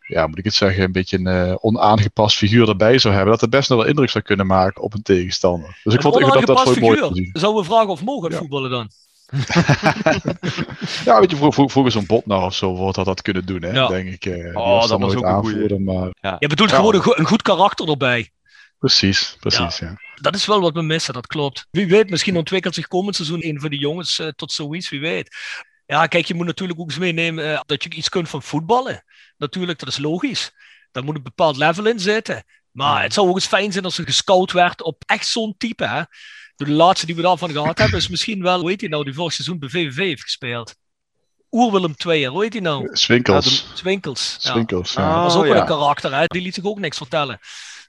ja, 0.00 0.26
moet 0.26 0.38
ik 0.38 0.44
het 0.44 0.54
zeggen, 0.54 0.82
een 0.82 0.92
beetje 0.92 1.18
een 1.18 1.48
uh, 1.48 1.54
onaangepast 1.60 2.36
figuur 2.36 2.68
erbij 2.68 2.98
zou 2.98 3.14
hebben, 3.14 3.32
dat 3.32 3.40
het 3.40 3.50
best 3.50 3.68
nog 3.68 3.78
wel 3.78 3.88
indruk 3.88 4.10
zou 4.10 4.24
kunnen 4.24 4.46
maken 4.46 4.82
op 4.82 4.94
een 4.94 5.02
tegenstander. 5.02 5.80
Dus 5.84 5.94
ik 5.94 6.00
vond 6.00 6.20
ik 6.20 6.32
dat 6.32 6.46
dat 6.46 6.62
voor 6.62 6.78
mooi 6.78 7.30
Zouden 7.32 7.62
we 7.62 7.68
vragen 7.68 7.88
of 7.88 8.04
mogen 8.04 8.30
ja. 8.30 8.36
voetballen 8.36 8.70
dan? 8.70 8.90
ja, 11.04 11.20
weet 11.20 11.30
je, 11.30 11.36
vroeger, 11.36 11.70
vroeger 11.70 11.92
zo'n 11.92 12.06
bot 12.06 12.26
nou 12.26 12.44
of 12.44 12.54
zo 12.54 12.74
wordt 12.74 12.96
dat 12.96 13.04
dat 13.04 13.22
kunnen 13.22 13.46
doen, 13.46 13.62
hè, 13.62 13.70
ja. 13.70 13.86
denk 13.86 14.08
ik. 14.08 14.24
Uh, 14.24 14.56
oh, 14.56 14.88
dat 14.88 15.00
was 15.00 15.14
ook 15.14 15.24
een 15.24 15.34
goede. 15.34 15.78
Maar... 15.78 16.10
Ja. 16.20 16.36
Je 16.38 16.48
bedoelt 16.48 16.72
gewoon 16.72 16.94
een, 16.94 17.02
go 17.02 17.12
een, 17.14 17.26
goed 17.26 17.42
karakter 17.42 17.88
erbij. 17.88 18.30
Precies, 18.78 19.36
precies, 19.40 19.78
ja. 19.78 19.96
Dat 20.14 20.34
is 20.34 20.46
wel 20.46 20.60
wat 20.60 20.74
we 20.74 20.82
missen, 20.82 21.14
dat 21.14 21.26
klopt. 21.26 21.66
Wie 21.70 21.86
weet, 21.86 22.10
misschien 22.10 22.36
ontwikkelt 22.36 22.74
zich 22.74 22.86
komend 22.86 23.16
seizoen 23.16 23.46
een 23.46 23.60
van 23.60 23.70
die 23.70 23.78
jongens 23.78 24.18
uh, 24.18 24.28
tot 24.28 24.52
zoiets, 24.52 24.88
wie 24.88 25.00
weet. 25.00 25.36
Ja, 25.86 26.06
kijk, 26.06 26.24
je 26.24 26.34
moet 26.34 26.46
natuurlijk 26.46 26.80
ook 26.80 26.88
eens 26.88 26.98
meenemen 26.98 27.44
uh, 27.44 27.60
dat 27.66 27.82
je 27.82 27.90
iets 27.90 28.08
kunt 28.08 28.28
van 28.28 28.42
voetballen. 28.42 29.04
Natuurlijk, 29.36 29.78
dat 29.78 29.88
is 29.88 29.98
logisch. 29.98 30.52
Daar 30.90 31.04
moet 31.04 31.16
een 31.16 31.22
bepaald 31.22 31.56
level 31.56 31.86
in 31.86 32.00
zitten. 32.00 32.44
Maar 32.70 33.02
het 33.02 33.12
zou 33.12 33.28
ook 33.28 33.34
eens 33.34 33.46
fijn 33.46 33.72
zijn 33.72 33.84
als 33.84 33.98
er 33.98 34.04
gescout 34.04 34.52
werd 34.52 34.82
op 34.82 35.02
echt 35.06 35.26
zo'n 35.26 35.54
type, 35.58 35.86
hè 35.86 36.02
de 36.58 36.70
laatste 36.70 37.06
die 37.06 37.14
we 37.14 37.22
daarvan 37.22 37.50
gehad 37.50 37.78
hebben 37.78 37.98
is 37.98 38.08
misschien 38.08 38.42
wel, 38.42 38.60
hoe 38.60 38.68
heet 38.70 38.80
hij 38.80 38.90
nou, 38.90 39.04
die 39.04 39.14
vorig 39.14 39.32
seizoen 39.32 39.58
bij 39.58 39.68
VVV 39.68 39.96
heeft 39.96 40.22
gespeeld. 40.22 40.74
Oer-Willem 41.50 41.94
II, 42.06 42.26
hoe 42.26 42.42
heet 42.42 42.52
hij 42.52 42.62
nou? 42.62 42.88
Swinkels. 42.92 43.66
Ja, 43.68 43.76
Swinkels. 43.76 44.36
Ja. 44.40 44.50
Swinkels, 44.50 44.92
ja. 44.92 45.14
Dat 45.14 45.22
was 45.22 45.34
ook 45.34 45.42
oh, 45.42 45.48
wel 45.48 45.60
een 45.60 45.66
karakter, 45.66 46.14
hè? 46.14 46.24
die 46.26 46.42
liet 46.42 46.54
zich 46.54 46.64
ook 46.64 46.78
niks 46.78 46.96
vertellen. 46.96 47.38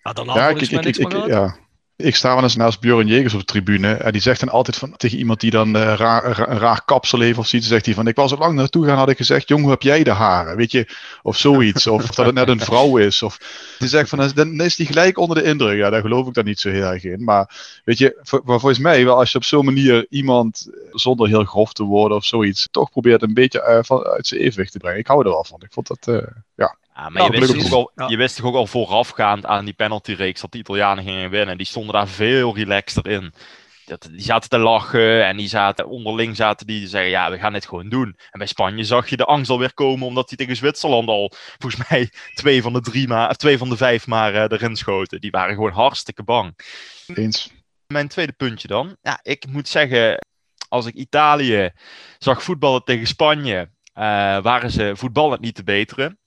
Ja, 0.04 0.14
daarna 0.14 0.36
ja, 0.36 0.50
ik, 0.50 0.62
ik, 0.62 0.86
ik, 0.86 0.98
ik, 0.98 1.26
ja. 1.28 1.58
Ik 2.02 2.16
sta 2.16 2.34
wel 2.34 2.44
eens 2.44 2.56
naast 2.56 2.80
Björn 2.80 3.08
Jegers 3.08 3.34
op 3.34 3.40
de 3.40 3.46
tribune. 3.46 3.94
En 3.94 4.12
die 4.12 4.22
zegt 4.22 4.40
dan 4.40 4.50
altijd 4.50 4.78
van, 4.78 4.98
tegen 4.98 5.18
iemand 5.18 5.40
die 5.40 5.52
dan 5.52 5.76
uh, 5.76 5.94
raar, 5.94 6.50
een 6.50 6.58
raar 6.58 6.86
kapsel 6.86 7.20
heeft 7.20 7.38
of 7.38 7.48
zoiets. 7.48 7.68
Zegt 7.68 7.86
hij 7.86 7.94
van, 7.94 8.08
ik 8.08 8.16
was 8.16 8.32
er 8.32 8.38
lang 8.38 8.56
naartoe 8.56 8.86
gaan, 8.86 8.98
had 8.98 9.10
ik 9.10 9.18
gezegd, 9.18 9.48
jong, 9.48 9.62
hoe 9.62 9.72
heb 9.72 9.82
jij 9.82 10.04
de 10.04 10.12
haren? 10.12 10.58
Weet 10.58 10.72
je, 10.72 10.88
of 11.22 11.38
zoiets. 11.38 11.88
of 11.88 12.06
dat 12.16 12.26
het 12.26 12.36
net 12.36 12.48
een 12.48 12.60
vrouw 12.60 12.98
is. 12.98 13.24
Of 13.24 13.38
die 13.80 13.88
zegt 13.88 14.10
van, 14.10 14.32
dan 14.36 14.62
is 14.62 14.76
die 14.76 14.86
gelijk 14.86 15.18
onder 15.18 15.38
de 15.38 15.44
indruk. 15.44 15.78
Ja, 15.78 15.90
daar 15.90 16.02
geloof 16.02 16.28
ik 16.28 16.34
dan 16.34 16.46
niet 16.46 16.60
zo 16.60 16.70
heel 16.70 16.84
erg 16.86 17.04
in. 17.04 17.24
Maar 17.24 17.82
weet 17.86 17.98
je, 17.98 18.20
voor, 18.22 18.42
volgens 18.46 18.80
mij, 18.80 19.06
wel 19.06 19.18
als 19.18 19.32
je 19.32 19.38
op 19.38 19.44
zo'n 19.44 19.66
manier 19.66 20.06
iemand, 20.10 20.70
zonder 20.92 21.28
heel 21.28 21.44
grof 21.44 21.74
te 21.74 21.84
worden 21.84 22.18
of 22.18 22.26
zoiets, 22.26 22.68
toch 22.72 22.90
probeert 22.90 23.22
een 23.22 23.34
beetje 23.34 23.66
uh, 23.70 23.80
van, 23.82 24.04
uit 24.04 24.28
zijn 24.28 24.42
evenwicht 24.42 24.72
te 24.72 24.78
brengen. 24.78 25.00
Ik 25.00 25.08
hou 25.08 25.24
er 25.24 25.32
wel 25.32 25.46
van. 25.46 25.62
Ik 25.64 25.74
vond 25.74 25.88
dat, 25.88 26.08
uh, 26.08 26.28
ja. 26.56 26.78
Ja, 27.00 27.10
maar 27.10 27.34
je, 27.34 27.40
wist 27.40 27.72
al, 27.72 27.92
ja. 27.96 28.08
je 28.08 28.18
wist 28.18 28.36
toch 28.36 28.46
ook 28.46 28.56
al 28.56 28.68
voorafgaand 28.68 29.46
aan 29.46 29.66
die 29.66 29.74
penaltyreeks 29.74 30.42
dat 30.42 30.52
de 30.52 30.58
Italianen 30.58 31.04
gingen 31.04 31.30
winnen. 31.30 31.58
Die 31.58 31.66
stonden 31.66 31.94
daar 31.94 32.08
veel 32.08 32.56
relaxter 32.56 33.08
in. 33.08 33.34
Dat, 33.86 34.10
die 34.12 34.22
zaten 34.22 34.50
te 34.50 34.58
lachen 34.58 35.26
en 35.26 35.38
die 35.38 35.48
zaten 35.48 35.88
onderling 35.88 36.36
zaten 36.36 36.68
die 36.68 36.82
te 36.82 36.88
zeggen, 36.88 37.10
ja, 37.10 37.32
we 37.32 37.38
gaan 37.38 37.54
dit 37.54 37.68
gewoon 37.68 37.90
doen. 37.90 38.08
En 38.08 38.38
bij 38.38 38.48
Spanje 38.48 38.84
zag 38.84 39.10
je 39.10 39.18
de 39.18 39.26
angst 39.26 39.50
alweer 39.50 39.74
komen, 39.74 40.08
omdat 40.08 40.30
die 40.30 40.38
tegen 40.38 40.56
Zwitserland 40.56 41.08
al, 41.08 41.32
volgens 41.58 41.84
mij, 41.90 42.10
twee 42.34 42.62
van 42.62 42.74
de, 42.74 42.82
drie 42.82 43.08
maar, 43.08 43.36
twee 43.36 43.58
van 43.58 43.70
de 43.70 43.78
vijf 43.78 44.08
maar 44.08 44.34
uh, 44.34 44.42
erin 44.42 44.76
schoten. 44.76 45.22
Die 45.22 45.32
waren 45.32 45.56
gewoon 45.56 45.72
hartstikke 45.72 46.24
bang. 46.24 46.60
Eens. 47.14 47.52
Mijn 47.88 48.08
tweede 48.08 48.34
puntje 48.34 48.68
dan. 48.68 48.98
Ja, 49.02 49.20
ik 49.22 49.48
moet 49.48 49.68
zeggen, 49.68 50.26
als 50.68 50.86
ik 50.86 50.94
Italië 50.94 51.72
zag 52.18 52.44
voetballen 52.44 52.84
tegen 52.84 53.08
Spanje, 53.08 53.70
uh, 54.00 54.04
waren 54.42 54.72
ze 54.72 54.92
voetballend 54.96 55.42
niet 55.42 55.56
te 55.56 55.64
beteren. 55.64 56.20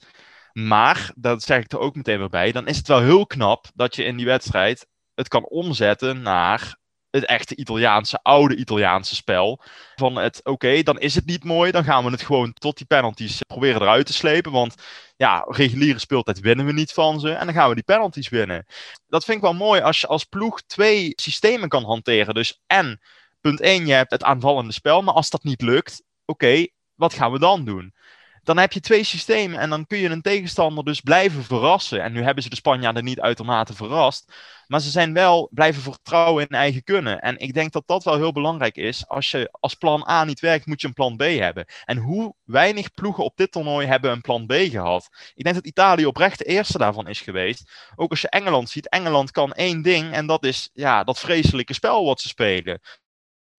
Maar, 0.53 1.11
dat 1.15 1.43
zeg 1.43 1.65
ik 1.65 1.73
er 1.73 1.79
ook 1.79 1.95
meteen 1.95 2.19
weer 2.19 2.29
bij, 2.29 2.53
dan 2.53 2.67
is 2.67 2.77
het 2.77 2.89
wel 2.89 3.01
heel 3.01 3.27
knap 3.27 3.67
dat 3.75 3.97
je 3.97 4.05
in 4.05 4.17
die 4.17 4.27
wedstrijd 4.27 4.87
het 5.15 5.29
kan 5.29 5.45
omzetten 5.45 6.23
naar 6.23 6.81
het 7.13 7.25
echte 7.25 7.57
Italiaanse, 7.57 8.19
oude 8.23 8.57
Italiaanse 8.57 9.15
spel. 9.15 9.63
Van 9.95 10.17
het, 10.17 10.41
oké, 10.45 10.83
dan 10.83 10.99
is 10.99 11.15
het 11.15 11.27
niet 11.27 11.45
mooi, 11.45 11.71
dan 11.71 11.85
gaan 11.85 12.05
we 12.05 12.11
het 12.11 12.23
gewoon 12.23 12.53
tot 12.53 12.77
die 12.77 12.87
penalties 12.87 13.41
proberen 13.47 13.83
eruit 13.83 14.07
te 14.07 14.13
slepen. 14.13 14.53
Want 14.53 14.75
ja, 15.17 15.45
reguliere 15.49 15.99
speeltijd 15.99 16.41
winnen 16.41 16.67
we 16.67 16.73
niet 16.73 16.93
van 16.93 17.21
ze 17.21 17.33
en 17.33 17.47
dan 17.47 17.55
gaan 17.55 17.69
we 17.69 17.75
die 17.75 17.85
penalties 17.85 18.29
winnen. 18.29 18.67
Dat 19.07 19.25
vind 19.25 19.37
ik 19.37 19.43
wel 19.43 19.55
mooi 19.55 19.81
als 19.81 20.01
je 20.01 20.07
als 20.07 20.25
ploeg 20.25 20.63
twee 20.63 21.13
systemen 21.15 21.69
kan 21.69 21.85
hanteren. 21.85 22.35
Dus 22.35 22.63
en, 22.67 23.01
punt 23.41 23.61
1, 23.61 23.87
je 23.87 23.93
hebt 23.93 24.11
het 24.11 24.25
aanvallende 24.25 24.73
spel, 24.73 25.03
maar 25.03 25.15
als 25.15 25.31
dat 25.31 25.45
niet 25.45 25.63
lukt, 25.63 26.03
oké, 26.25 26.67
wat 26.95 27.15
gaan 27.15 27.33
we 27.33 27.39
dan 27.39 27.65
doen? 27.65 27.95
Dan 28.43 28.59
heb 28.59 28.73
je 28.73 28.81
twee 28.81 29.05
systemen 29.05 29.59
en 29.59 29.71
dan 29.71 29.87
kun 29.87 29.99
je 29.99 30.09
een 30.09 30.23
tegenstander 30.23 30.85
dus 30.85 31.01
blijven 31.01 31.45
verrassen. 31.45 32.03
En 32.03 32.13
nu 32.13 32.23
hebben 32.23 32.43
ze 32.43 32.49
de 32.49 32.57
Spanjaarden 32.57 33.05
niet 33.05 33.21
uitermate 33.21 33.75
verrast. 33.75 34.33
Maar 34.67 34.81
ze 34.81 34.91
zijn 34.91 35.13
wel 35.13 35.49
blijven 35.53 35.83
vertrouwen 35.83 36.47
in 36.49 36.57
eigen 36.57 36.83
kunnen. 36.83 37.21
En 37.21 37.39
ik 37.39 37.55
denk 37.55 37.73
dat 37.73 37.87
dat 37.87 38.05
wel 38.05 38.17
heel 38.17 38.33
belangrijk 38.33 38.77
is. 38.77 39.09
Als 39.09 39.31
je 39.31 39.49
als 39.61 39.75
plan 39.75 40.09
A 40.09 40.25
niet 40.25 40.41
werkt, 40.41 40.67
moet 40.67 40.81
je 40.81 40.87
een 40.87 40.93
plan 40.93 41.17
B 41.17 41.21
hebben. 41.21 41.67
En 41.85 41.97
hoe 41.97 42.35
weinig 42.45 42.93
ploegen 42.93 43.25
op 43.25 43.37
dit 43.37 43.53
toernooi 43.53 43.87
hebben 43.87 44.11
een 44.11 44.21
plan 44.21 44.47
B 44.47 44.53
gehad. 44.53 45.09
Ik 45.35 45.45
denk 45.45 45.55
dat 45.55 45.67
Italië 45.67 46.07
oprecht 46.07 46.39
de 46.39 46.45
eerste 46.45 46.79
daarvan 46.79 47.09
is 47.09 47.21
geweest. 47.21 47.71
Ook 47.97 48.11
als 48.11 48.21
je 48.21 48.29
Engeland 48.29 48.71
ziet. 48.71 48.89
Engeland 48.89 49.31
kan 49.31 49.53
één 49.53 49.83
ding 49.83 50.13
en 50.13 50.27
dat 50.27 50.45
is 50.45 50.71
ja, 50.73 51.05
dat 51.05 51.19
vreselijke 51.19 51.75
spel 51.75 52.05
wat 52.05 52.21
ze 52.21 52.29
spelen. 52.29 52.81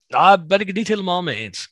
Daar 0.07 0.45
ben 0.45 0.59
ik 0.59 0.67
het 0.67 0.75
niet 0.75 0.87
helemaal 0.87 1.23
mee 1.23 1.35
eens. 1.35 1.71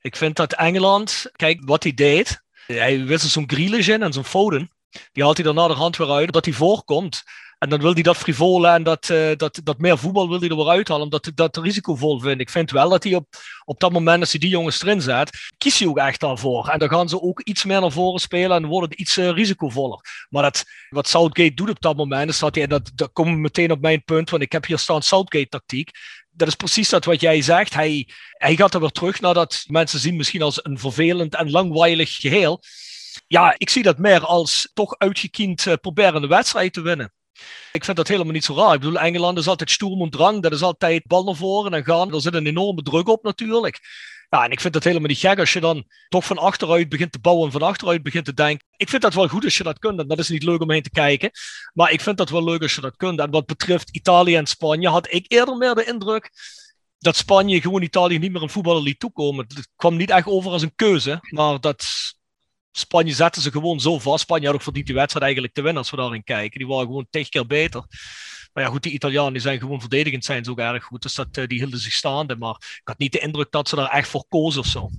Ik 0.00 0.16
vind 0.16 0.36
dat 0.36 0.52
Engeland, 0.52 1.30
kijk 1.32 1.60
wat 1.64 1.82
hij 1.82 1.94
deed. 1.94 2.44
Hij 2.66 3.04
wisselt 3.04 3.32
zo'n 3.32 3.50
Grealish 3.50 3.88
in 3.88 4.02
en 4.02 4.12
zo'n 4.12 4.24
Foden. 4.24 4.70
Die 5.12 5.22
haalt 5.22 5.36
hij 5.36 5.52
naar 5.52 5.68
de 5.68 5.74
hand 5.74 5.96
weer 5.96 6.10
uit, 6.10 6.32
dat 6.32 6.44
hij 6.44 6.54
voorkomt. 6.54 7.22
En 7.58 7.68
dan 7.68 7.80
wil 7.80 7.92
hij 7.92 8.02
dat 8.02 8.16
frivole 8.16 8.68
en 8.68 8.82
dat, 8.82 9.08
uh, 9.08 9.30
dat, 9.36 9.60
dat 9.64 9.78
meer 9.78 9.98
voetbal 9.98 10.28
wil 10.28 10.40
hij 10.40 10.48
er 10.48 10.56
weer 10.56 10.68
uithalen, 10.68 11.02
omdat 11.02 11.24
hij 11.24 11.34
dat 11.34 11.56
risicovol 11.56 12.20
vindt. 12.20 12.40
Ik 12.40 12.50
vind 12.50 12.70
wel 12.70 12.88
dat 12.88 13.04
hij 13.04 13.14
op, 13.14 13.26
op 13.64 13.80
dat 13.80 13.92
moment, 13.92 14.20
als 14.20 14.30
hij 14.30 14.40
die 14.40 14.50
jongens 14.50 14.82
erin 14.82 15.00
zet, 15.00 15.30
kiest 15.58 15.78
hij 15.78 15.88
ook 15.88 15.98
echt 15.98 16.20
daarvoor. 16.20 16.68
En 16.68 16.78
dan 16.78 16.88
gaan 16.88 17.08
ze 17.08 17.20
ook 17.20 17.40
iets 17.40 17.64
meer 17.64 17.80
naar 17.80 17.92
voren 17.92 18.20
spelen 18.20 18.56
en 18.56 18.66
worden 18.66 19.00
iets 19.00 19.18
uh, 19.18 19.30
risicovoller. 19.30 20.00
Maar 20.28 20.42
dat, 20.42 20.64
wat 20.88 21.08
Southgate 21.08 21.54
doet 21.54 21.70
op 21.70 21.80
dat 21.80 21.96
moment, 21.96 22.30
is 22.30 22.38
dat 22.38 22.54
hij, 22.54 22.66
dat, 22.66 22.90
dat 22.94 23.12
komt 23.12 23.38
meteen 23.38 23.70
op 23.70 23.80
mijn 23.80 24.04
punt, 24.04 24.30
want 24.30 24.42
ik 24.42 24.52
heb 24.52 24.66
hier 24.66 24.78
staan 24.78 25.02
Southgate-tactiek 25.02 25.90
dat 26.36 26.48
is 26.48 26.54
precies 26.54 26.88
dat 26.88 27.04
wat 27.04 27.20
jij 27.20 27.42
zegt. 27.42 27.74
Hij, 27.74 28.08
hij 28.30 28.56
gaat 28.56 28.74
er 28.74 28.80
weer 28.80 28.90
terug 28.90 29.20
nadat 29.20 29.64
mensen 29.66 29.98
zien 29.98 30.16
misschien 30.16 30.42
als 30.42 30.64
een 30.64 30.78
vervelend 30.78 31.34
en 31.34 31.50
langweilig 31.50 32.16
geheel. 32.16 32.62
Ja, 33.26 33.54
ik 33.58 33.70
zie 33.70 33.82
dat 33.82 33.98
meer 33.98 34.20
als 34.20 34.70
toch 34.74 34.98
uitgekiend 34.98 35.66
uh, 35.66 35.74
proberen 35.80 36.20
de 36.20 36.26
wedstrijd 36.26 36.72
te 36.72 36.80
winnen. 36.80 37.12
Ik 37.72 37.84
vind 37.84 37.96
dat 37.96 38.08
helemaal 38.08 38.32
niet 38.32 38.44
zo 38.44 38.54
raar. 38.54 38.74
Ik 38.74 38.80
bedoel, 38.80 38.98
Engeland 38.98 39.38
is 39.38 39.48
altijd 39.48 39.70
stoer 39.70 40.02
en 40.02 40.10
drang. 40.10 40.42
Dat 40.42 40.52
is 40.52 40.62
altijd 40.62 41.06
bal 41.06 41.24
naar 41.24 41.34
voren 41.34 41.74
en 41.74 41.84
gaan. 41.84 42.14
Er 42.14 42.20
zit 42.20 42.34
een 42.34 42.46
enorme 42.46 42.82
druk 42.82 43.08
op 43.08 43.22
natuurlijk. 43.22 43.80
Ja, 44.30 44.44
en 44.44 44.50
ik 44.50 44.60
vind 44.60 44.72
dat 44.72 44.84
helemaal 44.84 45.08
niet 45.08 45.18
gek 45.18 45.38
als 45.38 45.52
je 45.52 45.60
dan 45.60 45.84
toch 46.08 46.24
van 46.24 46.38
achteruit 46.38 46.88
begint 46.88 47.12
te 47.12 47.18
bouwen 47.18 47.46
en 47.46 47.52
van 47.52 47.62
achteruit 47.62 48.02
begint 48.02 48.24
te 48.24 48.34
denken. 48.34 48.66
Ik 48.76 48.88
vind 48.88 49.02
dat 49.02 49.14
wel 49.14 49.28
goed 49.28 49.44
als 49.44 49.56
je 49.56 49.62
dat 49.62 49.78
kunt. 49.78 50.08
Dat 50.08 50.18
is 50.18 50.28
niet 50.28 50.42
leuk 50.42 50.60
om 50.60 50.70
heen 50.70 50.82
te 50.82 50.90
kijken. 50.90 51.30
Maar 51.72 51.92
ik 51.92 52.00
vind 52.00 52.16
dat 52.16 52.30
wel 52.30 52.44
leuk 52.44 52.62
als 52.62 52.74
je 52.74 52.80
dat 52.80 52.96
kunt. 52.96 53.20
En 53.20 53.30
wat 53.30 53.46
betreft 53.46 53.90
Italië 53.90 54.36
en 54.36 54.46
Spanje 54.46 54.88
had 54.88 55.12
ik 55.12 55.24
eerder 55.32 55.56
meer 55.56 55.74
de 55.74 55.84
indruk 55.84 56.30
dat 56.98 57.16
Spanje 57.16 57.60
gewoon 57.60 57.82
Italië 57.82 58.18
niet 58.18 58.32
meer 58.32 58.42
een 58.42 58.50
voetballer 58.50 58.82
liet 58.82 58.98
toekomen. 58.98 59.44
Het 59.48 59.68
kwam 59.76 59.96
niet 59.96 60.10
echt 60.10 60.26
over 60.26 60.50
als 60.50 60.62
een 60.62 60.74
keuze. 60.74 61.18
Maar 61.30 61.60
dat 61.60 61.84
Spanje 62.72 63.14
zette 63.14 63.40
ze 63.40 63.50
gewoon 63.50 63.80
zo 63.80 63.98
vast. 63.98 64.22
Spanje 64.22 64.46
had 64.46 64.54
ook 64.54 64.62
verdiend 64.62 64.86
die 64.86 64.94
wedstrijd 64.94 65.24
eigenlijk 65.24 65.54
te 65.54 65.62
winnen 65.62 65.82
als 65.82 65.90
we 65.90 65.96
daarin 65.96 66.24
kijken. 66.24 66.58
Die 66.58 66.68
waren 66.68 66.86
gewoon 66.86 67.06
tegen 67.10 67.30
keer 67.30 67.46
beter. 67.46 67.84
Maar 68.56 68.64
ja, 68.64 68.70
goed, 68.70 68.82
die 68.82 68.92
Italianen 68.92 69.40
zijn 69.40 69.58
gewoon 69.58 69.80
verdedigend 69.80 70.24
zijn 70.24 70.48
ook 70.48 70.58
erg 70.58 70.84
goed. 70.84 71.02
Dus 71.02 71.14
dat, 71.14 71.34
die 71.34 71.58
hielden 71.58 71.78
zich 71.78 71.92
staande. 71.92 72.36
Maar 72.36 72.54
ik 72.54 72.80
had 72.84 72.98
niet 72.98 73.12
de 73.12 73.18
indruk 73.18 73.50
dat 73.50 73.68
ze 73.68 73.76
daar 73.76 73.90
echt 73.90 74.08
voor 74.08 74.24
kozen 74.28 74.60
of 74.60 74.66
zo. 74.66 74.90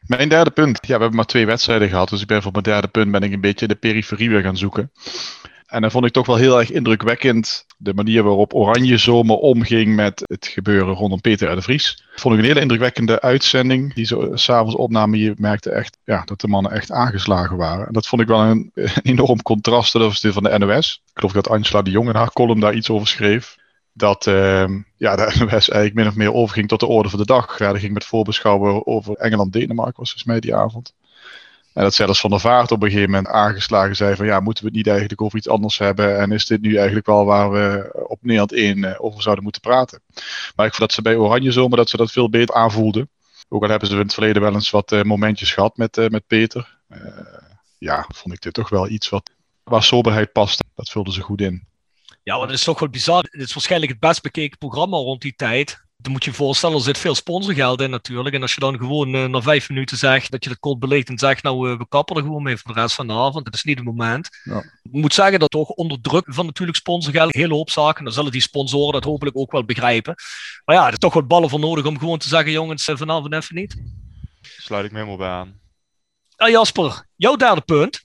Mijn 0.00 0.28
derde 0.28 0.50
punt. 0.50 0.78
Ja, 0.80 0.94
we 0.94 1.00
hebben 1.00 1.14
maar 1.14 1.24
twee 1.24 1.46
wedstrijden 1.46 1.88
gehad. 1.88 2.08
Dus 2.08 2.20
ik 2.20 2.26
ben 2.26 2.42
voor 2.42 2.52
mijn 2.52 2.64
derde 2.64 2.88
punt 2.88 3.10
ben 3.10 3.22
ik 3.22 3.32
een 3.32 3.40
beetje 3.40 3.66
de 3.66 3.74
periferie 3.74 4.30
weer 4.30 4.42
gaan 4.42 4.56
zoeken. 4.56 4.90
En 5.66 5.80
dan 5.80 5.90
vond 5.90 6.04
ik 6.04 6.12
toch 6.12 6.26
wel 6.26 6.36
heel 6.36 6.58
erg 6.58 6.70
indrukwekkend 6.70 7.66
de 7.76 7.94
manier 7.94 8.22
waarop 8.22 8.54
Oranje 8.54 8.96
Zomer 8.96 9.36
omging 9.36 9.94
met 9.94 10.22
het 10.24 10.46
gebeuren 10.46 10.94
rondom 10.94 11.20
Peter 11.20 11.50
R. 11.50 11.54
de 11.54 11.62
Vries. 11.62 12.04
Vond 12.14 12.34
ik 12.34 12.40
een 12.40 12.46
hele 12.46 12.60
indrukwekkende 12.60 13.20
uitzending 13.20 13.94
die 13.94 14.04
ze 14.04 14.30
s'avonds 14.34 14.76
opnamen. 14.76 15.18
Je 15.18 15.34
merkte 15.36 15.70
echt 15.70 15.98
ja, 16.04 16.22
dat 16.24 16.40
de 16.40 16.48
mannen 16.48 16.72
echt 16.72 16.90
aangeslagen 16.90 17.56
waren. 17.56 17.86
En 17.86 17.92
dat 17.92 18.06
vond 18.06 18.22
ik 18.22 18.28
wel 18.28 18.40
een, 18.40 18.70
enorm 19.02 19.42
contrast 19.42 19.92
ten 19.92 20.02
opzichte 20.02 20.32
van 20.32 20.42
de 20.42 20.58
NOS. 20.58 21.02
Ik 21.04 21.10
geloof 21.18 21.32
dat 21.32 21.48
Angela 21.48 21.82
de 21.82 21.90
Jong 21.90 22.08
in 22.08 22.14
haar 22.14 22.32
column 22.32 22.60
daar 22.60 22.74
iets 22.74 22.90
over 22.90 23.06
schreef. 23.06 23.56
Dat 23.92 24.26
uh, 24.26 24.64
ja, 24.96 25.16
de 25.16 25.34
NOS 25.38 25.50
eigenlijk 25.50 25.94
min 25.94 26.06
of 26.06 26.14
meer 26.14 26.32
overging 26.32 26.68
tot 26.68 26.80
de 26.80 26.86
orde 26.86 27.08
van 27.08 27.18
de 27.18 27.26
dag. 27.26 27.58
Ja, 27.58 27.72
dat 27.72 27.80
ging 27.80 27.92
met 27.92 28.04
voorbeschouwen 28.04 28.86
over 28.86 29.14
Engeland-Denemarken 29.14 29.98
was 30.00 30.12
dus 30.12 30.24
mij 30.24 30.40
die 30.40 30.54
avond. 30.54 30.94
En 31.74 31.82
dat 31.82 31.94
zelfs 31.94 32.20
Van 32.20 32.30
der 32.30 32.40
Vaart 32.40 32.72
op 32.72 32.82
een 32.82 32.90
gegeven 32.90 33.10
moment 33.10 33.34
aangeslagen 33.34 33.96
zei 33.96 34.16
van 34.16 34.26
ja, 34.26 34.40
moeten 34.40 34.62
we 34.62 34.68
het 34.68 34.78
niet 34.78 34.86
eigenlijk 34.86 35.22
over 35.22 35.38
iets 35.38 35.48
anders 35.48 35.78
hebben? 35.78 36.18
En 36.18 36.32
is 36.32 36.46
dit 36.46 36.60
nu 36.60 36.76
eigenlijk 36.76 37.06
wel 37.06 37.24
waar 37.24 37.50
we 37.50 37.90
op 38.08 38.18
Nederland 38.20 38.52
1 38.52 39.00
over 39.00 39.22
zouden 39.22 39.44
moeten 39.44 39.62
praten? 39.62 40.00
Maar 40.56 40.66
ik 40.66 40.74
vond 40.74 40.78
dat 40.78 40.92
ze 40.92 41.02
bij 41.02 41.16
Oranje 41.16 41.52
Zomer 41.52 41.76
dat 41.76 41.88
ze 41.88 41.96
dat 41.96 42.12
veel 42.12 42.30
beter 42.30 42.54
aanvoelden. 42.54 43.08
Ook 43.48 43.62
al 43.62 43.68
hebben 43.68 43.88
ze 43.88 43.94
in 43.94 44.00
het 44.00 44.14
verleden 44.14 44.42
wel 44.42 44.54
eens 44.54 44.70
wat 44.70 44.92
uh, 44.92 45.02
momentjes 45.02 45.52
gehad 45.52 45.76
met, 45.76 45.96
uh, 45.96 46.08
met 46.08 46.26
Peter. 46.26 46.78
Ja, 47.78 48.06
vond 48.14 48.34
ik 48.34 48.40
dit 48.40 48.54
toch 48.54 48.68
wel 48.68 48.88
iets 48.88 49.08
wat, 49.08 49.30
waar 49.62 49.82
soberheid 49.82 50.32
past. 50.32 50.64
Dat 50.74 50.90
vulden 50.90 51.12
ze 51.12 51.20
goed 51.20 51.40
in. 51.40 51.66
Ja, 52.22 52.36
maar 52.36 52.46
dat 52.46 52.56
is 52.56 52.64
toch 52.64 52.78
wel 52.78 52.88
bizar. 52.88 53.22
Het 53.30 53.40
is 53.40 53.54
waarschijnlijk 53.54 53.90
het 53.90 54.00
best 54.00 54.22
bekeken 54.22 54.58
programma 54.58 54.96
rond 54.96 55.22
die 55.22 55.34
tijd 55.36 55.83
dan 56.04 56.12
moet 56.12 56.24
je 56.24 56.30
je 56.30 56.36
voorstellen, 56.36 56.76
er 56.76 56.82
zit 56.82 56.98
veel 56.98 57.14
sponsorgeld 57.14 57.80
in 57.80 57.90
natuurlijk. 57.90 58.34
En 58.34 58.42
als 58.42 58.54
je 58.54 58.60
dan 58.60 58.78
gewoon 58.78 59.14
uh, 59.14 59.24
na 59.24 59.40
vijf 59.40 59.68
minuten 59.68 59.96
zegt 59.96 60.30
dat 60.30 60.44
je 60.44 60.50
het 60.50 60.58
kort 60.58 60.78
beleegt 60.78 61.08
en 61.08 61.18
zegt, 61.18 61.42
nou 61.42 61.70
uh, 61.70 61.78
we 61.78 61.88
kappen 61.88 62.16
er 62.16 62.22
gewoon 62.22 62.42
mee 62.42 62.56
voor 62.56 62.74
de 62.74 62.80
rest 62.80 62.94
van 62.94 63.06
de 63.06 63.12
avond. 63.12 63.44
Dat 63.44 63.54
is 63.54 63.62
niet 63.62 63.76
het 63.76 63.86
moment. 63.86 64.28
Ja. 64.42 64.58
Ik 64.82 64.92
moet 64.92 65.14
zeggen 65.14 65.38
dat 65.38 65.50
toch 65.50 65.68
onder 65.68 66.00
druk 66.00 66.24
van 66.26 66.46
natuurlijk 66.46 66.78
sponsorgeld, 66.78 67.34
een 67.34 67.40
hele 67.40 67.54
hoop 67.54 67.70
zaken, 67.70 68.04
dan 68.04 68.12
zullen 68.12 68.32
die 68.32 68.40
sponsoren 68.40 68.92
dat 68.92 69.04
hopelijk 69.04 69.36
ook 69.36 69.52
wel 69.52 69.64
begrijpen. 69.64 70.14
Maar 70.64 70.76
ja, 70.76 70.86
er 70.86 70.92
is 70.92 70.98
toch 70.98 71.14
wat 71.14 71.28
ballen 71.28 71.50
voor 71.50 71.60
nodig 71.60 71.86
om 71.86 71.98
gewoon 71.98 72.18
te 72.18 72.28
zeggen, 72.28 72.52
jongens, 72.52 72.88
uh, 72.88 72.96
vanavond 72.96 73.34
even 73.34 73.54
niet. 73.54 73.82
Sluit 74.40 74.84
ik 74.84 74.90
me 74.90 74.96
helemaal 74.96 75.18
bij 75.18 75.28
aan. 75.28 75.60
Ah, 76.36 76.48
Jasper, 76.48 77.06
jouw 77.16 77.36
derde 77.36 77.60
punt. 77.60 78.02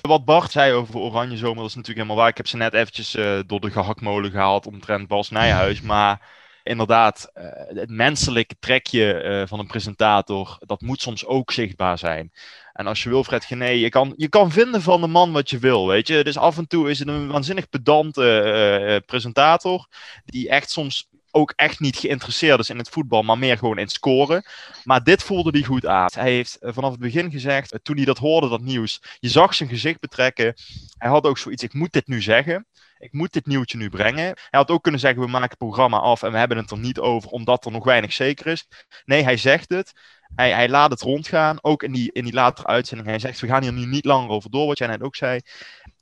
Wat 0.00 0.24
Bart 0.24 0.52
zei 0.52 0.72
over 0.72 0.96
Oranje 0.96 1.36
Zomer, 1.36 1.56
dat 1.56 1.68
is 1.68 1.74
natuurlijk 1.74 2.06
helemaal 2.06 2.16
waar. 2.16 2.28
Ik 2.28 2.36
heb 2.36 2.46
ze 2.46 2.56
net 2.56 2.74
eventjes 2.74 3.10
door 3.46 3.60
de 3.60 3.70
gehaktmolen 3.70 4.30
gehaald 4.30 4.66
omtrent 4.66 5.08
Bas 5.08 5.30
Nijhuis, 5.30 5.80
maar 5.80 6.42
inderdaad, 6.64 7.30
uh, 7.34 7.44
het 7.66 7.90
menselijke 7.90 8.56
trekje 8.60 9.22
uh, 9.24 9.48
van 9.48 9.58
een 9.58 9.66
presentator, 9.66 10.58
dat 10.60 10.80
moet 10.80 11.00
soms 11.00 11.24
ook 11.26 11.52
zichtbaar 11.52 11.98
zijn. 11.98 12.32
En 12.72 12.86
als 12.86 13.02
je 13.02 13.08
Wilfred 13.08 13.44
Gené, 13.44 13.68
je 13.68 13.88
kan, 13.88 14.14
je 14.16 14.28
kan 14.28 14.52
vinden 14.52 14.82
van 14.82 15.00
de 15.00 15.06
man 15.06 15.32
wat 15.32 15.50
je 15.50 15.58
wil, 15.58 15.86
weet 15.86 16.06
je. 16.08 16.24
Dus 16.24 16.36
af 16.36 16.58
en 16.58 16.66
toe 16.66 16.90
is 16.90 16.98
het 16.98 17.08
een 17.08 17.28
waanzinnig 17.28 17.68
pedante 17.68 18.42
uh, 18.90 19.06
presentator, 19.06 19.86
die 20.24 20.48
echt 20.48 20.70
soms 20.70 21.08
ook 21.30 21.52
echt 21.56 21.80
niet 21.80 21.96
geïnteresseerd 21.96 22.58
is 22.58 22.70
in 22.70 22.78
het 22.78 22.88
voetbal, 22.88 23.22
maar 23.22 23.38
meer 23.38 23.58
gewoon 23.58 23.78
in 23.78 23.88
scoren. 23.88 24.44
Maar 24.84 25.04
dit 25.04 25.22
voelde 25.22 25.50
hij 25.50 25.62
goed 25.62 25.86
aan. 25.86 26.08
Hij 26.12 26.32
heeft 26.32 26.58
vanaf 26.60 26.90
het 26.90 27.00
begin 27.00 27.30
gezegd, 27.30 27.78
toen 27.82 27.96
hij 27.96 28.04
dat 28.04 28.18
hoorde, 28.18 28.48
dat 28.48 28.60
nieuws, 28.60 29.02
je 29.20 29.28
zag 29.28 29.54
zijn 29.54 29.68
gezicht 29.68 30.00
betrekken. 30.00 30.54
Hij 30.98 31.10
had 31.10 31.26
ook 31.26 31.38
zoiets, 31.38 31.62
ik 31.62 31.72
moet 31.72 31.92
dit 31.92 32.06
nu 32.06 32.22
zeggen 32.22 32.66
ik 33.04 33.12
moet 33.12 33.32
dit 33.32 33.46
nieuwtje 33.46 33.78
nu 33.78 33.88
brengen. 33.88 34.24
Hij 34.24 34.36
had 34.50 34.70
ook 34.70 34.82
kunnen 34.82 35.00
zeggen, 35.00 35.20
we 35.20 35.28
maken 35.28 35.48
het 35.48 35.58
programma 35.58 35.98
af 35.98 36.22
en 36.22 36.32
we 36.32 36.38
hebben 36.38 36.56
het 36.56 36.70
er 36.70 36.78
niet 36.78 36.98
over, 36.98 37.30
omdat 37.30 37.64
er 37.64 37.72
nog 37.72 37.84
weinig 37.84 38.12
zeker 38.12 38.46
is. 38.46 38.66
Nee, 39.04 39.22
hij 39.22 39.36
zegt 39.36 39.68
het. 39.68 39.92
Hij, 40.34 40.52
hij 40.52 40.68
laat 40.68 40.90
het 40.90 41.00
rondgaan, 41.00 41.58
ook 41.60 41.82
in 41.82 41.92
die, 41.92 42.12
in 42.12 42.24
die 42.24 42.32
latere 42.32 42.66
uitzending. 42.66 43.08
Hij 43.08 43.18
zegt, 43.18 43.40
we 43.40 43.46
gaan 43.46 43.62
hier 43.62 43.72
nu 43.72 43.86
niet 43.86 44.04
langer 44.04 44.30
over 44.30 44.50
door, 44.50 44.66
wat 44.66 44.78
jij 44.78 44.86
net 44.86 45.02
ook 45.02 45.16
zei. 45.16 45.40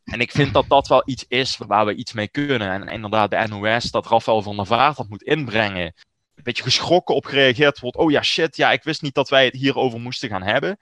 En 0.05 0.21
ik 0.21 0.31
vind 0.31 0.53
dat 0.53 0.69
dat 0.69 0.89
wel 0.89 1.03
iets 1.05 1.25
is 1.29 1.57
waar 1.57 1.87
we 1.87 1.95
iets 1.95 2.13
mee 2.13 2.29
kunnen. 2.29 2.71
En 2.71 2.89
inderdaad, 2.89 3.31
de 3.31 3.47
NOS, 3.49 3.91
dat 3.91 4.07
Rafael 4.07 4.43
van 4.43 4.57
der 4.57 4.67
Vaart 4.67 4.97
dat 4.97 5.09
moet 5.09 5.23
inbrengen. 5.23 5.95
Een 6.35 6.43
beetje 6.43 6.63
geschrokken 6.63 7.15
op 7.15 7.25
gereageerd 7.25 7.81
wordt. 7.81 7.97
Oh 7.97 8.11
ja, 8.11 8.23
shit, 8.23 8.57
ja, 8.57 8.73
ik 8.73 8.83
wist 8.83 9.03
niet 9.03 9.15
dat 9.15 9.29
wij 9.29 9.45
het 9.45 9.55
hierover 9.55 10.01
moesten 10.01 10.29
gaan 10.29 10.43
hebben 10.43 10.79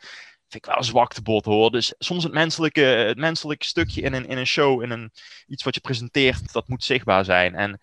vind 0.51 0.65
ik 0.65 0.71
wel 0.71 0.77
een 0.77 0.85
zwaktebod 0.85 1.45
hoor. 1.45 1.71
Dus 1.71 1.95
soms 1.99 2.23
het 2.23 2.33
menselijke, 2.33 2.81
het 2.81 3.19
menselijke 3.19 3.67
stukje 3.67 4.01
in 4.01 4.13
een, 4.13 4.29
in 4.29 4.39
een 4.39 4.47
show, 4.47 4.83
in 4.83 4.91
een, 4.91 5.13
iets 5.47 5.63
wat 5.63 5.75
je 5.75 5.81
presenteert, 5.81 6.53
dat 6.53 6.69
moet 6.69 6.85
zichtbaar 6.85 7.25
zijn. 7.25 7.55
En 7.55 7.81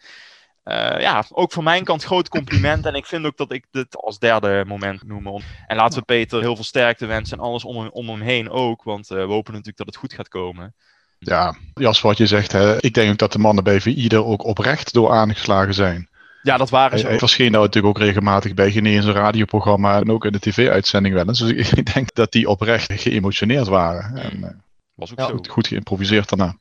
uh, 0.67 0.99
ja, 0.99 1.25
ook 1.29 1.51
van 1.51 1.63
mijn 1.63 1.83
kant 1.83 2.03
groot 2.03 2.29
compliment. 2.29 2.85
En 2.85 2.95
ik 2.95 3.05
vind 3.05 3.25
ook 3.25 3.37
dat 3.37 3.51
ik 3.51 3.65
dit 3.71 3.97
als 3.97 4.19
derde 4.19 4.63
moment 4.67 5.03
noem. 5.03 5.41
En 5.67 5.75
laten 5.75 5.99
we 5.99 6.05
Peter 6.05 6.41
heel 6.41 6.55
veel 6.55 6.63
sterkte 6.63 7.05
wensen 7.05 7.37
en 7.37 7.43
alles 7.43 7.63
om 7.63 7.77
hem, 7.77 7.89
om 7.91 8.09
hem 8.09 8.21
heen 8.21 8.49
ook. 8.49 8.83
Want 8.83 9.11
uh, 9.11 9.17
we 9.17 9.31
hopen 9.33 9.51
natuurlijk 9.51 9.77
dat 9.77 9.87
het 9.87 9.95
goed 9.95 10.13
gaat 10.13 10.27
komen. 10.27 10.75
Ja, 11.19 11.55
Jas, 11.73 12.01
wat 12.01 12.17
je 12.17 12.25
zegt, 12.25 12.51
hè, 12.51 12.81
ik 12.81 12.93
denk 12.93 13.11
ook 13.11 13.17
dat 13.17 13.31
de 13.31 13.39
mannen 13.39 13.63
bij 13.63 13.81
VI 13.81 14.07
er 14.07 14.25
ook 14.25 14.43
oprecht 14.43 14.93
door 14.93 15.11
aangeslagen 15.11 15.73
zijn. 15.73 16.09
Ja, 16.47 16.57
dat 16.57 16.69
waren 16.69 16.99
ze. 16.99 17.07
Hij 17.07 17.17
verscheen 17.17 17.51
nou 17.51 17.63
natuurlijk 17.63 17.97
ook 17.97 18.03
regelmatig 18.03 18.53
bij 18.53 18.71
Genees 18.71 19.05
een 19.05 19.13
radioprogramma 19.13 19.99
en 19.99 20.11
ook 20.11 20.25
in 20.25 20.31
de 20.31 20.39
tv-uitzending 20.39 21.15
wel 21.15 21.27
eens. 21.27 21.39
Dus 21.39 21.71
ik 21.81 21.93
denk 21.93 22.13
dat 22.13 22.31
die 22.31 22.49
oprecht 22.49 22.93
geëmotioneerd 22.93 23.67
waren. 23.67 24.17
En, 24.17 24.37
uh, 24.39 24.47
Was 24.95 25.11
ook 25.11 25.19
ja, 25.19 25.27
zo. 25.27 25.39
Goed 25.49 25.67
geïmproviseerd 25.67 26.29
daarna. 26.29 26.55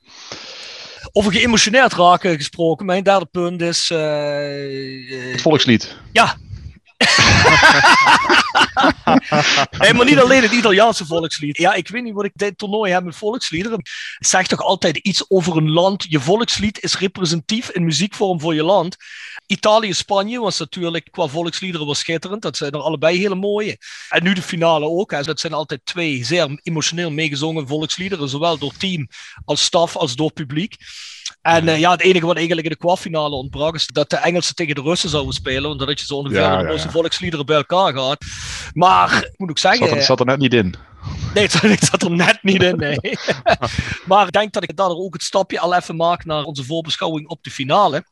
Over 1.12 1.32
geëmotioneerd 1.32 1.92
raken 1.92 2.36
gesproken, 2.36 2.86
mijn 2.86 3.02
derde 3.02 3.26
punt 3.26 3.62
is. 3.62 3.90
Uh, 3.90 3.98
het 5.32 5.40
volkslied. 5.40 5.96
Ja. 6.12 6.36
nee, 9.78 9.94
maar 9.94 10.04
niet 10.04 10.18
alleen 10.18 10.42
het 10.42 10.52
Italiaanse 10.52 11.06
volkslied. 11.06 11.56
Ja, 11.56 11.74
ik 11.74 11.88
weet 11.88 12.02
niet 12.02 12.14
wat 12.14 12.24
ik 12.24 12.32
dit 12.34 12.58
toernooi 12.58 12.92
heb 12.92 13.04
met 13.04 13.16
volksliederen. 13.16 13.80
Het 14.18 14.28
zegt 14.28 14.48
toch 14.48 14.60
altijd 14.60 14.96
iets 14.96 15.24
over 15.30 15.56
een 15.56 15.70
land. 15.70 16.06
Je 16.08 16.20
volkslied 16.20 16.82
is 16.82 16.98
representatief 16.98 17.70
in 17.70 17.84
muziekvorm 17.84 18.40
voor 18.40 18.54
je 18.54 18.62
land. 18.62 18.96
Italië, 19.46 19.92
Spanje 19.92 20.40
was 20.40 20.58
natuurlijk 20.58 21.08
qua 21.10 21.26
volksliederen 21.26 21.86
was 21.86 21.98
schitterend. 21.98 22.42
Dat 22.42 22.56
zijn 22.56 22.72
er 22.72 22.80
allebei 22.80 23.18
hele 23.18 23.34
mooie. 23.34 23.78
En 24.08 24.22
nu 24.22 24.32
de 24.32 24.42
finale 24.42 24.86
ook. 24.86 25.10
Hè. 25.10 25.22
Dat 25.22 25.40
zijn 25.40 25.52
altijd 25.52 25.80
twee 25.84 26.24
zeer 26.24 26.60
emotioneel 26.62 27.10
meegezongen 27.10 27.66
volksliederen. 27.66 28.28
Zowel 28.28 28.58
door 28.58 28.72
team 28.78 29.08
als 29.44 29.64
staf 29.64 29.96
als 29.96 30.16
door 30.16 30.32
publiek. 30.32 30.76
En 31.42 31.66
uh, 31.66 31.78
ja, 31.78 31.90
het 31.90 32.00
enige 32.00 32.26
wat 32.26 32.36
eigenlijk 32.36 32.66
in 32.66 32.72
de 32.72 32.78
kwartfinale 32.78 33.34
ontbrak 33.34 33.74
is 33.74 33.86
dat 33.86 34.10
de 34.10 34.16
Engelsen 34.16 34.54
tegen 34.54 34.74
de 34.74 34.80
Russen 34.80 35.10
zouden 35.10 35.34
spelen. 35.34 35.68
Want 35.68 35.78
dat 35.78 36.00
je 36.00 36.06
zo 36.06 36.14
ongeveer 36.14 36.40
Ja, 36.40 36.56
de 36.56 36.66
Russen 36.66 36.90
ja. 36.90 36.94
volksliederen 36.94 37.46
bij 37.46 37.56
elkaar 37.56 37.94
gaat. 37.94 38.24
Maar 38.72 39.16
ik 39.16 39.34
moet 39.36 39.50
ook 39.50 39.58
zeggen. 39.58 39.88
Zat 39.88 39.96
er, 39.96 40.02
zat 40.02 40.20
er 40.20 40.26
net 40.26 40.38
niet 40.38 40.54
in. 40.54 40.74
Nee, 41.34 41.44
het 41.60 41.84
zat, 41.84 42.02
er 42.02 42.10
net 42.10 42.38
niet 42.42 42.62
in. 42.62 42.76
Nee. 42.76 42.98
maar 44.08 44.26
ik 44.26 44.32
denk 44.32 44.52
dat 44.52 44.62
ik 44.62 44.76
daardoor 44.76 44.98
ook 44.98 45.12
het 45.12 45.22
stapje 45.22 45.60
al 45.60 45.74
even 45.74 45.96
maak 45.96 46.24
naar 46.24 46.42
onze 46.42 46.64
voorbeschouwing 46.64 47.28
op 47.28 47.42
de 47.42 47.50
finale. 47.50 48.04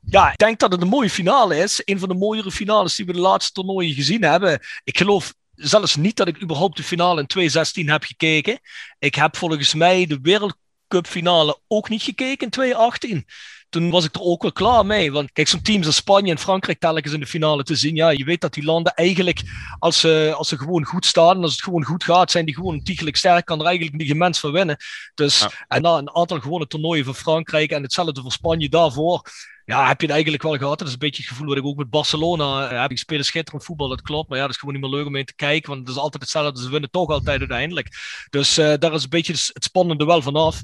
Ja, 0.00 0.32
ik 0.32 0.38
denk 0.38 0.58
dat 0.58 0.72
het 0.72 0.82
een 0.82 0.88
mooie 0.88 1.10
finale 1.10 1.56
is. 1.56 1.82
Een 1.84 1.98
van 1.98 2.08
de 2.08 2.14
mooiere 2.14 2.50
finales 2.50 2.94
die 2.94 3.06
we 3.06 3.12
de 3.12 3.20
laatste 3.20 3.52
toernooien 3.52 3.94
gezien 3.94 4.22
hebben. 4.22 4.60
Ik 4.84 4.98
geloof 4.98 5.34
zelfs 5.54 5.96
niet 5.96 6.16
dat 6.16 6.28
ik 6.28 6.42
überhaupt 6.42 6.76
de 6.76 6.82
finale 6.82 7.20
in 7.20 7.26
2016 7.26 7.88
heb 7.90 8.04
gekeken. 8.04 8.60
Ik 8.98 9.14
heb 9.14 9.36
volgens 9.36 9.74
mij 9.74 10.06
de 10.06 10.18
Wereldcup 10.22 11.06
finale 11.06 11.60
ook 11.68 11.88
niet 11.88 12.02
gekeken 12.02 12.44
in 12.44 12.50
2018. 12.50 13.26
Toen 13.70 13.90
was 13.90 14.04
ik 14.04 14.14
er 14.14 14.20
ook 14.20 14.42
wel 14.42 14.52
klaar 14.52 14.86
mee. 14.86 15.12
Want 15.12 15.32
kijk, 15.32 15.48
zo'n 15.48 15.62
teams 15.62 15.86
als 15.86 15.96
Spanje 15.96 16.30
en 16.30 16.38
Frankrijk 16.38 16.78
telkens 16.78 17.12
in 17.12 17.20
de 17.20 17.26
finale 17.26 17.62
te 17.62 17.76
zien. 17.76 17.94
Ja, 17.96 18.10
je 18.10 18.24
weet 18.24 18.40
dat 18.40 18.54
die 18.54 18.64
landen 18.64 18.94
eigenlijk, 18.94 19.42
als 19.78 20.00
ze, 20.00 20.34
als 20.36 20.48
ze 20.48 20.58
gewoon 20.58 20.84
goed 20.84 21.06
staan 21.06 21.36
en 21.36 21.42
als 21.42 21.52
het 21.52 21.62
gewoon 21.62 21.84
goed 21.84 22.04
gaat, 22.04 22.30
zijn 22.30 22.44
die 22.44 22.54
gewoon 22.54 22.74
ontiegelijk 22.74 23.16
sterk. 23.16 23.44
Kan 23.44 23.60
er 23.60 23.66
eigenlijk 23.66 23.96
niet 23.96 24.14
mens 24.16 24.40
van 24.40 24.52
winnen. 24.52 24.76
Dus, 25.14 25.38
Ja. 25.38 25.50
en 25.68 25.82
na 25.82 25.96
een 25.96 26.14
aantal 26.14 26.40
gewone 26.40 26.66
toernooien 26.66 27.04
van 27.04 27.14
Frankrijk 27.14 27.70
en 27.70 27.82
hetzelfde 27.82 28.20
voor 28.20 28.32
Spanje 28.32 28.68
daarvoor. 28.68 29.22
Ja, 29.68 29.86
heb 29.86 30.00
je 30.00 30.06
het 30.06 30.14
eigenlijk 30.14 30.42
wel 30.42 30.56
gehad. 30.56 30.78
Dat 30.78 30.86
is 30.86 30.92
een 30.92 30.98
beetje 30.98 31.22
het 31.22 31.30
gevoel 31.30 31.48
wat 31.48 31.56
ik 31.56 31.64
ook 31.64 31.76
met 31.76 31.90
Barcelona 31.90 32.68
eh, 32.68 32.80
heb. 32.80 32.90
Ik 32.90 32.98
spelen 32.98 33.24
schitterend 33.24 33.64
voetbal, 33.64 33.88
dat 33.88 34.02
klopt. 34.02 34.28
Maar 34.28 34.38
ja, 34.38 34.44
dat 34.44 34.52
is 34.52 34.60
gewoon 34.60 34.74
niet 34.74 34.82
meer 34.82 34.92
leuk 34.92 35.06
om 35.06 35.12
mee 35.12 35.24
te 35.24 35.34
kijken. 35.34 35.68
Want 35.68 35.86
het 35.86 35.96
is 35.96 36.02
altijd 36.02 36.22
hetzelfde. 36.22 36.62
Ze 36.62 36.70
winnen 36.70 36.90
toch 36.90 37.08
altijd 37.08 37.38
uiteindelijk. 37.38 37.88
Dus 38.30 38.58
eh, 38.58 38.74
daar 38.78 38.92
is 38.92 39.02
een 39.02 39.08
beetje 39.08 39.32
het 39.32 39.64
spannende 39.64 40.04
wel 40.04 40.22
vanaf. 40.22 40.62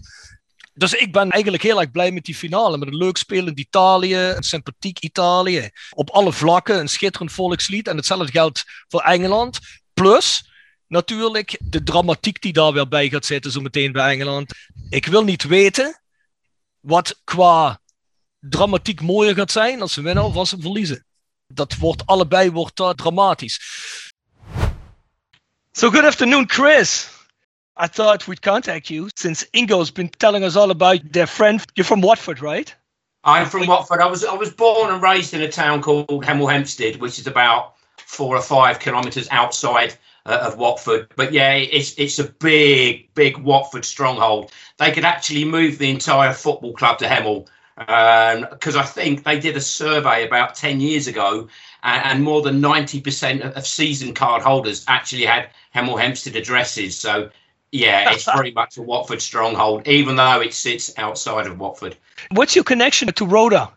Dus 0.74 0.92
ik 0.92 1.12
ben 1.12 1.30
eigenlijk 1.30 1.62
heel 1.62 1.80
erg 1.80 1.90
blij 1.90 2.11
met 2.12 2.24
die 2.24 2.34
finale. 2.34 2.78
Met 2.78 2.88
een 2.88 2.96
leuk 2.96 3.16
spelend 3.16 3.59
Italië, 3.59 4.16
een 4.16 4.42
sympathiek 4.42 4.98
Italië. 4.98 5.70
Op 5.90 6.11
alle 6.11 6.32
vlakken, 6.32 6.78
een 6.78 6.88
schitterend 6.88 7.32
volkslied. 7.32 7.88
En 7.88 7.96
hetzelfde 7.96 8.32
geldt 8.32 8.64
voor 8.88 9.00
Engeland. 9.00 9.59
Plus, 9.94 10.50
natuurlijk, 10.86 11.59
de 11.64 11.82
dramatiek 11.82 12.42
die 12.42 12.52
daar 12.52 12.72
weer 12.72 12.88
bij 12.88 13.09
gaat 13.09 13.26
zitten, 13.26 13.50
zo 13.50 13.61
meteen 13.61 13.92
bij 13.92 14.12
Engeland. 14.12 14.52
Ik 14.88 15.07
wil 15.07 15.24
niet 15.24 15.42
weten 15.42 16.00
wat 16.80 17.20
qua 17.24 17.82
dramatiek 18.49 19.01
mooier 19.01 19.34
gaat 19.34 19.51
zijn 19.51 19.80
als 19.80 19.92
ze 19.92 20.03
winnen 20.03 20.24
of 20.24 20.36
als 20.36 20.49
ze 20.49 20.57
verliezen. 20.61 21.05
Dat 21.47 21.76
wordt 21.76 22.07
allebei 22.07 22.51
wordt, 22.51 22.80
uh, 22.80 22.90
dramatisch. 22.90 23.61
So 25.72 25.90
good 25.90 26.05
afternoon, 26.05 26.45
Chris. 26.51 27.09
I 27.76 27.88
thought 27.88 28.26
we'd 28.26 28.40
contact 28.40 28.88
you 28.88 29.09
since 29.14 29.47
Ingo's 29.51 29.92
been 29.92 30.11
telling 30.11 30.45
us 30.45 30.57
all 30.57 30.70
about 30.70 31.12
their 31.12 31.26
friend. 31.26 31.64
You're 31.74 31.86
from 31.86 32.01
Watford, 32.01 32.40
right? 32.40 32.76
I'm 33.24 33.47
from 33.47 33.66
Watford. 33.66 34.01
I 34.01 34.07
was 34.07 34.24
I 34.24 34.36
was 34.36 34.51
born 34.51 34.92
and 34.92 35.03
raised 35.03 35.34
in 35.34 35.40
a 35.40 35.49
town 35.49 35.80
called 35.80 36.24
Hemel 36.24 36.49
Hempstead, 36.49 37.01
which 37.01 37.18
is 37.18 37.26
about 37.26 37.74
four 37.97 38.36
or 38.36 38.42
five 38.42 38.78
kilometres 38.78 39.28
outside 39.30 39.97
uh, 40.26 40.47
of 40.47 40.57
Watford. 40.57 41.09
But 41.16 41.32
yeah, 41.32 41.55
it's 41.55 41.95
it's 41.99 42.18
a 42.18 42.24
big 42.24 43.12
big 43.14 43.38
Watford 43.38 43.84
stronghold. 43.84 44.53
They 44.78 44.92
could 44.92 45.05
actually 45.05 45.45
move 45.45 45.78
the 45.78 45.90
entire 45.90 46.32
football 46.32 46.74
club 46.74 46.99
to 46.99 47.07
Hemel 47.07 47.49
because 47.77 48.77
I 48.77 48.83
think 48.85 49.25
they 49.25 49.39
did 49.41 49.57
a 49.57 49.61
survey 49.61 50.27
about 50.27 50.55
ten 50.55 50.81
years 50.81 51.07
ago, 51.07 51.49
and, 51.83 52.05
and 52.05 52.22
more 52.25 52.43
than 52.43 52.61
ninety 52.61 53.01
percent 53.01 53.43
of, 53.43 53.53
of 53.57 53.66
season 53.66 54.14
card 54.14 54.43
holders 54.43 54.85
actually 54.89 55.25
had 55.27 55.51
Hemel 55.75 55.99
Hempstead 56.01 56.37
addresses. 56.37 56.97
So. 56.97 57.31
Yeah, 57.72 58.11
it's 58.12 58.25
very 58.25 58.53
much 58.53 58.77
a 58.77 58.83
Watford 58.83 59.20
stronghold, 59.20 59.89
even 59.89 60.14
though 60.14 60.41
it 60.41 60.55
sits 60.55 60.97
outside 60.97 61.49
of 61.49 61.59
Watford. 61.59 61.97
What's 62.31 62.55
your 62.55 62.62
connection 62.62 63.09
to 63.12 63.27
Rhoda? 63.27 63.72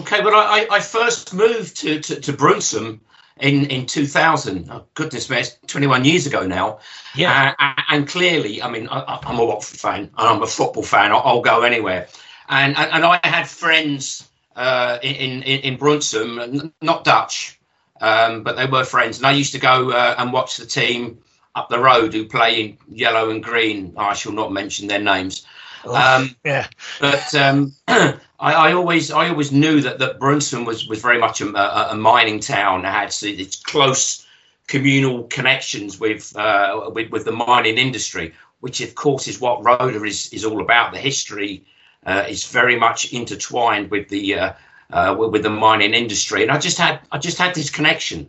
Okay, 0.00 0.20
but 0.20 0.32
I, 0.34 0.62
I- 0.62 0.66
I 0.68 0.80
first 0.80 1.32
moved 1.32 1.76
to, 1.76 2.00
to, 2.00 2.20
to 2.20 2.32
Brunson 2.32 3.00
in, 3.38 3.66
in 3.66 3.86
2000. 3.86 4.68
Oh, 4.72 4.84
goodness 4.94 5.30
me, 5.30 5.38
it's 5.38 5.56
21 5.68 6.04
years 6.04 6.26
ago 6.26 6.44
now. 6.44 6.80
Yeah. 7.14 7.54
Uh, 7.56 7.74
and 7.90 8.08
clearly, 8.08 8.62
I 8.62 8.68
mean, 8.68 8.88
I, 8.90 9.20
I'm 9.24 9.38
a 9.38 9.44
Watford 9.44 9.78
fan 9.78 10.00
and 10.00 10.10
I'm 10.16 10.42
a 10.42 10.46
football 10.48 10.82
fan. 10.82 11.12
I'll, 11.12 11.22
I'll 11.24 11.40
go 11.40 11.62
anywhere. 11.62 12.08
And, 12.50 12.76
and, 12.76 13.04
I 13.04 13.20
had 13.22 13.48
friends 13.48 14.28
uh, 14.56 14.98
in, 15.02 15.42
in, 15.44 15.60
in 15.60 15.76
Brunson, 15.76 16.72
not 16.82 17.04
Dutch, 17.04 17.60
um, 18.00 18.42
but 18.42 18.56
they 18.56 18.66
were 18.66 18.84
friends. 18.84 19.18
And 19.18 19.26
I 19.26 19.32
used 19.32 19.52
to 19.52 19.60
go 19.60 19.92
uh, 19.92 20.16
and 20.18 20.32
watch 20.32 20.56
the 20.56 20.66
team 20.66 21.18
up 21.54 21.68
the 21.68 21.78
road 21.78 22.12
who 22.12 22.26
play 22.26 22.60
in 22.60 22.78
yellow 22.88 23.30
and 23.30 23.42
green. 23.42 23.94
I 23.96 24.14
shall 24.14 24.32
not 24.32 24.52
mention 24.52 24.88
their 24.88 25.00
names. 25.00 25.46
Um, 25.88 26.34
yeah. 26.44 26.66
but 27.00 27.34
um, 27.34 27.72
I, 27.88 28.18
I 28.40 28.72
always 28.72 29.10
I 29.10 29.28
always 29.28 29.52
knew 29.52 29.80
that 29.82 29.98
that 30.00 30.18
Brunson 30.18 30.64
was 30.64 30.88
was 30.88 31.00
very 31.00 31.18
much 31.18 31.40
a, 31.40 31.48
a, 31.56 31.92
a 31.92 31.94
mining 31.94 32.40
town. 32.40 32.84
It 32.84 32.88
had 32.88 33.14
its 33.22 33.56
close 33.56 34.26
communal 34.66 35.24
connections 35.24 35.98
with, 35.98 36.36
uh, 36.36 36.90
with 36.94 37.10
with 37.10 37.24
the 37.24 37.32
mining 37.32 37.78
industry, 37.78 38.34
which 38.60 38.80
of 38.80 38.94
course 38.94 39.28
is 39.28 39.40
what 39.40 39.64
Rhoda 39.64 40.02
is 40.04 40.32
is 40.32 40.44
all 40.44 40.60
about. 40.60 40.92
The 40.92 40.98
history 40.98 41.64
uh, 42.06 42.24
is 42.28 42.46
very 42.46 42.78
much 42.78 43.12
intertwined 43.12 43.90
with 43.90 44.08
the 44.08 44.34
uh, 44.34 44.52
uh, 44.90 45.14
with, 45.18 45.42
the 45.42 45.50
mining 45.50 45.94
industry, 45.94 46.42
and 46.42 46.50
I 46.50 46.58
just 46.58 46.78
had 46.78 47.00
I 47.12 47.18
just 47.18 47.38
had 47.38 47.54
this 47.54 47.70
connection. 47.70 48.28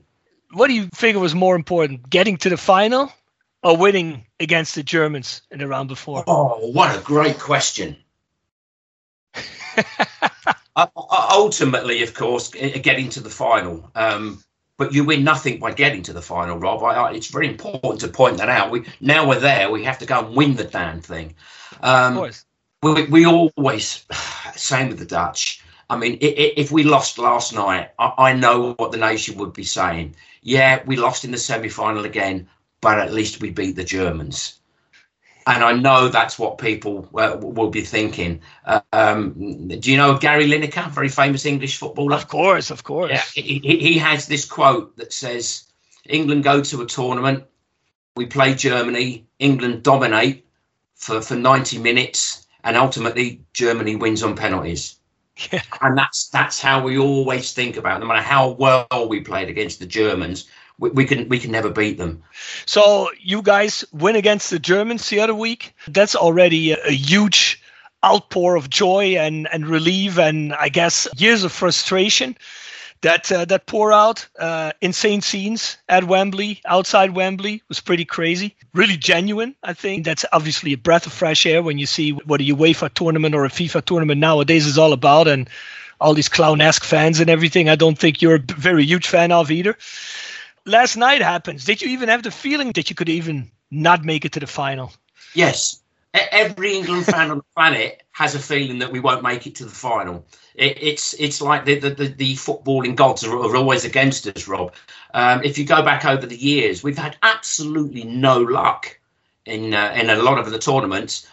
What 0.53 0.67
do 0.67 0.73
you 0.73 0.89
figure 0.93 1.19
was 1.19 1.33
more 1.33 1.55
important, 1.55 2.09
getting 2.09 2.37
to 2.37 2.49
the 2.49 2.57
final 2.57 3.11
or 3.63 3.77
winning 3.77 4.25
against 4.39 4.75
the 4.75 4.83
Germans 4.83 5.41
in 5.49 5.59
the 5.59 5.67
round 5.67 5.87
before? 5.87 6.23
Oh, 6.27 6.71
what 6.71 6.95
a 6.95 7.01
great 7.01 7.39
question. 7.39 7.95
uh, 9.77 9.81
uh, 10.75 10.87
ultimately, 11.31 12.03
of 12.03 12.13
course, 12.13 12.49
getting 12.49 13.09
to 13.09 13.21
the 13.21 13.29
final. 13.29 13.89
Um, 13.95 14.43
but 14.77 14.93
you 14.93 15.03
win 15.03 15.23
nothing 15.23 15.59
by 15.59 15.71
getting 15.73 16.01
to 16.03 16.13
the 16.13 16.23
final, 16.23 16.57
Rob. 16.57 16.83
I, 16.83 16.95
I, 16.95 17.11
it's 17.11 17.27
very 17.27 17.47
important 17.47 18.01
to 18.01 18.07
point 18.07 18.37
that 18.37 18.49
out. 18.49 18.71
We 18.71 18.85
now 18.99 19.27
we're 19.27 19.39
there. 19.39 19.69
We 19.69 19.83
have 19.83 19.99
to 19.99 20.05
go 20.05 20.25
and 20.25 20.35
win 20.35 20.55
the 20.55 20.63
damn 20.63 21.01
thing. 21.01 21.35
Of 21.73 21.83
Um, 21.83 22.15
course. 22.15 22.45
We, 22.81 23.03
we 23.05 23.25
always 23.25 24.05
same 24.55 24.89
with 24.89 24.99
the 24.99 25.05
Dutch. 25.05 25.63
I 25.89 25.97
mean, 25.97 26.17
if 26.21 26.71
we 26.71 26.83
lost 26.83 27.17
last 27.17 27.53
night, 27.53 27.89
I, 27.99 28.13
I 28.17 28.33
know 28.33 28.73
what 28.77 28.91
the 28.91 28.97
nation 28.97 29.37
would 29.37 29.53
be 29.53 29.63
saying. 29.63 30.15
Yeah, 30.41 30.81
we 30.85 30.95
lost 30.95 31.25
in 31.25 31.31
the 31.31 31.37
semi-final 31.37 32.05
again, 32.05 32.47
but 32.79 32.97
at 32.97 33.13
least 33.13 33.41
we 33.41 33.49
beat 33.49 33.75
the 33.75 33.83
Germans. 33.83 34.59
And 35.47 35.63
I 35.63 35.73
know 35.73 36.07
that's 36.07 36.39
what 36.39 36.59
people 36.59 37.09
uh, 37.15 37.35
will 37.39 37.69
be 37.69 37.81
thinking. 37.81 38.41
Uh, 38.63 38.81
um, 38.93 39.67
do 39.67 39.91
you 39.91 39.97
know 39.97 40.17
Gary 40.17 40.47
Lineker, 40.47 40.89
very 40.91 41.09
famous 41.09 41.45
English 41.45 41.77
footballer? 41.77 42.15
Of 42.15 42.27
course, 42.27 42.69
of 42.71 42.83
course. 42.83 43.11
Yeah, 43.11 43.43
he, 43.43 43.59
he 43.59 43.77
he 43.79 43.97
has 43.97 44.27
this 44.27 44.45
quote 44.45 44.95
that 44.97 45.11
says, 45.11 45.63
"England 46.07 46.43
go 46.43 46.61
to 46.61 46.81
a 46.83 46.85
tournament, 46.85 47.43
we 48.15 48.27
play 48.27 48.53
Germany, 48.53 49.25
England 49.39 49.81
dominate 49.83 50.45
for 50.95 51.21
for 51.21 51.35
ninety 51.35 51.79
minutes, 51.79 52.40
and 52.63 52.77
ultimately 52.77 53.41
Germany 53.53 53.95
wins 53.95 54.23
on 54.23 54.35
penalties." 54.35 54.95
Yeah. 55.51 55.61
And 55.81 55.97
that's 55.97 56.29
that's 56.29 56.59
how 56.59 56.83
we 56.83 56.97
always 56.97 57.53
think 57.53 57.77
about. 57.77 57.97
it. 57.97 57.99
No 58.01 58.07
matter 58.07 58.21
how 58.21 58.51
well 58.51 58.87
we 59.07 59.21
played 59.21 59.49
against 59.49 59.79
the 59.79 59.85
Germans, 59.85 60.49
we, 60.77 60.89
we 60.89 61.05
can 61.05 61.29
we 61.29 61.39
can 61.39 61.51
never 61.51 61.69
beat 61.69 61.97
them. 61.97 62.23
So 62.65 63.09
you 63.19 63.41
guys 63.41 63.85
win 63.91 64.15
against 64.15 64.49
the 64.49 64.59
Germans 64.59 65.09
the 65.09 65.21
other 65.21 65.35
week. 65.35 65.73
That's 65.87 66.15
already 66.15 66.73
a, 66.73 66.77
a 66.85 66.91
huge 66.91 67.61
outpour 68.03 68.55
of 68.55 68.69
joy 68.69 69.15
and, 69.15 69.47
and 69.53 69.67
relief 69.67 70.17
and 70.17 70.53
I 70.53 70.69
guess 70.69 71.07
years 71.17 71.43
of 71.43 71.51
frustration 71.51 72.35
that 73.01 73.31
uh, 73.31 73.45
that 73.45 73.65
pour 73.65 73.91
out. 73.91 74.27
Uh, 74.37 74.71
insane 74.81 75.21
scenes 75.21 75.77
at 75.89 76.03
Wembley, 76.03 76.61
outside 76.65 77.11
Wembley 77.11 77.63
was 77.67 77.79
pretty 77.79 78.05
crazy. 78.05 78.55
Really 78.73 78.97
genuine, 78.97 79.55
I 79.63 79.73
think. 79.73 80.05
That's 80.05 80.25
obviously 80.31 80.73
a 80.73 80.77
breath 80.77 81.05
of 81.05 81.13
fresh 81.13 81.45
air 81.45 81.61
when 81.63 81.77
you 81.77 81.85
see 81.85 82.11
what 82.11 82.41
a 82.41 82.43
UEFA 82.43 82.93
tournament 82.93 83.35
or 83.35 83.45
a 83.45 83.49
FIFA 83.49 83.85
tournament 83.85 84.19
nowadays 84.19 84.67
is 84.67 84.77
all 84.77 84.93
about 84.93 85.27
and 85.27 85.49
all 85.99 86.13
these 86.13 86.29
clown-esque 86.29 86.83
fans 86.83 87.19
and 87.19 87.29
everything. 87.29 87.69
I 87.69 87.75
don't 87.75 87.97
think 87.97 88.21
you're 88.21 88.35
a 88.35 88.39
very 88.55 88.83
huge 88.85 89.07
fan 89.07 89.31
of 89.31 89.51
either 89.51 89.77
last 90.65 90.95
night 90.95 91.21
happens. 91.21 91.65
Did 91.65 91.81
you 91.81 91.89
even 91.89 92.09
have 92.09 92.23
the 92.23 92.31
feeling 92.31 92.71
that 92.73 92.89
you 92.89 92.95
could 92.95 93.09
even 93.09 93.51
not 93.69 94.03
make 94.03 94.25
it 94.25 94.33
to 94.33 94.39
the 94.39 94.47
final? 94.47 94.91
Yes, 95.33 95.80
every 96.13 96.75
England 96.75 97.05
fan 97.05 97.31
on 97.31 97.37
the 97.37 97.43
planet 97.55 98.03
has 98.11 98.35
a 98.35 98.39
feeling 98.39 98.79
that 98.79 98.91
we 98.91 98.99
won't 98.99 99.23
make 99.23 99.47
it 99.47 99.55
to 99.55 99.65
the 99.65 99.71
final. 99.71 100.25
It, 100.55 100.77
it's 100.81 101.13
it's 101.13 101.41
like 101.41 101.65
the, 101.65 101.79
the, 101.79 101.89
the, 101.91 102.07
the 102.07 102.33
footballing 102.35 102.95
gods 102.95 103.23
are, 103.23 103.35
are 103.35 103.55
always 103.55 103.85
against 103.85 104.27
us, 104.27 104.47
Rob. 104.47 104.73
Um, 105.13 105.43
if 105.43 105.57
you 105.57 105.65
go 105.65 105.81
back 105.81 106.05
over 106.05 106.25
the 106.25 106.37
years, 106.37 106.83
we've 106.83 106.97
had 106.97 107.17
absolutely 107.23 108.03
no 108.03 108.39
luck 108.39 108.99
in 109.45 109.73
uh, 109.73 109.93
in 109.95 110.09
a 110.09 110.17
lot 110.17 110.39
of 110.39 110.51
the 110.51 110.59
tournaments. 110.59 111.27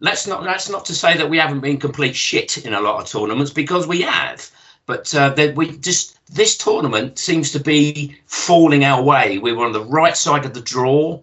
Let's 0.00 0.26
not 0.26 0.44
that's 0.44 0.68
not 0.68 0.84
to 0.86 0.94
say 0.94 1.16
that 1.16 1.30
we 1.30 1.38
haven't 1.38 1.60
been 1.60 1.78
complete 1.78 2.16
shit 2.16 2.64
in 2.64 2.74
a 2.74 2.80
lot 2.80 3.00
of 3.02 3.08
tournaments 3.08 3.52
because 3.52 3.86
we 3.86 4.02
have. 4.02 4.50
But 4.86 5.14
uh, 5.14 5.30
that 5.30 5.56
we 5.56 5.78
just 5.78 6.18
this 6.34 6.56
tournament 6.56 7.18
seems 7.18 7.52
to 7.52 7.60
be 7.60 8.16
falling 8.26 8.84
our 8.84 9.02
way. 9.02 9.38
We 9.38 9.52
were 9.52 9.64
on 9.64 9.72
the 9.72 9.84
right 9.84 10.16
side 10.16 10.44
of 10.44 10.54
the 10.54 10.60
draw. 10.60 11.20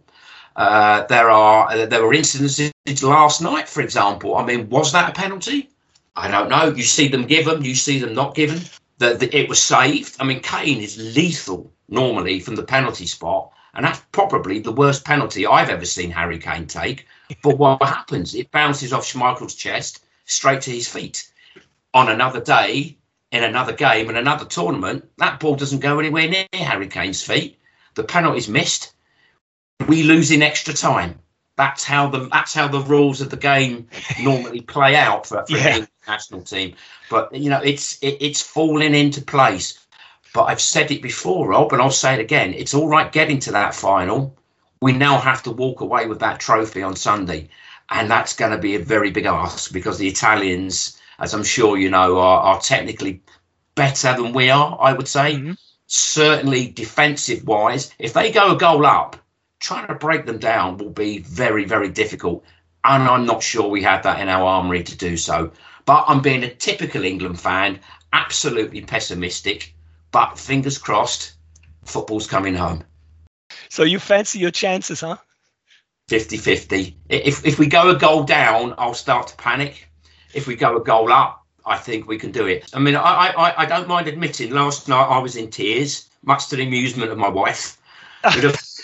Uh, 0.56 1.06
there 1.06 1.30
are 1.30 1.72
uh, 1.72 1.86
there 1.86 2.04
were 2.04 2.14
incidences 2.14 2.72
last 3.04 3.42
night, 3.42 3.70
for 3.70 3.82
example. 3.82 4.36
I 4.36 4.46
mean, 4.46 4.70
was 4.70 4.92
that 4.92 5.10
a 5.10 5.14
penalty? 5.14 5.70
I 6.16 6.30
don't 6.30 6.50
know. 6.50 6.66
You 6.66 6.84
see 6.84 7.08
them 7.08 7.26
give 7.26 7.46
them, 7.46 7.64
you 7.64 7.76
see 7.76 8.00
them 8.00 8.14
not 8.14 8.36
given. 8.36 8.60
That 8.98 9.24
it 9.34 9.50
was 9.50 9.62
saved. 9.62 10.18
I 10.20 10.26
mean, 10.26 10.42
Kane 10.42 10.82
is 10.82 11.16
lethal 11.16 11.72
normally 11.88 12.40
from 12.40 12.56
the 12.56 12.64
penalty 12.64 13.08
spot, 13.08 13.52
and 13.74 13.86
that's 13.86 14.02
probably 14.12 14.60
the 14.60 14.72
worst 14.72 15.06
penalty 15.06 15.48
I've 15.48 15.70
ever 15.70 15.86
seen 15.86 16.12
Harry 16.12 16.38
Kane 16.38 16.68
take. 16.68 17.08
But 17.42 17.58
what 17.58 17.82
happens? 17.98 18.36
It 18.36 18.52
bounces 18.52 18.94
off 18.94 19.06
Schmeichel's 19.06 19.56
chest 19.56 20.04
straight 20.26 20.62
to 20.62 20.72
his 20.72 20.88
feet. 20.88 21.32
On 21.94 22.10
another 22.10 22.42
day, 22.42 22.98
in 23.32 23.44
another 23.44 23.74
game, 23.74 24.10
in 24.10 24.18
another 24.18 24.46
tournament, 24.46 25.10
that 25.18 25.40
ball 25.40 25.56
doesn't 25.56 25.80
go 25.80 26.00
anywhere 26.00 26.28
near 26.28 26.46
Harry 26.54 26.88
Kane's 26.88 27.24
feet. 27.24 27.60
The 27.96 28.04
penalty's 28.04 28.50
missed. 28.50 28.94
We 29.88 30.04
lose 30.04 30.32
in 30.32 30.42
extra 30.42 30.74
time. 30.74 31.20
That's 31.58 31.84
how 31.84 32.08
the 32.08 32.28
that's 32.32 32.54
how 32.54 32.68
the 32.68 32.80
rules 32.80 33.22
of 33.22 33.30
the 33.30 33.38
game 33.38 33.88
normally 34.22 34.62
play 34.62 34.96
out 34.96 35.28
for, 35.28 35.46
for 35.46 35.52
Yeah. 35.58 35.86
national 36.08 36.42
team. 36.42 36.76
But 37.10 37.34
you 37.36 37.50
know, 37.50 37.62
it's 37.62 38.02
it, 38.02 38.18
it's 38.22 38.42
falling 38.42 38.96
into 38.96 39.22
place. 39.22 39.78
But 40.34 40.46
I've 40.46 40.62
said 40.62 40.92
it 40.92 41.02
before, 41.02 41.50
Rob, 41.50 41.74
and 41.74 41.82
I'll 41.82 41.92
say 41.92 42.14
it 42.14 42.20
again. 42.20 42.54
It's 42.54 42.74
all 42.74 42.88
right 42.88 43.12
getting 43.12 43.40
to 43.40 43.52
that 43.52 43.76
final. 43.76 44.38
We 44.82 44.94
now 44.94 45.20
have 45.20 45.44
to 45.44 45.52
walk 45.52 45.82
away 45.82 46.08
with 46.08 46.20
that 46.20 46.40
trophy 46.40 46.82
on 46.82 46.96
Sunday, 46.96 47.50
and 47.90 48.10
that's 48.10 48.34
going 48.36 48.52
to 48.52 48.58
be 48.58 48.76
a 48.76 48.80
very 48.80 49.12
big 49.12 49.26
ask 49.26 49.72
because 49.74 49.98
the 49.98 50.08
Italians, 50.08 51.00
as 51.20 51.34
I'm 51.34 51.44
sure 51.44 51.78
you 51.78 51.90
know, 51.90 52.18
are, 52.18 52.40
are 52.42 52.62
technically 52.62 53.22
better 53.76 54.14
than 54.16 54.32
we 54.34 54.50
are. 54.50 54.78
I 54.80 54.94
would 54.94 55.08
say, 55.08 55.36
Mhm. 55.36 55.58
certainly 55.86 56.68
defensive 56.70 57.46
wise. 57.46 57.92
If 58.00 58.14
they 58.14 58.32
go 58.32 58.56
a 58.56 58.58
goal 58.58 58.86
up, 58.86 59.18
trying 59.62 59.88
to 59.88 59.96
break 59.96 60.26
them 60.26 60.40
down 60.40 60.78
will 60.78 60.90
be 60.90 61.20
very, 61.20 61.64
very 61.64 61.88
difficult. 61.90 62.44
And 62.84 63.04
I'm 63.04 63.26
not 63.26 63.44
sure 63.44 63.70
we 63.70 63.84
have 63.84 64.04
that 64.04 64.20
in 64.20 64.28
our 64.28 64.44
armory 64.44 64.84
to 64.84 64.98
do 64.98 65.16
so. 65.16 65.52
But 65.86 66.06
I'm 66.08 66.22
being 66.22 66.44
a 66.44 66.54
typical 66.54 67.06
England 67.06 67.40
fan, 67.40 67.80
absolutely 68.12 68.82
pessimistic. 68.82 69.74
But 70.12 70.38
fingers 70.38 70.78
crossed, 70.78 71.34
football's 71.86 72.28
coming 72.28 72.56
home. 72.56 72.84
So 73.70 73.84
you 73.84 74.00
fancy 74.00 74.40
your 74.40 74.52
chances, 74.52 75.02
huh? 75.02 75.18
50 76.10 76.38
50. 76.38 76.98
If, 77.10 77.46
if 77.46 77.60
we 77.60 77.68
go 77.68 77.90
a 77.90 77.96
goal 77.96 78.24
down, 78.24 78.74
I'll 78.78 78.96
start 78.96 79.28
to 79.28 79.36
panic. 79.38 79.88
If 80.34 80.48
we 80.48 80.56
go 80.56 80.76
a 80.76 80.84
goal 80.84 81.12
up, 81.12 81.46
I 81.66 81.78
think 81.78 82.08
we 82.08 82.18
can 82.18 82.32
do 82.32 82.48
it. 82.48 82.70
I 82.74 82.80
mean, 82.80 82.96
I, 82.96 83.28
I, 83.38 83.62
I 83.62 83.66
don't 83.66 83.88
mind 83.88 84.08
admitting 84.08 84.52
last 84.52 84.88
night 84.88 85.06
I 85.06 85.20
was 85.20 85.36
in 85.36 85.52
tears, 85.52 86.10
much 86.24 86.48
to 86.48 86.56
the 86.56 86.64
amusement 86.64 87.12
of 87.12 87.18
my 87.18 87.30
wife. 87.30 87.78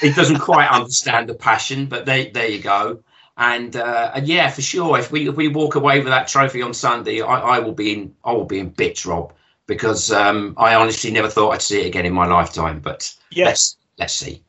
It 0.01 0.15
doesn't 0.15 0.39
quite 0.39 0.69
understand 0.69 1.29
the 1.29 1.33
passion, 1.33 1.87
but 1.87 2.05
there, 2.05 2.29
there 2.31 2.47
you 2.47 2.61
go. 2.61 3.03
And, 3.37 3.75
uh, 3.75 4.11
and 4.15 4.27
yeah, 4.27 4.49
for 4.49 4.61
sure, 4.61 4.97
if 4.97 5.11
we 5.11 5.29
if 5.29 5.35
we 5.35 5.47
walk 5.47 5.75
away 5.75 5.99
with 5.99 6.07
that 6.07 6.27
trophy 6.27 6.63
on 6.63 6.73
Sunday, 6.73 7.21
I, 7.21 7.39
I 7.39 7.59
will 7.59 7.73
be 7.73 7.93
in 7.93 8.15
I 8.23 8.31
will 8.31 8.45
be 8.45 8.59
in 8.59 8.69
bits, 8.69 9.05
Rob, 9.05 9.33
because 9.67 10.11
um, 10.11 10.55
I 10.57 10.73
honestly 10.73 11.11
never 11.11 11.29
thought 11.29 11.51
I'd 11.51 11.61
see 11.61 11.81
it 11.81 11.87
again 11.87 12.05
in 12.05 12.13
my 12.13 12.25
lifetime. 12.25 12.79
But 12.79 13.13
Yes. 13.29 13.45
let's 13.45 13.77
let's 13.99 14.13
see. 14.13 14.43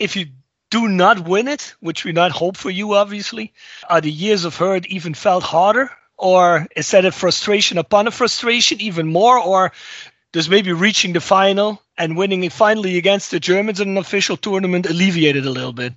If 0.00 0.16
you 0.16 0.26
do 0.70 0.88
not 0.88 1.28
win 1.28 1.48
it, 1.48 1.74
which 1.80 2.04
we 2.04 2.12
not 2.12 2.32
hope 2.32 2.56
for 2.56 2.70
you, 2.70 2.94
obviously, 2.94 3.52
are 3.88 4.00
the 4.00 4.10
years 4.10 4.44
of 4.44 4.56
hurt 4.56 4.86
even 4.86 5.14
felt 5.14 5.44
harder? 5.44 5.90
Or 6.16 6.66
is 6.74 6.90
that 6.90 7.04
a 7.04 7.12
frustration 7.12 7.78
upon 7.78 8.08
a 8.08 8.10
frustration 8.10 8.80
even 8.80 9.06
more? 9.06 9.38
Or 9.38 9.72
does 10.32 10.48
maybe 10.48 10.72
reaching 10.72 11.12
the 11.12 11.20
final 11.20 11.82
and 11.96 12.16
winning 12.16 12.44
it 12.44 12.52
finally 12.52 12.96
against 12.96 13.30
the 13.30 13.40
Germans 13.40 13.80
in 13.80 13.88
an 13.88 13.96
official 13.96 14.36
tournament 14.36 14.86
alleviate 14.86 15.36
it 15.36 15.46
a 15.46 15.50
little 15.50 15.72
bit? 15.72 15.94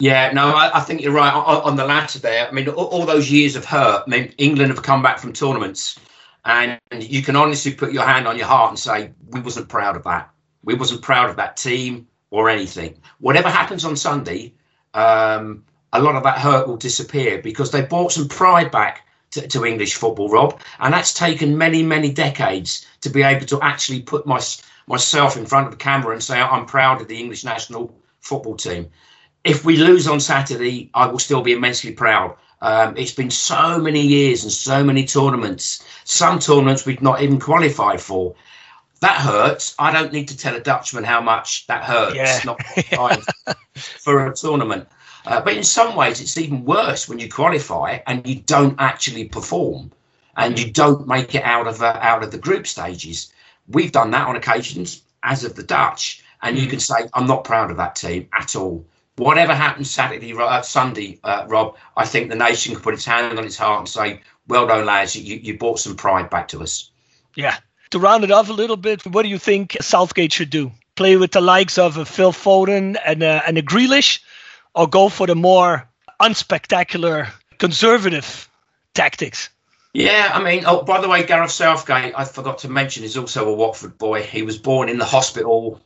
Yeah, 0.00 0.32
no, 0.32 0.48
I, 0.48 0.78
I 0.78 0.80
think 0.80 1.02
you're 1.02 1.12
right 1.12 1.32
on, 1.32 1.62
on 1.62 1.76
the 1.76 1.84
latter 1.84 2.18
there. 2.18 2.48
I 2.48 2.50
mean, 2.50 2.68
all, 2.68 2.86
all 2.86 3.06
those 3.06 3.30
years 3.30 3.56
of 3.56 3.64
hurt. 3.64 4.04
I 4.06 4.10
mean, 4.10 4.34
England 4.38 4.70
have 4.70 4.82
come 4.82 5.02
back 5.02 5.18
from 5.18 5.32
tournaments, 5.32 5.98
and 6.44 6.80
you 6.98 7.22
can 7.22 7.36
honestly 7.36 7.74
put 7.74 7.92
your 7.92 8.04
hand 8.04 8.26
on 8.26 8.36
your 8.36 8.46
heart 8.46 8.70
and 8.70 8.78
say 8.78 9.12
we 9.28 9.40
wasn't 9.40 9.68
proud 9.68 9.96
of 9.96 10.02
that. 10.04 10.30
We 10.64 10.74
wasn't 10.74 11.02
proud 11.02 11.30
of 11.30 11.36
that 11.36 11.56
team 11.56 12.08
or 12.30 12.48
anything. 12.48 12.98
Whatever 13.20 13.48
happens 13.48 13.84
on 13.84 13.96
Sunday, 13.96 14.54
um, 14.94 15.64
a 15.92 16.02
lot 16.02 16.16
of 16.16 16.24
that 16.24 16.38
hurt 16.38 16.66
will 16.66 16.76
disappear 16.76 17.40
because 17.40 17.70
they 17.70 17.82
brought 17.82 18.12
some 18.12 18.28
pride 18.28 18.72
back 18.72 19.06
to, 19.30 19.46
to 19.46 19.64
English 19.64 19.94
football, 19.94 20.28
Rob, 20.28 20.60
and 20.80 20.92
that's 20.92 21.14
taken 21.14 21.56
many, 21.56 21.82
many 21.82 22.12
decades 22.12 22.86
to 23.04 23.10
be 23.10 23.22
able 23.22 23.46
to 23.46 23.60
actually 23.62 24.02
put 24.02 24.26
my, 24.26 24.40
myself 24.86 25.36
in 25.36 25.46
front 25.46 25.66
of 25.66 25.72
the 25.72 25.78
camera 25.78 26.12
and 26.12 26.22
say 26.22 26.40
I'm 26.40 26.66
proud 26.66 27.00
of 27.00 27.08
the 27.08 27.18
English 27.18 27.44
national 27.44 27.94
football 28.20 28.56
team 28.56 28.90
if 29.44 29.64
we 29.64 29.76
lose 29.76 30.08
on 30.08 30.20
Saturday, 30.20 30.90
I 30.94 31.06
will 31.06 31.18
still 31.18 31.42
be 31.42 31.52
immensely 31.52 31.92
proud. 31.92 32.36
Um, 32.62 32.96
it's 32.96 33.12
been 33.12 33.30
so 33.30 33.78
many 33.78 34.00
years 34.00 34.42
and 34.42 34.50
so 34.50 34.82
many 34.82 35.04
tournaments, 35.04 35.84
some 36.04 36.38
tournaments 36.38 36.86
we've 36.86 37.02
not 37.02 37.20
even 37.20 37.38
qualified 37.38 38.00
for. 38.00 38.34
That 39.00 39.20
hurts. 39.20 39.74
I 39.78 39.92
don't 39.92 40.12
need 40.14 40.28
to 40.28 40.36
tell 40.36 40.56
a 40.56 40.60
Dutchman 40.60 41.04
how 41.04 41.20
much 41.20 41.66
that 41.66 41.84
hurts 41.84 42.16
Yeah. 42.16 42.40
not 42.46 43.56
for 43.76 44.26
a 44.26 44.34
tournament. 44.34 44.88
Uh, 45.26 45.42
but 45.42 45.54
in 45.54 45.64
some 45.64 45.94
ways, 45.94 46.22
it's 46.22 46.38
even 46.38 46.64
worse 46.64 47.06
when 47.06 47.18
you 47.18 47.28
qualify 47.28 47.98
and 48.06 48.26
you 48.26 48.36
don't 48.36 48.76
actually 48.78 49.26
perform 49.26 49.90
and 50.36 50.58
you 50.58 50.70
don't 50.70 51.06
make 51.06 51.34
it 51.34 51.44
out 51.44 51.66
of 51.66 51.82
uh, 51.82 51.98
out 52.00 52.22
of 52.22 52.30
the 52.30 52.38
group 52.38 52.66
stages. 52.66 53.32
We've 53.68 53.92
done 53.92 54.10
that 54.10 54.26
on 54.26 54.36
occasions, 54.36 55.02
as 55.22 55.44
of 55.44 55.54
the 55.54 55.62
Dutch, 55.62 56.22
and 56.42 56.58
you 56.58 56.66
can 56.66 56.80
say, 56.80 57.08
"I'm 57.14 57.26
not 57.26 57.44
proud 57.44 57.70
of 57.70 57.76
that 57.78 57.96
team 57.96 58.28
at 58.32 58.56
all." 58.56 58.86
whatever 59.16 59.54
happens 59.54 59.90
Saturday, 59.90 60.34
uh, 60.36 60.62
Sunday, 60.62 61.18
uh, 61.24 61.44
Rob, 61.48 61.76
I 61.96 62.04
think 62.04 62.30
the 62.30 62.36
nation 62.36 62.74
can 62.74 62.82
put 62.82 62.94
its 62.94 63.04
hand 63.04 63.38
on 63.38 63.44
its 63.44 63.56
heart 63.56 63.80
and 63.80 63.88
say, 63.88 64.20
"Well 64.48 64.66
done, 64.66 64.84
lads! 64.84 65.16
You, 65.16 65.36
you 65.36 65.58
brought 65.58 65.78
some 65.78 65.96
pride 65.96 66.30
back 66.30 66.48
to 66.48 66.62
us." 66.62 66.90
Yeah. 67.34 67.56
To 67.90 67.98
round 67.98 68.24
it 68.24 68.30
off 68.30 68.48
a 68.48 68.52
little 68.52 68.76
bit, 68.76 69.06
what 69.06 69.22
do 69.22 69.28
you 69.28 69.38
think 69.38 69.76
Southgate 69.80 70.32
should 70.32 70.50
do? 70.50 70.72
Play 70.96 71.16
with 71.16 71.32
the 71.32 71.40
likes 71.40 71.78
of 71.78 71.96
a 71.96 72.04
Phil 72.04 72.32
Foden 72.32 72.96
and 73.04 73.22
a, 73.22 73.42
and 73.46 73.58
a 73.58 73.62
Grealish, 73.62 74.20
or 74.74 74.88
go 74.88 75.08
for 75.08 75.26
the 75.26 75.36
more 75.36 75.88
unspectacular, 76.20 77.30
conservative 77.58 78.48
tactics? 78.94 79.48
Yeah, 79.94 80.32
I 80.34 80.42
mean, 80.42 80.64
oh, 80.66 80.82
by 80.82 81.00
the 81.00 81.08
way, 81.08 81.24
Gareth 81.24 81.52
Southgate, 81.52 82.14
I 82.16 82.24
forgot 82.24 82.58
to 82.58 82.68
mention, 82.68 83.04
is 83.04 83.16
also 83.16 83.48
a 83.48 83.54
Watford 83.54 83.96
boy. 83.96 84.22
He 84.24 84.42
was 84.42 84.58
born 84.58 84.88
in 84.88 84.98
the 84.98 85.04
hospital 85.04 85.80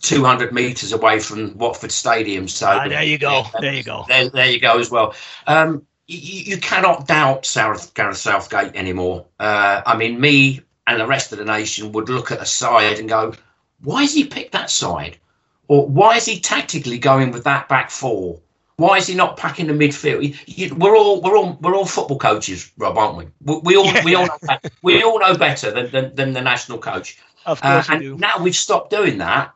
200 0.00 0.52
metres 0.52 0.92
away 0.92 1.18
from 1.18 1.58
Watford 1.58 1.90
Stadium. 1.90 2.46
So 2.46 2.68
Ah, 2.68 2.88
there 2.88 3.02
you 3.02 3.18
go. 3.18 3.44
There 3.60 3.74
you 3.74 3.82
go. 3.82 4.04
There, 4.08 4.28
there 4.30 4.48
you 4.48 4.60
go 4.60 4.78
as 4.78 4.92
well. 4.92 5.14
Um, 5.48 5.86
you, 6.06 6.54
you 6.54 6.58
cannot 6.58 7.08
doubt 7.08 7.44
South, 7.46 7.92
Gareth 7.94 8.18
Southgate 8.18 8.76
anymore. 8.76 9.26
Uh, 9.40 9.82
I 9.84 9.96
mean, 9.96 10.20
me 10.20 10.60
and 10.86 11.00
the 11.00 11.06
rest 11.06 11.32
of 11.32 11.38
the 11.38 11.44
nation 11.44 11.90
would 11.92 12.08
look 12.08 12.30
at 12.30 12.40
a 12.40 12.46
side 12.46 13.00
and 13.00 13.08
go, 13.08 13.34
why 13.82 14.02
has 14.02 14.14
he 14.14 14.24
picked 14.24 14.52
that 14.52 14.70
side? 14.70 15.18
Or 15.66 15.84
why 15.86 16.16
is 16.16 16.24
he 16.26 16.38
tactically 16.38 16.98
going 16.98 17.32
with 17.32 17.44
that 17.44 17.68
back 17.68 17.90
four? 17.90 18.40
Why 18.78 18.96
is 18.98 19.08
he 19.08 19.14
not 19.16 19.36
packing 19.36 19.66
the 19.66 19.72
midfield? 19.72 20.22
You- 20.22 20.34
you- 20.68 20.74
we're 20.76 20.96
all 20.96 21.20
we're 21.20 21.36
all 21.36 21.58
we're 21.60 21.74
all 21.74 21.84
football 21.84 22.16
coaches, 22.18 22.70
Rob, 22.78 22.96
aren't 22.96 23.16
we? 23.16 23.26
We, 23.44 23.58
we 23.64 23.76
all 23.76 23.92
we 24.04 24.14
all 24.14 24.26
know, 24.26 24.38
be- 24.62 24.70
we 24.82 25.02
all 25.02 25.18
know 25.18 25.36
better 25.36 25.72
than, 25.72 25.90
than, 25.90 26.14
than 26.14 26.32
the 26.32 26.40
national 26.40 26.78
coach. 26.78 27.18
Of 27.44 27.58
Uh, 27.62 27.82
course 27.82 27.88
you 27.88 27.94
and 27.94 28.02
do. 28.02 28.16
now 28.18 28.38
we've 28.40 28.54
stopped 28.56 28.90
doing 28.90 29.18
that 29.18 29.52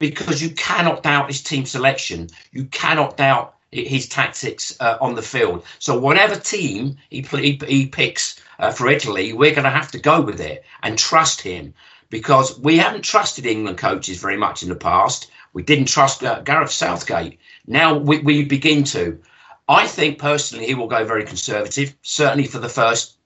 because 0.00 0.42
you 0.42 0.50
cannot 0.50 1.04
doubt 1.04 1.28
his 1.28 1.42
team 1.42 1.64
selection. 1.64 2.28
You 2.50 2.64
cannot 2.64 3.16
doubt 3.16 3.54
his 3.70 4.08
tactics 4.08 4.76
uh, 4.80 4.96
on 5.00 5.14
the 5.14 5.22
field. 5.22 5.64
So 5.78 5.96
whatever 5.96 6.34
team 6.34 6.96
he 7.08 7.20
he, 7.22 7.60
he 7.68 7.86
picks 7.86 8.40
uh, 8.58 8.72
for 8.72 8.88
Italy, 8.88 9.32
we're 9.32 9.54
going 9.54 9.62
to 9.64 9.70
have 9.70 9.92
to 9.92 9.98
go 10.00 10.20
with 10.20 10.40
it 10.40 10.64
and 10.82 10.98
trust 10.98 11.40
him 11.40 11.72
because 12.10 12.58
we 12.58 12.78
haven't 12.78 13.02
trusted 13.02 13.46
England 13.46 13.78
coaches 13.78 14.18
very 14.20 14.36
much 14.36 14.64
in 14.64 14.68
the 14.70 14.74
past. 14.90 15.30
We 15.52 15.62
didn't 15.62 15.86
trust 15.86 16.24
uh, 16.24 16.40
Gareth 16.40 16.72
Southgate. 16.72 17.38
Now 17.66 17.96
we, 17.98 18.18
we 18.18 18.44
begin 18.44 18.84
to. 18.84 19.20
I 19.68 19.86
think 19.86 20.18
personally 20.18 20.66
he 20.66 20.74
will 20.74 20.86
go 20.86 21.04
very 21.04 21.24
conservative, 21.24 21.96
certainly 22.02 22.46
for 22.46 22.58
the 22.58 22.68
first 22.68 23.16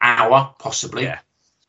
hour, 0.00 0.54
possibly. 0.58 1.04
Yeah. 1.04 1.20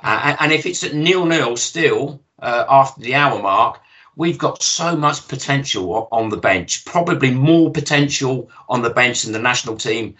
Uh, 0.01 0.20
and- 0.24 0.38
and 0.39 0.51
if 0.51 0.65
it's 0.65 0.84
at 0.84 0.93
nil 0.93 1.26
nil 1.26 1.57
still 1.57 2.22
uh, 2.41 2.65
after 2.70 3.01
the 3.01 3.15
hour 3.15 3.41
mark, 3.41 3.82
we've 4.15 4.38
got 4.38 4.61
so 4.61 4.95
much 4.95 5.28
potential 5.28 6.07
on 6.11 6.30
the 6.30 6.38
bench. 6.38 6.84
Probably 6.86 7.32
more 7.32 7.72
potential 7.72 8.49
on 8.67 8.82
the 8.82 8.89
bench 8.89 9.24
than 9.24 9.34
the 9.34 9.39
national 9.39 9.78
team 9.78 10.15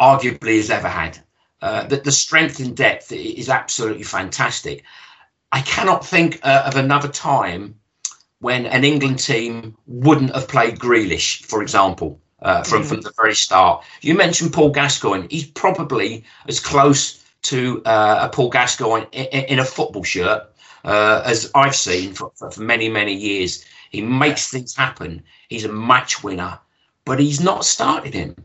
arguably 0.00 0.56
has 0.56 0.70
ever 0.70 0.88
had. 0.88 1.18
Uh, 1.62 1.86
the, 1.86 1.96
the 1.96 2.12
strength 2.12 2.60
in 2.60 2.74
depth 2.74 3.12
is 3.12 3.48
absolutely 3.48 4.02
fantastic. 4.02 4.84
I 5.52 5.60
cannot 5.62 6.04
think 6.04 6.40
uh, 6.42 6.64
of 6.66 6.76
another 6.76 7.08
time 7.08 7.76
when 8.40 8.66
an 8.66 8.84
England 8.84 9.18
team 9.18 9.76
wouldn't 9.86 10.34
have 10.34 10.48
played 10.48 10.78
Grealish, 10.78 11.44
for 11.44 11.62
example, 11.62 12.20
uh, 12.42 12.62
from, 12.62 12.82
from 12.82 13.00
the 13.00 13.12
very 13.16 13.34
start. 13.34 13.84
You 14.02 14.14
mentioned 14.14 14.52
Paul 14.52 14.70
Gascoigne. 14.70 15.26
He's 15.30 15.46
probably 15.46 16.24
as 16.46 16.60
close 16.60 17.24
to 17.42 17.82
uh, 17.84 18.18
a 18.22 18.28
Paul 18.28 18.50
Gascoigne 18.50 19.06
in, 19.12 19.44
in 19.44 19.58
a 19.58 19.64
football 19.64 20.04
shirt 20.04 20.50
uh, 20.84 21.22
as 21.24 21.50
I've 21.54 21.76
seen 21.76 22.12
for, 22.12 22.32
for, 22.34 22.50
for 22.50 22.60
many, 22.60 22.88
many 22.88 23.14
years. 23.14 23.64
He 23.90 24.02
makes 24.02 24.50
things 24.50 24.74
happen. 24.74 25.22
He's 25.48 25.64
a 25.64 25.72
match 25.72 26.22
winner, 26.22 26.58
but 27.04 27.20
he's 27.20 27.40
not 27.40 27.64
started 27.64 28.12
him. 28.12 28.36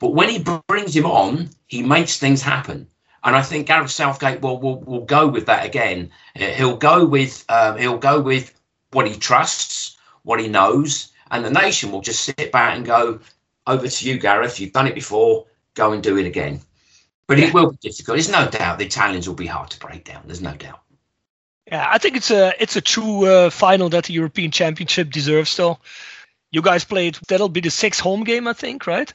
But 0.00 0.14
when 0.14 0.28
he 0.28 0.44
brings 0.68 0.94
him 0.94 1.06
on, 1.06 1.50
he 1.66 1.82
makes 1.82 2.18
things 2.18 2.42
happen. 2.42 2.88
And 3.24 3.36
I 3.36 3.42
think 3.42 3.68
Gareth 3.68 3.90
Southgate 3.90 4.40
will 4.40 4.58
will, 4.58 4.80
will 4.80 5.04
go 5.04 5.28
with 5.28 5.46
that 5.46 5.64
again. 5.64 6.10
Uh, 6.34 6.46
He'll 6.46 6.76
go 6.76 7.04
with 7.06 7.44
um, 7.48 7.78
he'll 7.78 7.98
go 7.98 8.20
with 8.20 8.52
what 8.92 9.08
he 9.08 9.16
trusts, 9.16 9.96
what 10.22 10.40
he 10.40 10.48
knows, 10.48 11.12
and 11.30 11.44
the 11.44 11.50
nation 11.50 11.90
will 11.90 12.00
just 12.02 12.24
sit 12.24 12.52
back 12.52 12.76
and 12.76 12.84
go, 12.86 13.20
"Over 13.66 13.88
to 13.88 14.08
you, 14.08 14.18
Gareth. 14.18 14.60
You've 14.60 14.72
done 14.72 14.86
it 14.86 14.94
before. 14.94 15.46
Go 15.74 15.92
and 15.92 16.02
do 16.02 16.16
it 16.18 16.26
again." 16.26 16.60
But 17.26 17.38
it 17.38 17.54
will 17.54 17.70
be 17.70 17.78
difficult. 17.80 18.16
There's 18.16 18.28
no 18.28 18.48
doubt 18.48 18.78
the 18.78 18.84
Italians 18.84 19.26
will 19.26 19.34
be 19.34 19.46
hard 19.46 19.70
to 19.70 19.80
break 19.80 20.04
down. 20.04 20.22
There's 20.26 20.42
no 20.42 20.54
doubt. 20.54 20.80
Yeah, 21.66 21.88
I 21.88 21.98
think 21.98 22.16
it's 22.16 22.30
a 22.30 22.52
it's 22.60 22.76
a 22.76 22.80
true 22.80 23.24
uh, 23.24 23.50
final 23.50 23.88
that 23.90 24.04
the 24.04 24.12
European 24.12 24.50
Championship 24.50 25.10
deserves. 25.10 25.50
Still, 25.50 25.80
you 26.50 26.60
guys 26.60 26.84
played. 26.84 27.18
That'll 27.28 27.48
be 27.48 27.60
the 27.60 27.70
sixth 27.70 28.00
home 28.00 28.24
game, 28.24 28.46
I 28.46 28.52
think, 28.52 28.86
right? 28.86 29.12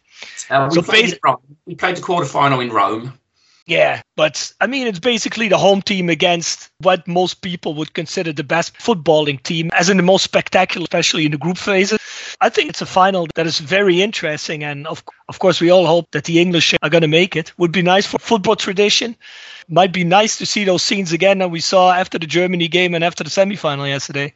Uh, 0.49 0.67
we, 0.69 0.75
So 0.75 0.81
played 0.81 1.19
basi- 1.23 1.39
we 1.65 1.75
played 1.75 1.97
the 1.97 2.01
quarter 2.01 2.27
final 2.27 2.59
in 2.61 2.69
Rome. 2.71 3.13
Yeah, 3.67 4.01
but 4.15 4.53
I 4.61 4.67
mean, 4.67 4.87
it's 4.87 4.99
basically 4.99 5.49
the 5.49 5.57
home 5.57 5.81
team 5.81 6.09
against 6.09 6.71
what 6.79 7.05
most 7.05 7.41
people 7.41 7.73
would 7.75 7.93
consider 7.93 8.31
the 8.31 8.45
best 8.45 8.77
footballing 8.77 9.43
team, 9.43 9.69
as 9.73 9.89
in 9.89 9.97
the 9.97 10.03
most 10.03 10.23
spectacular, 10.23 10.85
especially 10.85 11.25
in 11.25 11.33
the 11.33 11.37
group 11.37 11.57
phases. 11.57 11.99
I 12.39 12.47
think 12.47 12.69
it's 12.69 12.81
a 12.81 12.85
final 12.85 13.27
that 13.35 13.45
is 13.45 13.59
very 13.59 14.01
interesting, 14.01 14.63
and 14.63 14.87
of 14.87 15.03
of 15.27 15.39
course, 15.39 15.59
we 15.59 15.69
all 15.69 15.85
hope 15.85 16.11
that 16.11 16.23
the 16.23 16.39
English 16.39 16.75
are 16.81 16.89
going 16.89 17.01
to 17.01 17.09
make 17.09 17.35
it. 17.35 17.51
Would 17.57 17.73
be 17.73 17.81
nice 17.81 18.05
for 18.05 18.19
football 18.19 18.55
tradition. 18.55 19.17
Might 19.67 19.91
be 19.91 20.05
nice 20.05 20.37
to 20.37 20.45
see 20.45 20.63
those 20.63 20.81
scenes 20.81 21.11
again 21.11 21.39
that 21.39 21.51
we 21.51 21.59
saw 21.59 21.91
after 21.91 22.17
the 22.17 22.25
Germany 22.27 22.69
game 22.69 22.93
and 22.95 23.03
after 23.03 23.25
the 23.25 23.29
semi-final 23.29 23.85
yesterday. 23.85 24.33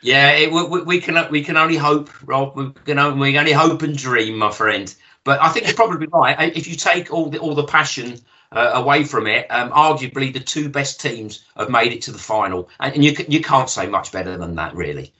Yeah, 0.00 0.30
it, 0.32 0.52
we, 0.52 0.82
we- 0.82 1.00
can 1.00 1.30
we 1.30 1.42
can 1.42 1.56
only 1.56 1.76
hope, 1.76 2.10
Rob. 2.24 2.56
We 2.56 2.70
can 2.84 3.18
we 3.18 3.32
can 3.32 3.40
only 3.40 3.52
hope 3.52 3.82
and 3.82 3.96
dream, 3.96 4.38
my 4.38 4.52
friend. 4.52 4.94
But 5.24 5.40
I 5.40 5.48
think 5.50 5.66
you're 5.66 5.74
probably 5.74 6.06
right. 6.08 6.56
If 6.56 6.66
you 6.66 6.74
take 6.76 7.12
all 7.12 7.30
the 7.30 7.38
all 7.38 7.54
the 7.54 7.64
passion 7.64 8.18
uh, 8.50 8.72
away 8.74 9.04
from 9.04 9.26
it, 9.26 9.46
um, 9.50 9.70
arguably 9.70 10.32
the 10.32 10.40
two 10.40 10.68
best 10.68 11.00
teams 11.00 11.44
have 11.56 11.70
made 11.70 11.92
it 11.92 12.02
to 12.02 12.12
the 12.12 12.18
final, 12.18 12.68
and, 12.80 12.94
and 12.94 13.04
you 13.04 13.14
you 13.28 13.40
can't 13.40 13.70
say 13.70 13.86
much 13.86 14.10
better 14.12 14.36
than 14.36 14.56
that, 14.56 14.74
really. 14.74 15.12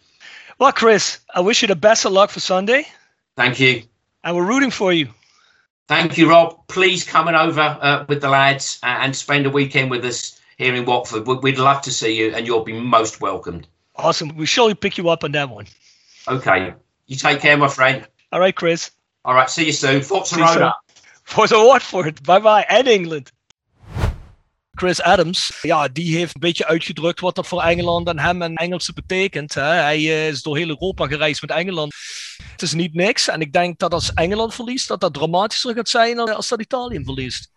Well, 0.58 0.72
Chris, 0.72 1.20
I 1.34 1.40
wish 1.40 1.62
you 1.62 1.68
the 1.68 1.76
best 1.76 2.04
of 2.04 2.12
luck 2.12 2.30
for 2.30 2.40
Sunday, 2.40 2.86
Thank 3.36 3.58
you, 3.60 3.82
and 4.24 4.36
we're 4.36 4.44
rooting 4.46 4.70
for 4.70 4.92
you. 4.92 5.08
thank 5.88 6.18
you, 6.18 6.28
Rob. 6.30 6.66
Please 6.68 7.04
coming 7.04 7.34
over 7.34 7.60
uh, 7.60 8.04
with 8.08 8.20
the 8.20 8.28
lads 8.28 8.78
and, 8.82 9.04
and 9.04 9.16
spend 9.16 9.46
a 9.46 9.50
weekend 9.50 9.90
with 9.90 10.04
us 10.04 10.40
here 10.58 10.74
in 10.74 10.84
Watford. 10.84 11.26
We- 11.26 11.36
We'd 11.36 11.58
love 11.58 11.82
to 11.82 11.90
see 11.92 12.16
you, 12.18 12.34
and 12.34 12.46
you'll 12.46 12.64
be 12.64 12.72
most 12.78 13.20
welcomed. 13.20 13.66
Awesome. 13.96 14.36
We'll 14.36 14.46
surely 14.46 14.74
pick 14.74 14.98
you 14.98 15.08
up 15.10 15.22
on 15.24 15.32
that 15.32 15.48
one. 15.48 15.66
Okay, 16.28 16.74
you 17.06 17.16
take 17.16 17.40
care, 17.40 17.56
my 17.56 17.68
friend. 17.68 18.06
All 18.32 18.40
right, 18.40 18.54
Chris. 18.54 18.90
All 19.24 19.34
right, 19.34 19.50
see 19.50 19.64
you 19.64 19.72
soon. 19.72 20.02
Forza. 20.02 20.82
Voor 21.22 21.46
de 21.46 21.56
Watford. 21.56 22.22
Bye 22.22 22.40
bye. 22.40 22.64
En 22.66 22.86
England. 22.86 23.32
Chris 24.74 25.02
Adams, 25.02 25.58
ja, 25.62 25.88
die 25.88 26.16
heeft 26.16 26.34
een 26.34 26.40
beetje 26.40 26.66
uitgedrukt 26.66 27.20
wat 27.20 27.34
dat 27.34 27.46
voor 27.46 27.62
Engeland 27.62 28.08
en 28.08 28.18
hem 28.18 28.42
en 28.42 28.54
Engelse 28.54 28.92
betekent. 28.92 29.54
Hè. 29.54 29.62
Hij 29.62 29.96
eh, 29.96 30.28
is 30.28 30.42
door 30.42 30.56
heel 30.56 30.68
Europa 30.68 31.06
gereisd 31.06 31.40
met 31.40 31.50
Engeland. 31.50 31.94
Het 32.50 32.62
is 32.62 32.72
niet 32.72 32.94
niks. 32.94 33.28
En 33.28 33.40
ik 33.40 33.52
denk 33.52 33.78
dat 33.78 33.92
als 33.92 34.12
Engeland 34.14 34.54
verliest, 34.54 34.88
dat 34.88 35.00
dat 35.00 35.14
dramatischer 35.14 35.74
gaat 35.74 35.88
zijn 35.88 36.16
dan 36.16 36.34
als 36.34 36.48
dat 36.48 36.60
Italië 36.60 37.00
verliest. 37.04 37.51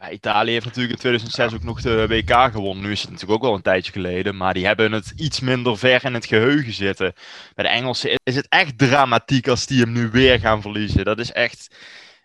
Ja, 0.00 0.10
Italië 0.10 0.52
heeft 0.52 0.64
natuurlijk 0.64 0.92
in 0.92 0.98
2006 0.98 1.54
ook 1.54 1.62
nog 1.62 1.80
de 1.80 2.06
WK 2.06 2.52
gewonnen. 2.52 2.84
Nu 2.84 2.90
is 2.90 3.00
het 3.00 3.10
natuurlijk 3.10 3.38
ook 3.38 3.46
wel 3.46 3.54
een 3.54 3.62
tijdje 3.62 3.92
geleden. 3.92 4.36
Maar 4.36 4.54
die 4.54 4.66
hebben 4.66 4.92
het 4.92 5.12
iets 5.16 5.40
minder 5.40 5.78
ver 5.78 6.04
in 6.04 6.14
het 6.14 6.26
geheugen 6.26 6.72
zitten. 6.72 7.12
Bij 7.54 7.64
de 7.64 7.70
Engelsen 7.70 8.20
is 8.22 8.36
het 8.36 8.46
echt 8.48 8.78
dramatiek 8.78 9.48
als 9.48 9.66
die 9.66 9.80
hem 9.80 9.92
nu 9.92 10.10
weer 10.10 10.38
gaan 10.40 10.62
verliezen. 10.62 11.04
Dat 11.04 11.18
is 11.18 11.32
echt... 11.32 11.68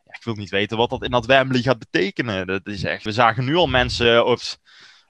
Ja, 0.05 0.13
ik 0.13 0.23
wil 0.23 0.33
niet 0.33 0.49
weten 0.49 0.77
wat 0.77 0.89
dat 0.89 1.03
in 1.03 1.11
dat 1.11 1.25
Wembley 1.25 1.61
gaat 1.61 1.79
betekenen. 1.79 2.47
Dat 2.47 2.67
is 2.67 2.83
echt... 2.83 3.03
We 3.03 3.11
zagen 3.11 3.45
nu 3.45 3.55
al 3.55 3.67
mensen 3.67 4.25
op 4.25 4.39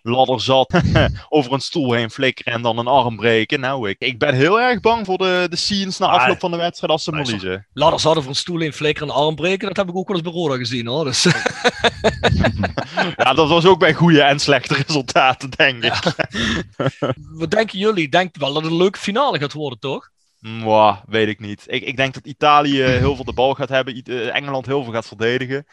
ladder 0.05 0.41
zat 0.41 0.81
over 1.29 1.53
een 1.53 1.59
stoel 1.59 1.93
heen 1.93 2.09
flikkeren 2.09 2.53
en 2.53 2.61
dan 2.61 2.77
een 2.77 2.87
arm 2.87 3.15
breken. 3.15 3.59
Nou, 3.59 3.89
ik, 3.89 3.95
ik 3.99 4.19
ben 4.19 4.35
heel 4.35 4.61
erg 4.61 4.79
bang 4.79 5.05
voor 5.05 5.17
de, 5.17 5.47
de 5.49 5.55
scenes 5.55 5.97
na 5.97 6.07
Ah, 6.07 6.13
afloop 6.13 6.39
van 6.39 6.51
de 6.51 6.57
wedstrijd 6.57 6.91
als 6.91 7.03
ze 7.03 7.11
maar 7.11 7.23
verliezen. 7.23 7.67
Ladders 7.73 8.03
hadden 8.03 8.23
van 8.23 8.35
stoel 8.35 8.61
in 8.61 8.73
flikker 8.73 9.03
en 9.03 9.13
arm 9.13 9.35
breken. 9.35 9.67
Dat 9.67 9.77
heb 9.77 9.89
ik 9.89 9.95
ook 9.95 10.07
wel 10.07 10.17
eens 10.17 10.25
bij 10.25 10.35
Roda 10.35 10.55
gezien 10.55 10.87
hoor. 10.87 11.03
Dus, 11.05 11.23
Ja, 13.17 13.33
dat 13.33 13.49
was 13.49 13.65
ook 13.65 13.79
bij 13.79 13.93
goede 13.93 14.21
en 14.21 14.39
slechte 14.39 14.73
resultaten, 14.73 15.49
denk 15.49 15.83
ik. 15.83 16.03
wat 17.39 17.51
denken 17.51 17.79
jullie? 17.79 18.09
Denkt 18.09 18.37
wel 18.37 18.53
dat 18.53 18.63
het 18.63 18.71
een 18.71 18.77
leuke 18.77 18.99
finale 18.99 19.39
gaat 19.39 19.53
worden, 19.53 19.79
toch? 19.79 20.09
Mwah, 20.39 20.97
weet 21.07 21.27
ik 21.27 21.39
niet. 21.39 21.63
Ik, 21.67 21.83
ik 21.83 21.97
denk 21.97 22.13
dat 22.13 22.25
Italië 22.25 22.81
heel 22.81 23.15
veel 23.15 23.25
de 23.25 23.33
bal 23.33 23.53
gaat 23.53 23.69
hebben, 23.69 24.01
eh, 24.03 24.35
Engeland 24.35 24.65
heel 24.65 24.83
veel 24.83 24.93
gaat 24.93 25.07
verdedigen. 25.07 25.65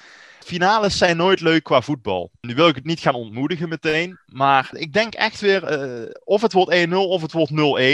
Finales 0.45 0.99
zijn 0.99 1.16
nooit 1.16 1.40
leuk 1.40 1.62
qua 1.62 1.80
voetbal. 1.80 2.30
Nu 2.40 2.55
wil 2.55 2.68
ik 2.68 2.74
het 2.74 2.84
niet 2.84 3.01
gaan 3.01 3.14
ontmoedigen 3.14 3.68
meteen, 3.68 4.18
maar 4.26 4.68
ik 4.72 4.93
denk 4.93 5.14
echt 5.14 5.40
weer 5.40 5.64
eh, 5.64 6.11
of 6.24 6.43
het 6.43 6.53
wordt 6.53 6.86
1-0 6.88 6.93
of 6.93 7.22
het 7.22 7.32
wordt 7.32 7.53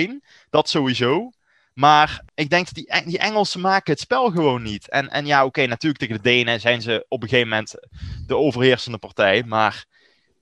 0-1. 0.09 0.11
Dat 0.51 0.69
sowieso. 0.69 1.31
Maar 1.75 2.23
ik 2.35 2.51
denk 2.51 2.65
dat 2.65 2.75
die, 2.75 2.87
Eng- 2.87 3.07
die 3.07 3.19
Engelsen 3.19 3.61
maken 3.61 3.93
het 3.93 4.01
spel 4.01 4.31
gewoon 4.31 4.63
niet. 4.63 4.89
En, 4.89 5.09
en 5.09 5.27
ja, 5.27 5.45
oké, 5.45 5.67
natuurlijk 5.67 6.01
tegen 6.01 6.17
de 6.17 6.23
Denen 6.23 6.61
zijn 6.61 6.83
ze 6.83 7.05
op 7.09 7.23
een 7.23 7.29
gegeven 7.29 7.49
moment 7.49 7.75
de 8.27 8.37
overheersende 8.37 8.99
partij. 8.99 9.43
Maar 9.43 9.85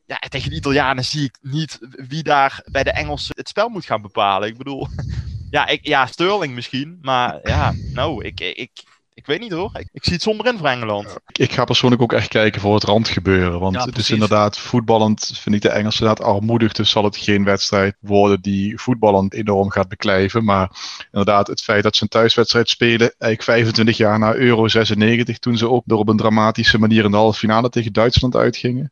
ja, 0.07 0.19
tegen 0.19 0.51
de 0.51 0.57
Italianen 0.57 1.05
zie 1.05 1.25
ik 1.25 1.39
niet 1.41 1.79
wie 1.91 2.23
daar 2.23 2.63
bij 2.71 2.83
de 2.83 2.91
Engelsen 2.91 3.37
het 3.37 3.49
spel 3.49 3.69
moet 3.69 3.85
gaan 3.85 4.03
bepalen. 4.03 4.49
Ik 4.49 4.57
bedoel, 4.57 4.89
ja, 5.51 5.67
ik, 5.67 5.87
ja 5.87 6.07
Sterling 6.07 6.55
misschien. 6.55 6.99
Maar 7.03 7.39
ja, 7.43 7.75
nou, 7.93 8.25
ik, 8.25 8.41
ik, 8.41 8.71
ik 9.17 9.27
weet 9.27 9.41
niet 9.41 9.53
hoor. 9.53 9.71
Ik, 9.79 9.89
ik 9.93 10.05
zie 10.05 10.13
het 10.13 10.23
zonder 10.23 10.47
in 10.47 10.59
voor 10.59 10.67
Engeland. 10.69 11.17
Ik 11.33 11.53
ga 11.53 11.65
persoonlijk 11.65 12.03
ook 12.03 12.13
echt 12.13 12.29
kijken 12.29 12.61
voor 12.61 12.75
het 12.75 12.85
randgebeuren. 12.85 13.61
Want 13.61 13.75
Ja, 13.75 13.85
het 13.85 13.99
is 13.99 14.11
inderdaad 14.11 14.59
voetballend, 14.59 15.31
vind 15.41 15.55
ik 15.55 15.63
de 15.63 15.69
Engelsen 15.69 16.01
inderdaad 16.07 16.27
armoedig. 16.27 16.73
Dus 16.73 16.91
zal 16.91 17.05
het 17.05 17.17
geen 17.17 17.45
wedstrijd 17.45 17.97
worden 18.01 18.41
die 18.41 18.79
voetballend 18.81 19.35
enorm 19.35 19.71
gaat 19.71 19.89
beklijven. 19.89 20.45
Maar 20.45 20.71
inderdaad, 21.13 21.47
het 21.47 21.63
feit 21.63 21.83
dat 21.83 21.97
ze 21.97 22.03
een 22.03 22.09
thuiswedstrijd 22.09 22.69
spelen, 22.69 22.99
eigenlijk 23.19 23.43
25 23.43 23.97
jaar 23.97 24.19
na 24.19 24.35
Euro 24.35 24.69
96, 24.69 25.39
toen 25.39 25.57
ze 25.57 25.69
ook 25.71 25.83
door 25.87 25.99
op 25.99 26.09
een 26.09 26.17
dramatische 26.17 26.79
manier 26.79 27.05
in 27.05 27.11
de 27.11 27.17
halve 27.17 27.39
finale 27.39 27.69
tegen 27.69 27.93
Duitsland 27.93 28.37
uitgingen. 28.37 28.91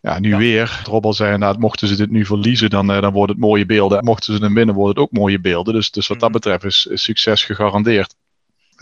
Ja, 0.00 0.18
nu 0.18 0.28
Ja. 0.28 0.36
weer. 0.36 0.80
Rob 0.84 1.04
al 1.04 1.12
zei 1.12 1.32
inderdaad, 1.34 1.58
mochten 1.58 1.88
ze 1.88 1.96
dit 1.96 2.10
nu 2.10 2.24
verliezen, 2.26 2.70
dan, 2.70 2.90
eh, 2.92 3.00
dan 3.00 3.12
worden 3.12 3.36
het 3.36 3.44
mooie 3.44 3.66
beelden. 3.66 4.04
Mochten 4.04 4.36
ze 4.36 4.42
hem 4.44 4.54
winnen, 4.54 4.74
worden 4.74 5.02
het 5.02 5.10
ook 5.12 5.18
mooie 5.18 5.40
beelden. 5.40 5.74
Dus, 5.74 5.90
dus 5.90 6.06
wat 6.06 6.20
dat 6.20 6.28
Mhm. 6.28 6.38
betreft 6.38 6.64
is, 6.64 6.86
is 6.86 7.02
succes 7.02 7.44
gegarandeerd. 7.44 8.14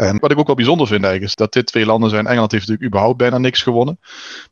En 0.01 0.19
wat 0.19 0.31
ik 0.31 0.39
ook 0.39 0.47
wel 0.47 0.57
bijzonder 0.57 0.87
vind 0.87 1.03
eigenlijk, 1.05 1.33
is 1.33 1.37
dat 1.37 1.53
dit 1.53 1.67
twee 1.67 1.87
landen 1.87 2.11
zijn. 2.11 2.27
Engeland 2.27 2.53
heeft 2.53 2.67
natuurlijk 2.67 2.91
überhaupt 2.91 3.19
bijna 3.19 3.39
niks 3.39 3.63
gewonnen. 3.63 3.99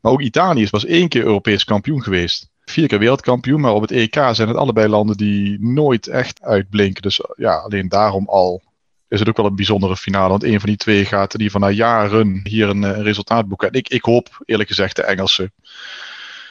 Maar 0.01 0.11
ook 0.11 0.21
Italië 0.21 0.61
is 0.61 0.69
pas 0.69 0.85
één 0.85 1.07
keer 1.07 1.23
Europees 1.23 1.63
kampioen 1.63 2.03
geweest. 2.03 2.49
Vier 2.65 2.87
keer 2.87 2.99
wereldkampioen, 2.99 3.61
maar 3.61 3.73
op 3.73 3.81
het 3.81 3.91
EK 3.91 4.13
zijn 4.31 4.47
het 4.47 4.57
allebei 4.57 4.87
landen 4.87 5.17
die 5.17 5.57
nooit 5.59 6.07
echt 6.07 6.41
uitblinken. 6.41 7.01
Dus 7.01 7.21
ja, 7.35 7.55
alleen 7.55 7.89
daarom 7.89 8.27
al 8.27 8.61
is 9.07 9.19
het 9.19 9.29
ook 9.29 9.37
wel 9.37 9.45
een 9.45 9.55
bijzondere 9.55 9.97
finale. 9.97 10.29
Want 10.29 10.43
een 10.43 10.59
van 10.59 10.69
die 10.69 10.77
twee 10.77 11.05
gaat 11.05 11.37
die 11.37 11.51
van 11.51 11.61
na 11.61 11.69
jaren 11.69 12.39
hier 12.43 12.69
een, 12.69 12.83
eh, 12.83 12.97
een 12.97 13.03
resultaat 13.03 13.47
boeken. 13.47 13.67
En 13.67 13.73
ik, 13.73 13.89
ik 13.89 14.03
hoop 14.03 14.41
eerlijk 14.45 14.69
gezegd 14.69 14.95
de 14.95 15.03
Engelsen. 15.03 15.53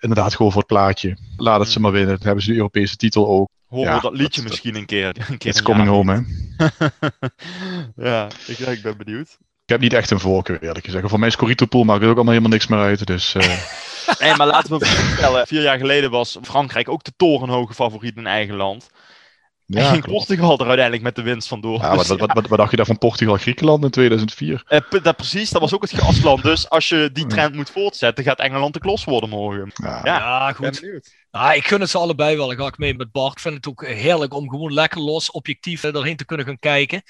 Inderdaad, 0.00 0.34
gewoon 0.34 0.52
voor 0.52 0.60
het 0.60 0.70
plaatje. 0.70 1.16
Laat 1.36 1.60
het 1.60 1.68
ze 1.68 1.80
maar 1.80 1.92
winnen. 1.92 2.16
Dan 2.16 2.26
hebben 2.26 2.44
ze 2.44 2.50
de 2.50 2.56
Europese 2.56 2.96
titel 2.96 3.28
ook. 3.28 3.48
Horen 3.68 3.88
Ja, 3.88 3.94
we 3.96 4.02
dat 4.02 4.12
liedje 4.12 4.40
dat- 4.40 4.50
misschien 4.50 4.74
een 4.74 4.86
keer. 4.86 5.06
Een 5.28 5.38
keer 5.38 5.50
It's 5.50 5.62
coming 5.62 5.88
home, 5.88 6.12
hè. 6.12 6.20
ja, 8.10 8.28
ik, 8.46 8.58
ik 8.58 8.82
ben 8.82 8.96
benieuwd. 8.96 9.28
Ik 9.64 9.74
heb 9.74 9.80
niet 9.80 9.92
echt 9.92 10.10
een 10.10 10.20
voorkeur, 10.20 10.62
eerlijk 10.62 10.84
gezegd. 10.84 11.08
Voor 11.08 11.18
mij 11.18 11.28
is 11.28 11.36
Corito 11.36 11.66
Pool 11.66 11.84
maakt 11.84 12.02
er 12.02 12.08
ook 12.08 12.14
allemaal 12.14 12.32
helemaal 12.32 12.52
niks 12.52 12.66
meer 12.66 12.78
uit. 12.78 13.06
Dus 13.06 13.34
eh, 13.34 13.58
Nee, 14.20 14.36
maar 14.36 14.46
laten 14.46 14.78
we 14.78 14.86
vertellen. 14.86 15.46
Vier 15.46 15.62
jaar 15.62 15.78
geleden 15.78 16.10
was 16.10 16.38
Frankrijk 16.42 16.88
ook 16.88 17.04
de 17.04 17.12
torenhoge 17.16 17.74
favoriet 17.74 18.16
in 18.16 18.26
eigen 18.26 18.54
land. 18.54 18.90
En 19.68 19.82
ja, 19.82 19.90
ging 19.90 20.02
klopt. 20.02 20.26
Portugal 20.26 20.58
er 20.58 20.66
uiteindelijk 20.66 21.02
met 21.02 21.14
de 21.14 21.22
winst 21.22 21.48
vandoor. 21.48 21.80
Ja, 21.80 21.88
wat, 21.88 21.98
Dus 21.98 22.08
wat, 22.08 22.18
wat, 22.18 22.32
wat, 22.32 22.46
wat 22.46 22.58
dacht 22.58 22.70
je 22.70 22.76
daar 22.76 22.86
van 22.86 22.98
Portugal, 22.98 23.36
Griekenland 23.36 23.84
in 23.84 23.90
2004? 23.90 24.62
Eh, 24.66 24.80
dat 25.02 25.16
precies, 25.16 25.50
dat 25.50 25.60
was 25.60 25.74
ook 25.74 25.82
het 25.82 25.94
gasland. 25.94 26.42
Dus 26.42 26.68
als 26.68 26.88
je 26.88 27.10
die 27.12 27.26
trend 27.26 27.54
moet 27.54 27.70
voortzetten, 27.70 28.24
gaat 28.24 28.38
Engeland 28.38 28.74
de 28.74 28.80
klos 28.80 29.04
worden 29.04 29.28
morgen. 29.28 29.70
Ja, 29.74 30.00
Ja, 30.04 30.52
goed. 30.52 30.82
Ah, 31.30 31.56
ik 31.56 31.66
gun 31.66 31.80
het 31.80 31.90
ze 31.90 31.98
allebei 31.98 32.36
wel. 32.36 32.50
Ik 32.50 32.58
ga 32.58 32.66
ik 32.66 32.78
mee 32.78 32.94
met 32.94 33.12
Bart. 33.12 33.32
Ik 33.32 33.38
vind 33.38 33.54
het 33.54 33.68
ook 33.68 33.86
heerlijk 33.86 34.34
om 34.34 34.48
gewoon 34.48 34.72
lekker 34.72 35.00
los, 35.00 35.30
objectief 35.30 35.84
eh, 35.84 35.94
erheen 35.94 36.16
te 36.16 36.24
kunnen 36.24 36.46
gaan 36.46 36.58
kijken. 36.58 37.02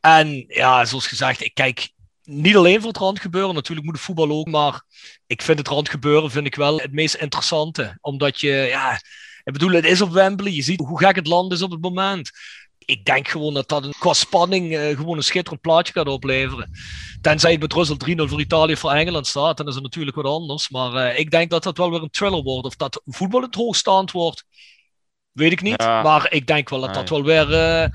En 0.00 0.44
ja, 0.48 0.84
zoals 0.84 1.06
gezegd, 1.06 1.44
ik 1.44 1.54
kijk 1.54 1.90
niet 2.22 2.56
alleen 2.56 2.78
voor 2.80 2.88
het 2.88 2.98
randgebeuren, 2.98 3.54
natuurlijk 3.54 3.86
moet 3.86 3.96
het 3.96 4.04
voetbal 4.04 4.30
ook, 4.30 4.46
maar 4.46 4.82
ik 5.26 5.42
vind 5.42 5.58
het 5.58 5.68
randgebeuren 5.68 6.30
vind 6.30 6.46
ik 6.46 6.54
wel 6.54 6.78
het 6.78 6.92
meest 6.92 7.14
interessante. 7.14 7.98
Omdat 8.00 8.40
je, 8.40 8.66
ja, 8.68 9.00
ik 9.50 9.58
bedoel, 9.58 9.74
het 9.74 9.84
is 9.84 10.00
op 10.00 10.10
Wembley, 10.10 10.52
je 10.52 10.62
ziet 10.62 10.80
hoe 10.80 10.98
gek 10.98 11.16
het 11.16 11.26
land 11.26 11.52
is 11.52 11.62
op 11.62 11.70
het 11.70 11.80
moment. 11.80 12.30
Ik 12.78 13.04
denk 13.04 13.28
gewoon 13.28 13.54
dat 13.54 13.68
dat 13.68 13.84
een, 13.84 13.94
qua 13.98 14.12
spanning 14.12 14.72
uh, 14.72 14.96
gewoon 14.96 15.16
een 15.16 15.22
schitterend 15.22 15.60
plaatje 15.60 15.92
gaat 15.92 16.06
opleveren. 16.06 16.70
Tenzij 17.20 17.50
het 17.52 17.60
met 17.60 17.72
Russell 17.72 18.16
3-0 18.16 18.22
voor 18.28 18.40
Italië 18.40 18.76
voor 18.76 18.90
Engeland 18.90 19.26
staat, 19.26 19.56
dan 19.56 19.68
is 19.68 19.74
het 19.74 19.82
natuurlijk 19.82 20.16
wat 20.16 20.24
anders. 20.24 20.70
Maar 20.70 20.94
uh, 20.94 21.18
ik 21.18 21.30
denk 21.30 21.50
dat 21.50 21.62
dat 21.62 21.76
wel 21.76 21.90
weer 21.90 22.02
een 22.02 22.10
thriller 22.10 22.42
wordt. 22.42 22.66
Of 22.66 22.76
dat 22.76 23.02
voetbal 23.06 23.42
het 23.42 23.54
hoogstaand 23.54 24.10
wordt, 24.10 24.44
weet 25.32 25.52
ik 25.52 25.62
niet. 25.62 25.82
Ja. 25.82 26.02
Maar 26.02 26.32
ik 26.32 26.46
denk 26.46 26.68
wel 26.68 26.80
dat 26.80 26.94
dat 26.94 27.08
wel 27.08 27.22
weer... 27.22 27.50
Uh, 27.50 27.86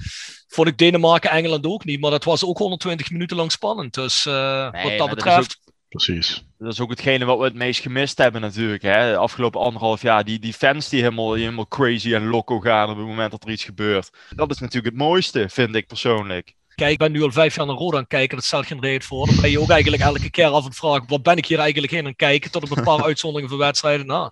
vond 0.48 0.68
ik 0.68 0.78
Denemarken, 0.78 1.30
Engeland 1.30 1.66
ook 1.66 1.86
niet. 1.86 2.00
Maar 2.00 2.12
dat 2.12 2.24
was 2.24 2.46
ook 2.46 2.58
120 2.58 3.12
minuten 3.12 3.38
lang 3.38 3.52
spannend. 3.52 3.94
Dus 3.94 4.26
uh, 4.26 4.72
nee, 4.72 4.84
wat 4.84 4.98
dat 4.98 5.10
betreft. 5.10 5.60
Dat 5.90 6.04
Precies. 6.06 6.46
Dat 6.58 6.74
is 6.74 6.80
ook 6.80 6.90
hetgene 6.90 7.26
wat 7.26 7.38
we 7.38 7.44
het 7.44 7.54
meest 7.54 7.82
gemist 7.82 8.18
hebben 8.18 8.42
natuurlijk. 8.42 8.82
Hè? 8.82 9.12
De 9.12 9.18
afgelopen 9.18 9.62
anderhalf 9.62 10.02
jaar. 10.02 10.24
Die, 10.24 10.40
die 10.40 10.54
fans 10.54 10.90
die 10.90 11.02
helemaal, 11.02 11.30
die 11.30 11.44
helemaal 11.44 11.68
crazy 11.68 12.14
en 12.14 12.28
loco 12.28 12.60
gaan 12.60 12.90
op 12.90 12.98
het 12.98 13.06
moment 13.06 13.32
dat 13.32 13.44
er 13.44 13.52
iets 13.52 13.64
gebeurt. 13.64 14.10
Dat 14.30 14.52
is 14.52 14.60
natuurlijk 14.60 14.94
het 14.96 15.04
mooiste, 15.04 15.50
vind 15.50 15.76
ik 15.76 15.88
persoonlijk. 15.88 16.56
Kijk, 16.76 16.92
ik 16.92 16.98
ben 16.98 17.12
nu 17.12 17.24
al 17.24 17.32
vijf 17.32 17.56
jaar 17.56 17.66
naar 17.66 17.76
Roda 17.76 17.96
aan 17.96 18.02
het 18.02 18.10
kijken, 18.10 18.36
dat 18.36 18.46
stelt 18.46 18.66
geen 18.66 18.82
reden 18.82 19.08
voor. 19.08 19.26
Dan 19.26 19.42
ben 19.42 19.50
je 19.50 19.60
ook 19.60 19.70
eigenlijk 19.70 20.04
elke 20.04 20.30
keer 20.30 20.48
af 20.48 20.66
en 20.66 20.74
vragen, 20.74 21.08
wat 21.08 21.24
ben 21.24 21.38
ik 21.38 21.46
hier 21.46 21.60
eigenlijk 21.60 21.92
heen 21.92 22.02
aan 22.02 22.06
het 22.06 22.16
kijken, 22.16 22.52
tot 22.52 22.64
op 22.64 22.78
een 22.78 22.84
paar 22.84 23.04
uitzonderingen 23.10 23.50
van 23.50 23.60
wedstrijden 23.60 24.06
na. 24.06 24.32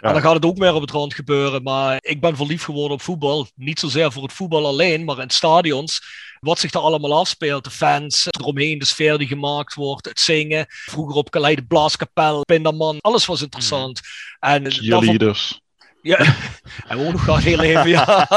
En 0.00 0.12
dan 0.12 0.22
gaat 0.22 0.34
het 0.34 0.44
ook 0.44 0.58
meer 0.58 0.74
op 0.74 0.80
het 0.80 0.90
rond 0.90 1.14
gebeuren, 1.14 1.62
maar 1.62 1.98
ik 2.00 2.20
ben 2.20 2.36
verliefd 2.36 2.64
geworden 2.64 2.92
op 2.92 3.02
voetbal. 3.02 3.46
Niet 3.54 3.78
zozeer 3.78 4.12
voor 4.12 4.22
het 4.22 4.32
voetbal 4.32 4.66
alleen, 4.66 5.04
maar 5.04 5.18
in 5.18 5.30
stadions 5.30 6.00
wat 6.44 6.58
zich 6.58 6.70
daar 6.70 6.82
allemaal 6.82 7.18
afspeelt. 7.18 7.64
De 7.64 7.70
fans 7.70 8.26
eromheen, 8.30 8.78
de 8.78 8.84
sfeer 8.84 9.18
die 9.18 9.26
gemaakt 9.26 9.74
wordt, 9.74 10.06
het 10.06 10.20
zingen. 10.20 10.66
Vroeger 10.68 11.16
op 11.16 11.30
Calais, 11.30 11.56
de 11.56 11.64
blaaskapel, 11.64 12.44
Pinderman, 12.44 13.00
alles 13.00 13.26
was 13.26 13.42
interessant. 13.42 14.00
En 14.38 14.70
Cheerleaders. 14.70 15.62
Ja, 16.04 16.18
we 16.88 17.06
ook 17.06 17.12
nog 17.12 17.42
heel 17.42 17.60
even, 17.60 17.88
ja. 17.88 18.28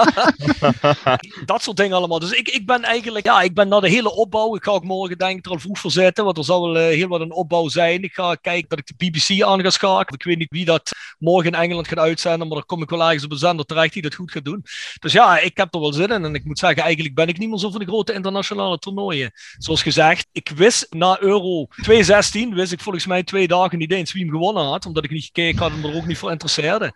dat 1.45 1.61
soort 1.61 1.77
dingen 1.77 1.97
allemaal. 1.97 2.19
Dus 2.19 2.31
ik, 2.31 2.49
ik 2.49 2.65
ben 2.65 2.83
eigenlijk, 2.83 3.25
ja, 3.25 3.41
ik 3.41 3.53
ben 3.53 3.67
naar 3.67 3.81
de 3.81 3.89
hele 3.89 4.11
opbouw. 4.11 4.55
Ik 4.55 4.63
ga 4.63 4.71
ook 4.71 4.83
morgen 4.83 5.17
denk 5.17 5.37
ik 5.37 5.45
er 5.45 5.51
al 5.51 5.59
vroeg 5.59 5.79
voor 5.79 5.91
zitten, 5.91 6.25
want 6.25 6.37
er 6.37 6.43
zal 6.43 6.61
wel 6.71 6.81
uh, 6.81 6.95
heel 6.95 7.07
wat 7.07 7.21
een 7.21 7.31
opbouw 7.31 7.67
zijn. 7.67 8.03
Ik 8.03 8.13
ga 8.13 8.35
kijken 8.35 8.69
dat 8.69 8.79
ik 8.79 8.87
de 8.87 9.05
BBC 9.05 9.43
aan 9.43 9.61
ga 9.61 9.69
schakelen. 9.69 10.19
Ik 10.19 10.23
weet 10.23 10.37
niet 10.37 10.51
wie 10.51 10.65
dat 10.65 10.91
morgen 11.19 11.51
in 11.51 11.59
Engeland 11.59 11.87
gaat 11.87 11.97
uitzenden, 11.97 12.47
maar 12.47 12.57
dan 12.57 12.65
kom 12.65 12.81
ik 12.81 12.89
wel 12.89 13.03
ergens 13.03 13.23
op 13.23 13.31
een 13.31 13.37
zender 13.37 13.65
terecht 13.65 13.93
die 13.93 14.01
dat 14.01 14.15
goed 14.15 14.31
gaat 14.31 14.45
doen. 14.45 14.63
Dus 14.99 15.11
ja, 15.11 15.39
ik 15.39 15.57
heb 15.57 15.73
er 15.73 15.79
wel 15.79 15.93
zin 15.93 16.09
in. 16.09 16.25
En 16.25 16.35
ik 16.35 16.45
moet 16.45 16.59
zeggen, 16.59 16.83
eigenlijk 16.83 17.15
ben 17.15 17.27
ik 17.27 17.37
niet 17.37 17.49
meer 17.49 17.59
zo 17.59 17.69
van 17.69 17.79
de 17.79 17.85
grote 17.85 18.13
internationale 18.13 18.77
toernooien. 18.77 19.31
Zoals 19.57 19.81
gezegd, 19.81 20.27
ik 20.31 20.51
wist 20.55 20.87
na 20.89 21.21
Euro 21.21 21.65
2016, 21.65 22.53
wist 22.53 22.71
ik 22.71 22.81
volgens 22.81 23.05
mij 23.05 23.23
twee 23.23 23.47
dagen 23.47 23.77
niet 23.77 23.91
eens 23.91 24.13
wie 24.13 24.23
hem 24.23 24.31
gewonnen 24.31 24.63
had, 24.63 24.85
omdat 24.85 25.03
ik 25.03 25.11
niet 25.11 25.25
gekeken 25.25 25.59
had 25.59 25.71
en 25.71 25.79
me 25.79 25.87
er 25.87 25.95
ook 25.95 26.05
niet 26.05 26.17
voor 26.17 26.31
interesseerde. 26.31 26.93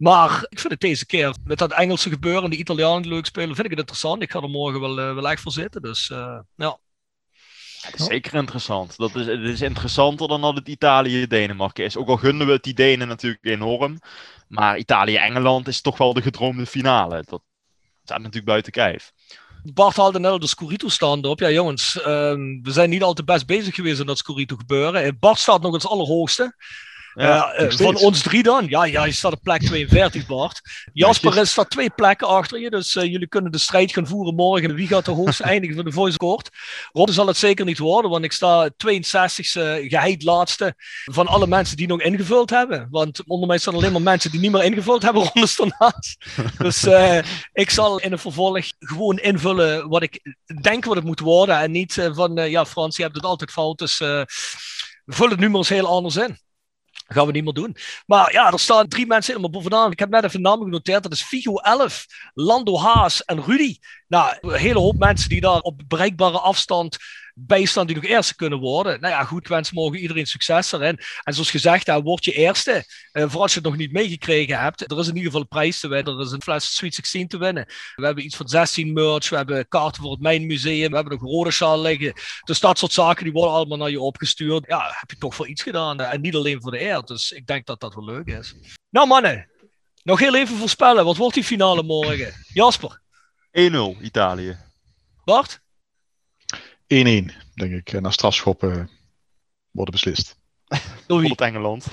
Maar 0.00 0.46
ik 0.48 0.58
vind 0.58 0.72
het 0.72 0.80
deze 0.80 1.06
keer, 1.06 1.34
met 1.44 1.58
dat 1.58 1.72
Engelse 1.72 2.08
gebeuren 2.08 2.44
en 2.44 2.50
de 2.50 2.56
Italianen 2.56 3.02
die 3.02 3.10
leuk 3.10 3.26
spelen, 3.26 3.54
vind 3.54 3.64
ik 3.64 3.70
het 3.70 3.78
interessant. 3.78 4.22
Ik 4.22 4.30
ga 4.30 4.40
er 4.40 4.48
morgen 4.48 4.80
wel, 4.80 4.98
uh, 4.98 5.14
wel 5.14 5.28
echt 5.28 5.42
voor 5.42 5.52
zitten. 5.52 5.82
Dus 5.82 6.08
uh, 6.08 6.38
ja. 6.56 6.78
Het 7.80 8.00
is 8.00 8.04
zeker 8.04 8.34
interessant. 8.34 8.96
Dat 8.96 9.14
is, 9.14 9.26
het 9.26 9.40
is 9.40 9.60
interessanter 9.60 10.28
dan 10.28 10.40
dat 10.40 10.54
het 10.54 10.68
Italië-Denemarken 10.68 11.84
is. 11.84 11.96
Ook 11.96 12.08
al 12.08 12.16
gunnen 12.16 12.46
we 12.46 12.52
het 12.52 12.62
die 12.62 12.74
Denen 12.74 13.08
natuurlijk 13.08 13.44
enorm. 13.44 13.98
Maar 14.48 14.78
Italië-Engeland 14.78 15.68
is 15.68 15.80
toch 15.80 15.98
wel 15.98 16.12
de 16.12 16.22
gedroomde 16.22 16.66
finale. 16.66 17.24
Dat 17.26 17.42
staat 18.04 18.18
natuurlijk 18.18 18.46
buiten 18.46 18.72
kijf. 18.72 19.12
Bart 19.62 19.96
haalde 19.96 20.18
net 20.18 20.30
al 20.30 20.38
de 20.38 20.46
Scorito 20.46 20.88
staande 20.88 21.28
op. 21.28 21.40
Ja, 21.40 21.50
jongens, 21.50 21.96
uh, 21.96 22.04
we 22.62 22.70
zijn 22.70 22.90
niet 22.90 23.02
al 23.02 23.14
te 23.14 23.24
best 23.24 23.46
bezig 23.46 23.74
geweest 23.74 24.00
in 24.00 24.06
dat 24.06 24.18
Scorito 24.18 24.56
gebeuren. 24.56 25.18
Bart 25.18 25.38
staat 25.38 25.62
nog 25.62 25.72
het 25.72 25.86
allerhoogste. 25.86 26.54
Ja, 27.14 27.60
uh, 27.60 27.70
van 27.70 27.96
ons 27.96 28.22
drie 28.22 28.42
dan. 28.42 28.66
Ja, 28.68 28.84
ja, 28.84 29.04
je 29.04 29.12
staat 29.12 29.32
op 29.32 29.42
plek 29.42 29.62
42, 29.62 30.26
Bart. 30.26 30.60
Jasper 30.92 31.36
is 31.36 31.50
staat 31.50 31.70
twee 31.70 31.90
plekken 31.90 32.26
achter 32.26 32.60
je. 32.60 32.70
Dus 32.70 32.94
uh, 32.94 33.04
jullie 33.04 33.28
kunnen 33.28 33.52
de 33.52 33.58
strijd 33.58 33.92
gaan 33.92 34.06
voeren 34.06 34.34
morgen. 34.34 34.74
Wie 34.74 34.86
gaat 34.86 35.04
de 35.04 35.10
hoogste 35.10 35.42
eindigen 35.52 35.76
van 35.76 35.84
de 35.84 35.92
voice 35.92 36.16
court? 36.16 36.50
Rob 36.92 37.10
zal 37.10 37.26
het 37.26 37.36
zeker 37.36 37.64
niet 37.64 37.78
worden, 37.78 38.10
want 38.10 38.24
ik 38.24 38.32
sta 38.32 38.70
62ste 38.70 39.88
geheid 39.88 40.22
laatste 40.22 40.74
van 41.04 41.26
alle 41.26 41.46
mensen 41.46 41.76
die 41.76 41.86
nog 41.86 42.00
ingevuld 42.00 42.50
hebben. 42.50 42.88
Want 42.90 43.22
onder 43.26 43.48
mij 43.48 43.58
staan 43.58 43.74
alleen 43.74 43.92
maar 43.92 44.02
mensen 44.02 44.30
die 44.30 44.40
niet 44.40 44.52
meer 44.52 44.64
ingevuld 44.64 45.02
hebben 45.02 45.22
rondes 45.32 45.56
daarnaast. 45.56 46.24
Dus 46.58 46.84
uh, 46.84 47.18
ik 47.52 47.70
zal 47.70 47.98
in 48.00 48.10
het 48.10 48.20
vervolg 48.20 48.66
gewoon 48.78 49.18
invullen 49.18 49.88
wat 49.88 50.02
ik 50.02 50.36
denk 50.62 50.84
wat 50.84 50.96
het 50.96 51.04
moet 51.04 51.20
worden. 51.20 51.58
En 51.58 51.70
niet 51.70 52.08
van, 52.12 52.34
ja 52.34 52.66
Frans, 52.66 52.96
je 52.96 53.02
hebt 53.02 53.14
het 53.14 53.24
altijd 53.24 53.50
fout. 53.50 53.78
Dus 53.78 53.96
vul 55.06 55.28
het 55.28 55.38
nu 55.38 55.48
maar 55.48 55.58
eens 55.58 55.68
heel 55.68 55.86
anders 55.86 56.16
in. 56.16 56.38
Dat 57.10 57.18
gaan 57.18 57.28
we 57.28 57.32
niet 57.32 57.44
meer 57.44 57.52
doen. 57.52 57.76
Maar 58.06 58.32
ja, 58.32 58.52
er 58.52 58.60
staan 58.60 58.88
drie 58.88 59.06
mensen 59.06 59.34
helemaal 59.34 59.60
bovenaan. 59.60 59.90
Ik 59.90 59.98
heb 59.98 60.10
net 60.10 60.24
even 60.24 60.40
namen 60.40 60.64
genoteerd. 60.64 61.02
Dat 61.02 61.12
is 61.12 61.22
Figo 61.22 61.56
11, 61.56 62.06
Lando 62.34 62.78
Haas 62.78 63.24
en 63.24 63.44
Rudy. 63.44 63.76
Nou, 64.08 64.36
een 64.40 64.54
hele 64.54 64.78
hoop 64.78 64.98
mensen 64.98 65.28
die 65.28 65.40
daar 65.40 65.60
op 65.60 65.80
bereikbare 65.88 66.38
afstand 66.38 66.96
bijstand 67.34 67.86
die 67.86 67.96
nog 67.96 68.04
eerste 68.04 68.36
kunnen 68.36 68.58
worden. 68.58 69.00
Nou 69.00 69.12
ja, 69.12 69.24
goed, 69.24 69.48
wens 69.48 69.72
morgen 69.72 70.00
iedereen 70.00 70.26
succes 70.26 70.72
erin. 70.72 70.98
En 71.22 71.32
zoals 71.32 71.50
gezegd, 71.50 71.86
ja, 71.86 72.02
word 72.02 72.24
je 72.24 72.32
eerste. 72.32 72.84
Uh, 73.12 73.24
voor 73.28 73.40
als 73.40 73.52
je 73.54 73.58
het 73.58 73.68
nog 73.68 73.76
niet 73.76 73.92
meegekregen 73.92 74.58
hebt. 74.58 74.90
Er 74.90 74.98
is 74.98 75.08
in 75.08 75.14
ieder 75.14 75.24
geval 75.24 75.40
een 75.40 75.48
prijs 75.48 75.80
te 75.80 75.88
winnen. 75.88 76.14
Er 76.14 76.24
is 76.24 76.30
een 76.30 76.42
fles 76.42 76.74
Sweet 76.74 76.94
16 76.94 77.28
te 77.28 77.38
winnen. 77.38 77.64
We 77.94 78.04
hebben 78.04 78.24
iets 78.24 78.36
van 78.36 78.48
16 78.48 78.92
merch. 78.92 79.28
We 79.28 79.36
hebben 79.36 79.68
kaarten 79.68 80.02
voor 80.02 80.10
het 80.10 80.20
Mijnmuseum. 80.20 80.90
We 80.90 80.94
hebben 80.94 81.18
nog 81.18 81.30
rode 81.30 81.50
sjaal 81.50 81.80
liggen. 81.80 82.12
Dus 82.44 82.60
dat 82.60 82.78
soort 82.78 82.92
zaken 82.92 83.24
die 83.24 83.32
worden 83.32 83.52
allemaal 83.52 83.78
naar 83.78 83.90
je 83.90 84.00
opgestuurd. 84.00 84.64
Ja, 84.66 84.94
heb 84.98 85.10
je 85.10 85.16
toch 85.16 85.34
voor 85.34 85.48
iets 85.48 85.62
gedaan. 85.62 86.00
En 86.00 86.20
niet 86.20 86.34
alleen 86.34 86.60
voor 86.62 86.70
de 86.70 86.80
eer. 86.80 87.02
Dus 87.02 87.32
ik 87.32 87.46
denk 87.46 87.66
dat 87.66 87.80
dat 87.80 87.94
wel 87.94 88.04
leuk 88.04 88.26
is. 88.26 88.54
Nou 88.90 89.06
mannen, 89.06 89.48
nog 90.02 90.18
heel 90.18 90.34
even 90.34 90.56
voorspellen. 90.56 91.04
Wat 91.04 91.16
wordt 91.16 91.34
die 91.34 91.44
finale 91.44 91.82
morgen? 91.82 92.32
Jasper? 92.52 93.00
1-0 93.50 94.02
Italië. 94.02 94.56
Bart? 95.24 95.60
1-1, 96.94 97.32
denk 97.54 97.72
ik. 97.72 98.00
Na 98.00 98.10
strafschoppen 98.10 98.90
worden 99.70 99.94
beslist. 99.94 100.38
Op 101.06 101.40
Engeland. 101.40 101.86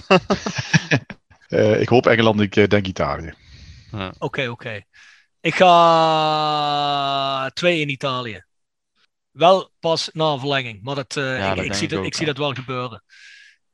uh, 1.50 1.80
ik 1.82 1.90
hoop 1.90 2.06
Engeland, 2.06 2.42
ik 2.42 2.56
uh, 2.56 2.68
denk 2.68 2.88
Italië. 2.88 3.34
Oké, 3.92 3.98
ja. 3.98 4.08
oké. 4.08 4.26
Okay, 4.26 4.48
okay. 4.48 4.86
Ik 5.40 5.56
ga 5.56 7.50
2 7.50 7.80
in 7.80 7.90
Italië. 7.90 8.46
Wel 9.32 9.72
pas 9.80 10.10
na 10.14 10.38
verlenging, 10.38 10.84
maar 10.84 10.96
dat, 10.96 11.16
uh, 11.16 11.38
ja, 11.38 11.50
ik, 11.50 11.56
dat 11.56 11.66
ik, 11.66 11.74
zie, 11.74 11.88
dat, 11.88 12.06
ik 12.06 12.16
zie 12.16 12.26
dat 12.26 12.38
wel 12.38 12.54
gebeuren. 12.54 13.04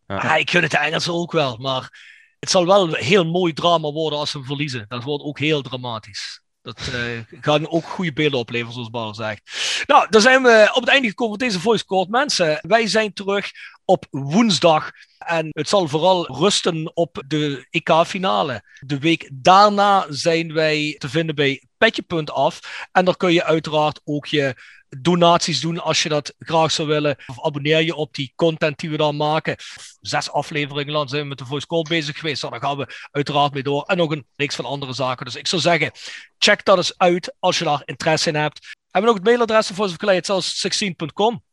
Ja. 0.07 0.35
ik 0.35 0.49
gun 0.49 0.61
het 0.61 0.71
de 0.71 0.77
Engelsen 0.77 1.13
ook 1.13 1.31
wel, 1.31 1.57
maar 1.57 2.11
het 2.39 2.49
zal 2.49 2.65
wel 2.65 2.93
heel 2.93 3.25
mooi 3.25 3.53
drama 3.53 3.91
worden 3.91 4.19
als 4.19 4.31
ze 4.31 4.37
hem 4.37 4.45
verliezen. 4.45 4.85
Dat 4.87 5.03
wordt 5.03 5.23
ook 5.23 5.39
heel 5.39 5.61
dramatisch. 5.61 6.42
Dat 6.63 6.89
uh, 6.93 7.41
gaan 7.41 7.69
ook 7.69 7.85
goede 7.85 8.13
beelden 8.13 8.39
opleveren, 8.39 8.73
zoals 8.73 8.89
Bar 8.89 9.15
zegt. 9.15 9.41
Nou, 9.87 10.07
dan 10.09 10.21
zijn 10.21 10.43
we 10.43 10.69
op 10.73 10.81
het 10.81 10.89
einde 10.89 11.07
gekomen 11.07 11.39
van 11.39 11.47
deze 11.47 11.59
voice 11.59 11.85
code. 11.85 12.09
Mensen, 12.09 12.59
wij 12.61 12.87
zijn 12.87 13.13
terug 13.13 13.51
op 13.85 14.05
woensdag. 14.09 14.91
En 15.17 15.49
het 15.51 15.69
zal 15.69 15.87
vooral 15.87 16.35
rusten 16.35 16.95
op 16.95 17.23
de 17.27 17.67
EK-finale. 17.69 18.63
De 18.79 18.99
week 18.99 19.29
daarna 19.33 20.05
zijn 20.09 20.53
wij 20.53 20.95
te 20.97 21.09
vinden 21.09 21.35
bij 21.35 21.63
Petje.af. 21.77 22.87
En 22.91 23.05
daar 23.05 23.17
kun 23.17 23.33
je 23.33 23.43
uiteraard 23.43 24.01
ook 24.03 24.25
je 24.25 24.55
donaties 25.01 25.61
doen 25.61 25.79
als 25.79 26.03
je 26.03 26.09
dat 26.09 26.33
graag 26.39 26.71
zou 26.71 26.87
willen. 26.87 27.17
Of 27.27 27.45
abonneer 27.45 27.81
je 27.81 27.95
op 27.95 28.13
die 28.13 28.33
content 28.35 28.79
die 28.79 28.89
we 28.89 28.97
dan 28.97 29.15
maken. 29.15 29.55
Zes 30.01 30.31
afleveringen 30.31 30.93
lang 30.93 31.09
zijn 31.09 31.21
we 31.21 31.27
met 31.27 31.37
de 31.37 31.45
voice 31.45 31.67
call 31.67 31.81
bezig 31.81 32.19
geweest. 32.19 32.41
Nou, 32.41 32.53
daar 32.53 32.69
gaan 32.69 32.77
we 32.77 33.07
uiteraard 33.11 33.53
mee 33.53 33.63
door. 33.63 33.83
En 33.83 33.97
nog 33.97 34.11
een 34.11 34.27
reeks 34.35 34.55
van 34.55 34.65
andere 34.65 34.93
zaken. 34.93 35.25
Dus 35.25 35.35
ik 35.35 35.47
zou 35.47 35.61
zeggen, 35.61 35.91
check 36.37 36.65
dat 36.65 36.77
eens 36.77 36.97
uit 36.97 37.35
als 37.39 37.57
je 37.57 37.63
daar 37.63 37.81
interesse 37.85 38.29
in 38.29 38.35
hebt. 38.35 38.59
Hebben 38.91 39.01
we 39.01 39.07
nog 39.07 39.15
het 39.15 39.23
mailadres 39.23 39.67
van 39.67 39.75
voiceofclay.com. 39.75 41.43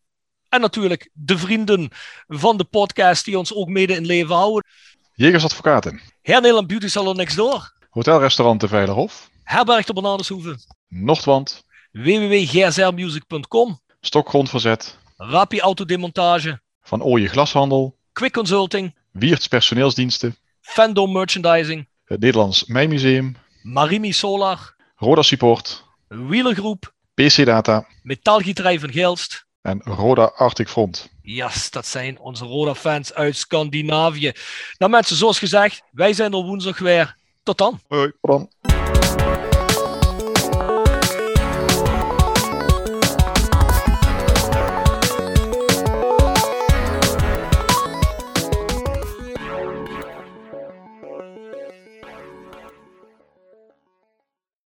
En 0.50 0.60
natuurlijk 0.60 1.10
de 1.12 1.38
vrienden 1.38 1.88
van 2.28 2.56
de 2.56 2.64
podcast 2.64 3.24
die 3.24 3.38
ons 3.38 3.54
ook 3.54 3.68
mede 3.68 3.94
in 3.94 4.06
leven 4.06 4.34
houden. 4.34 4.70
Jegers 5.14 5.44
Advocaten. 5.44 6.00
Nederland 6.22 6.66
Beauty 6.66 6.88
Salon 6.88 7.16
Next 7.16 7.36
Door. 7.36 7.72
Hotelrestaurant 7.90 8.60
De 8.60 8.68
Veilerhof. 8.68 9.30
Herberg 9.42 9.86
de 9.86 9.92
Bananeshoeven. 9.92 10.58
Noordwand 10.88 11.64
www.gsrmusic.com. 11.92 13.80
Stokgrondverzet. 14.00 14.98
Rapi 15.16 15.60
Autodemontage. 15.60 16.60
Van 16.82 17.02
Ooije 17.02 17.28
Glashandel. 17.28 17.96
Quick 18.12 18.32
Consulting. 18.32 18.94
Wiert's 19.10 19.46
Personeelsdiensten. 19.48 20.36
Fandom 20.60 21.12
Merchandising. 21.12 21.88
Het 22.04 22.20
Nederlands 22.20 22.64
Mijnmuseum. 22.64 23.36
Marimi 23.62 24.12
Solar. 24.12 24.74
Roda 24.96 25.22
Support. 25.22 25.84
Wielergroep. 26.08 26.94
PC 27.14 27.44
Data. 27.44 27.86
Metaalgieterij 28.02 28.80
van 28.80 28.92
Gelst. 28.92 29.48
En 29.62 29.80
Roda 29.84 30.32
Arctic 30.36 30.68
Front. 30.68 31.08
Ja, 31.22 31.46
yes, 31.46 31.70
dat 31.70 31.86
zijn 31.86 32.18
onze 32.18 32.44
Roda-fans 32.44 33.14
uit 33.14 33.36
Scandinavië. 33.36 34.32
Nou 34.78 34.90
mensen, 34.90 35.16
zoals 35.16 35.38
gezegd, 35.38 35.82
wij 35.90 36.12
zijn 36.12 36.32
er 36.32 36.42
woensdag 36.42 36.78
weer. 36.78 37.16
Tot 37.42 37.58
dan. 37.58 37.80
Hoi. 37.88 38.12
Tot 38.20 38.30
dan. 38.30 38.48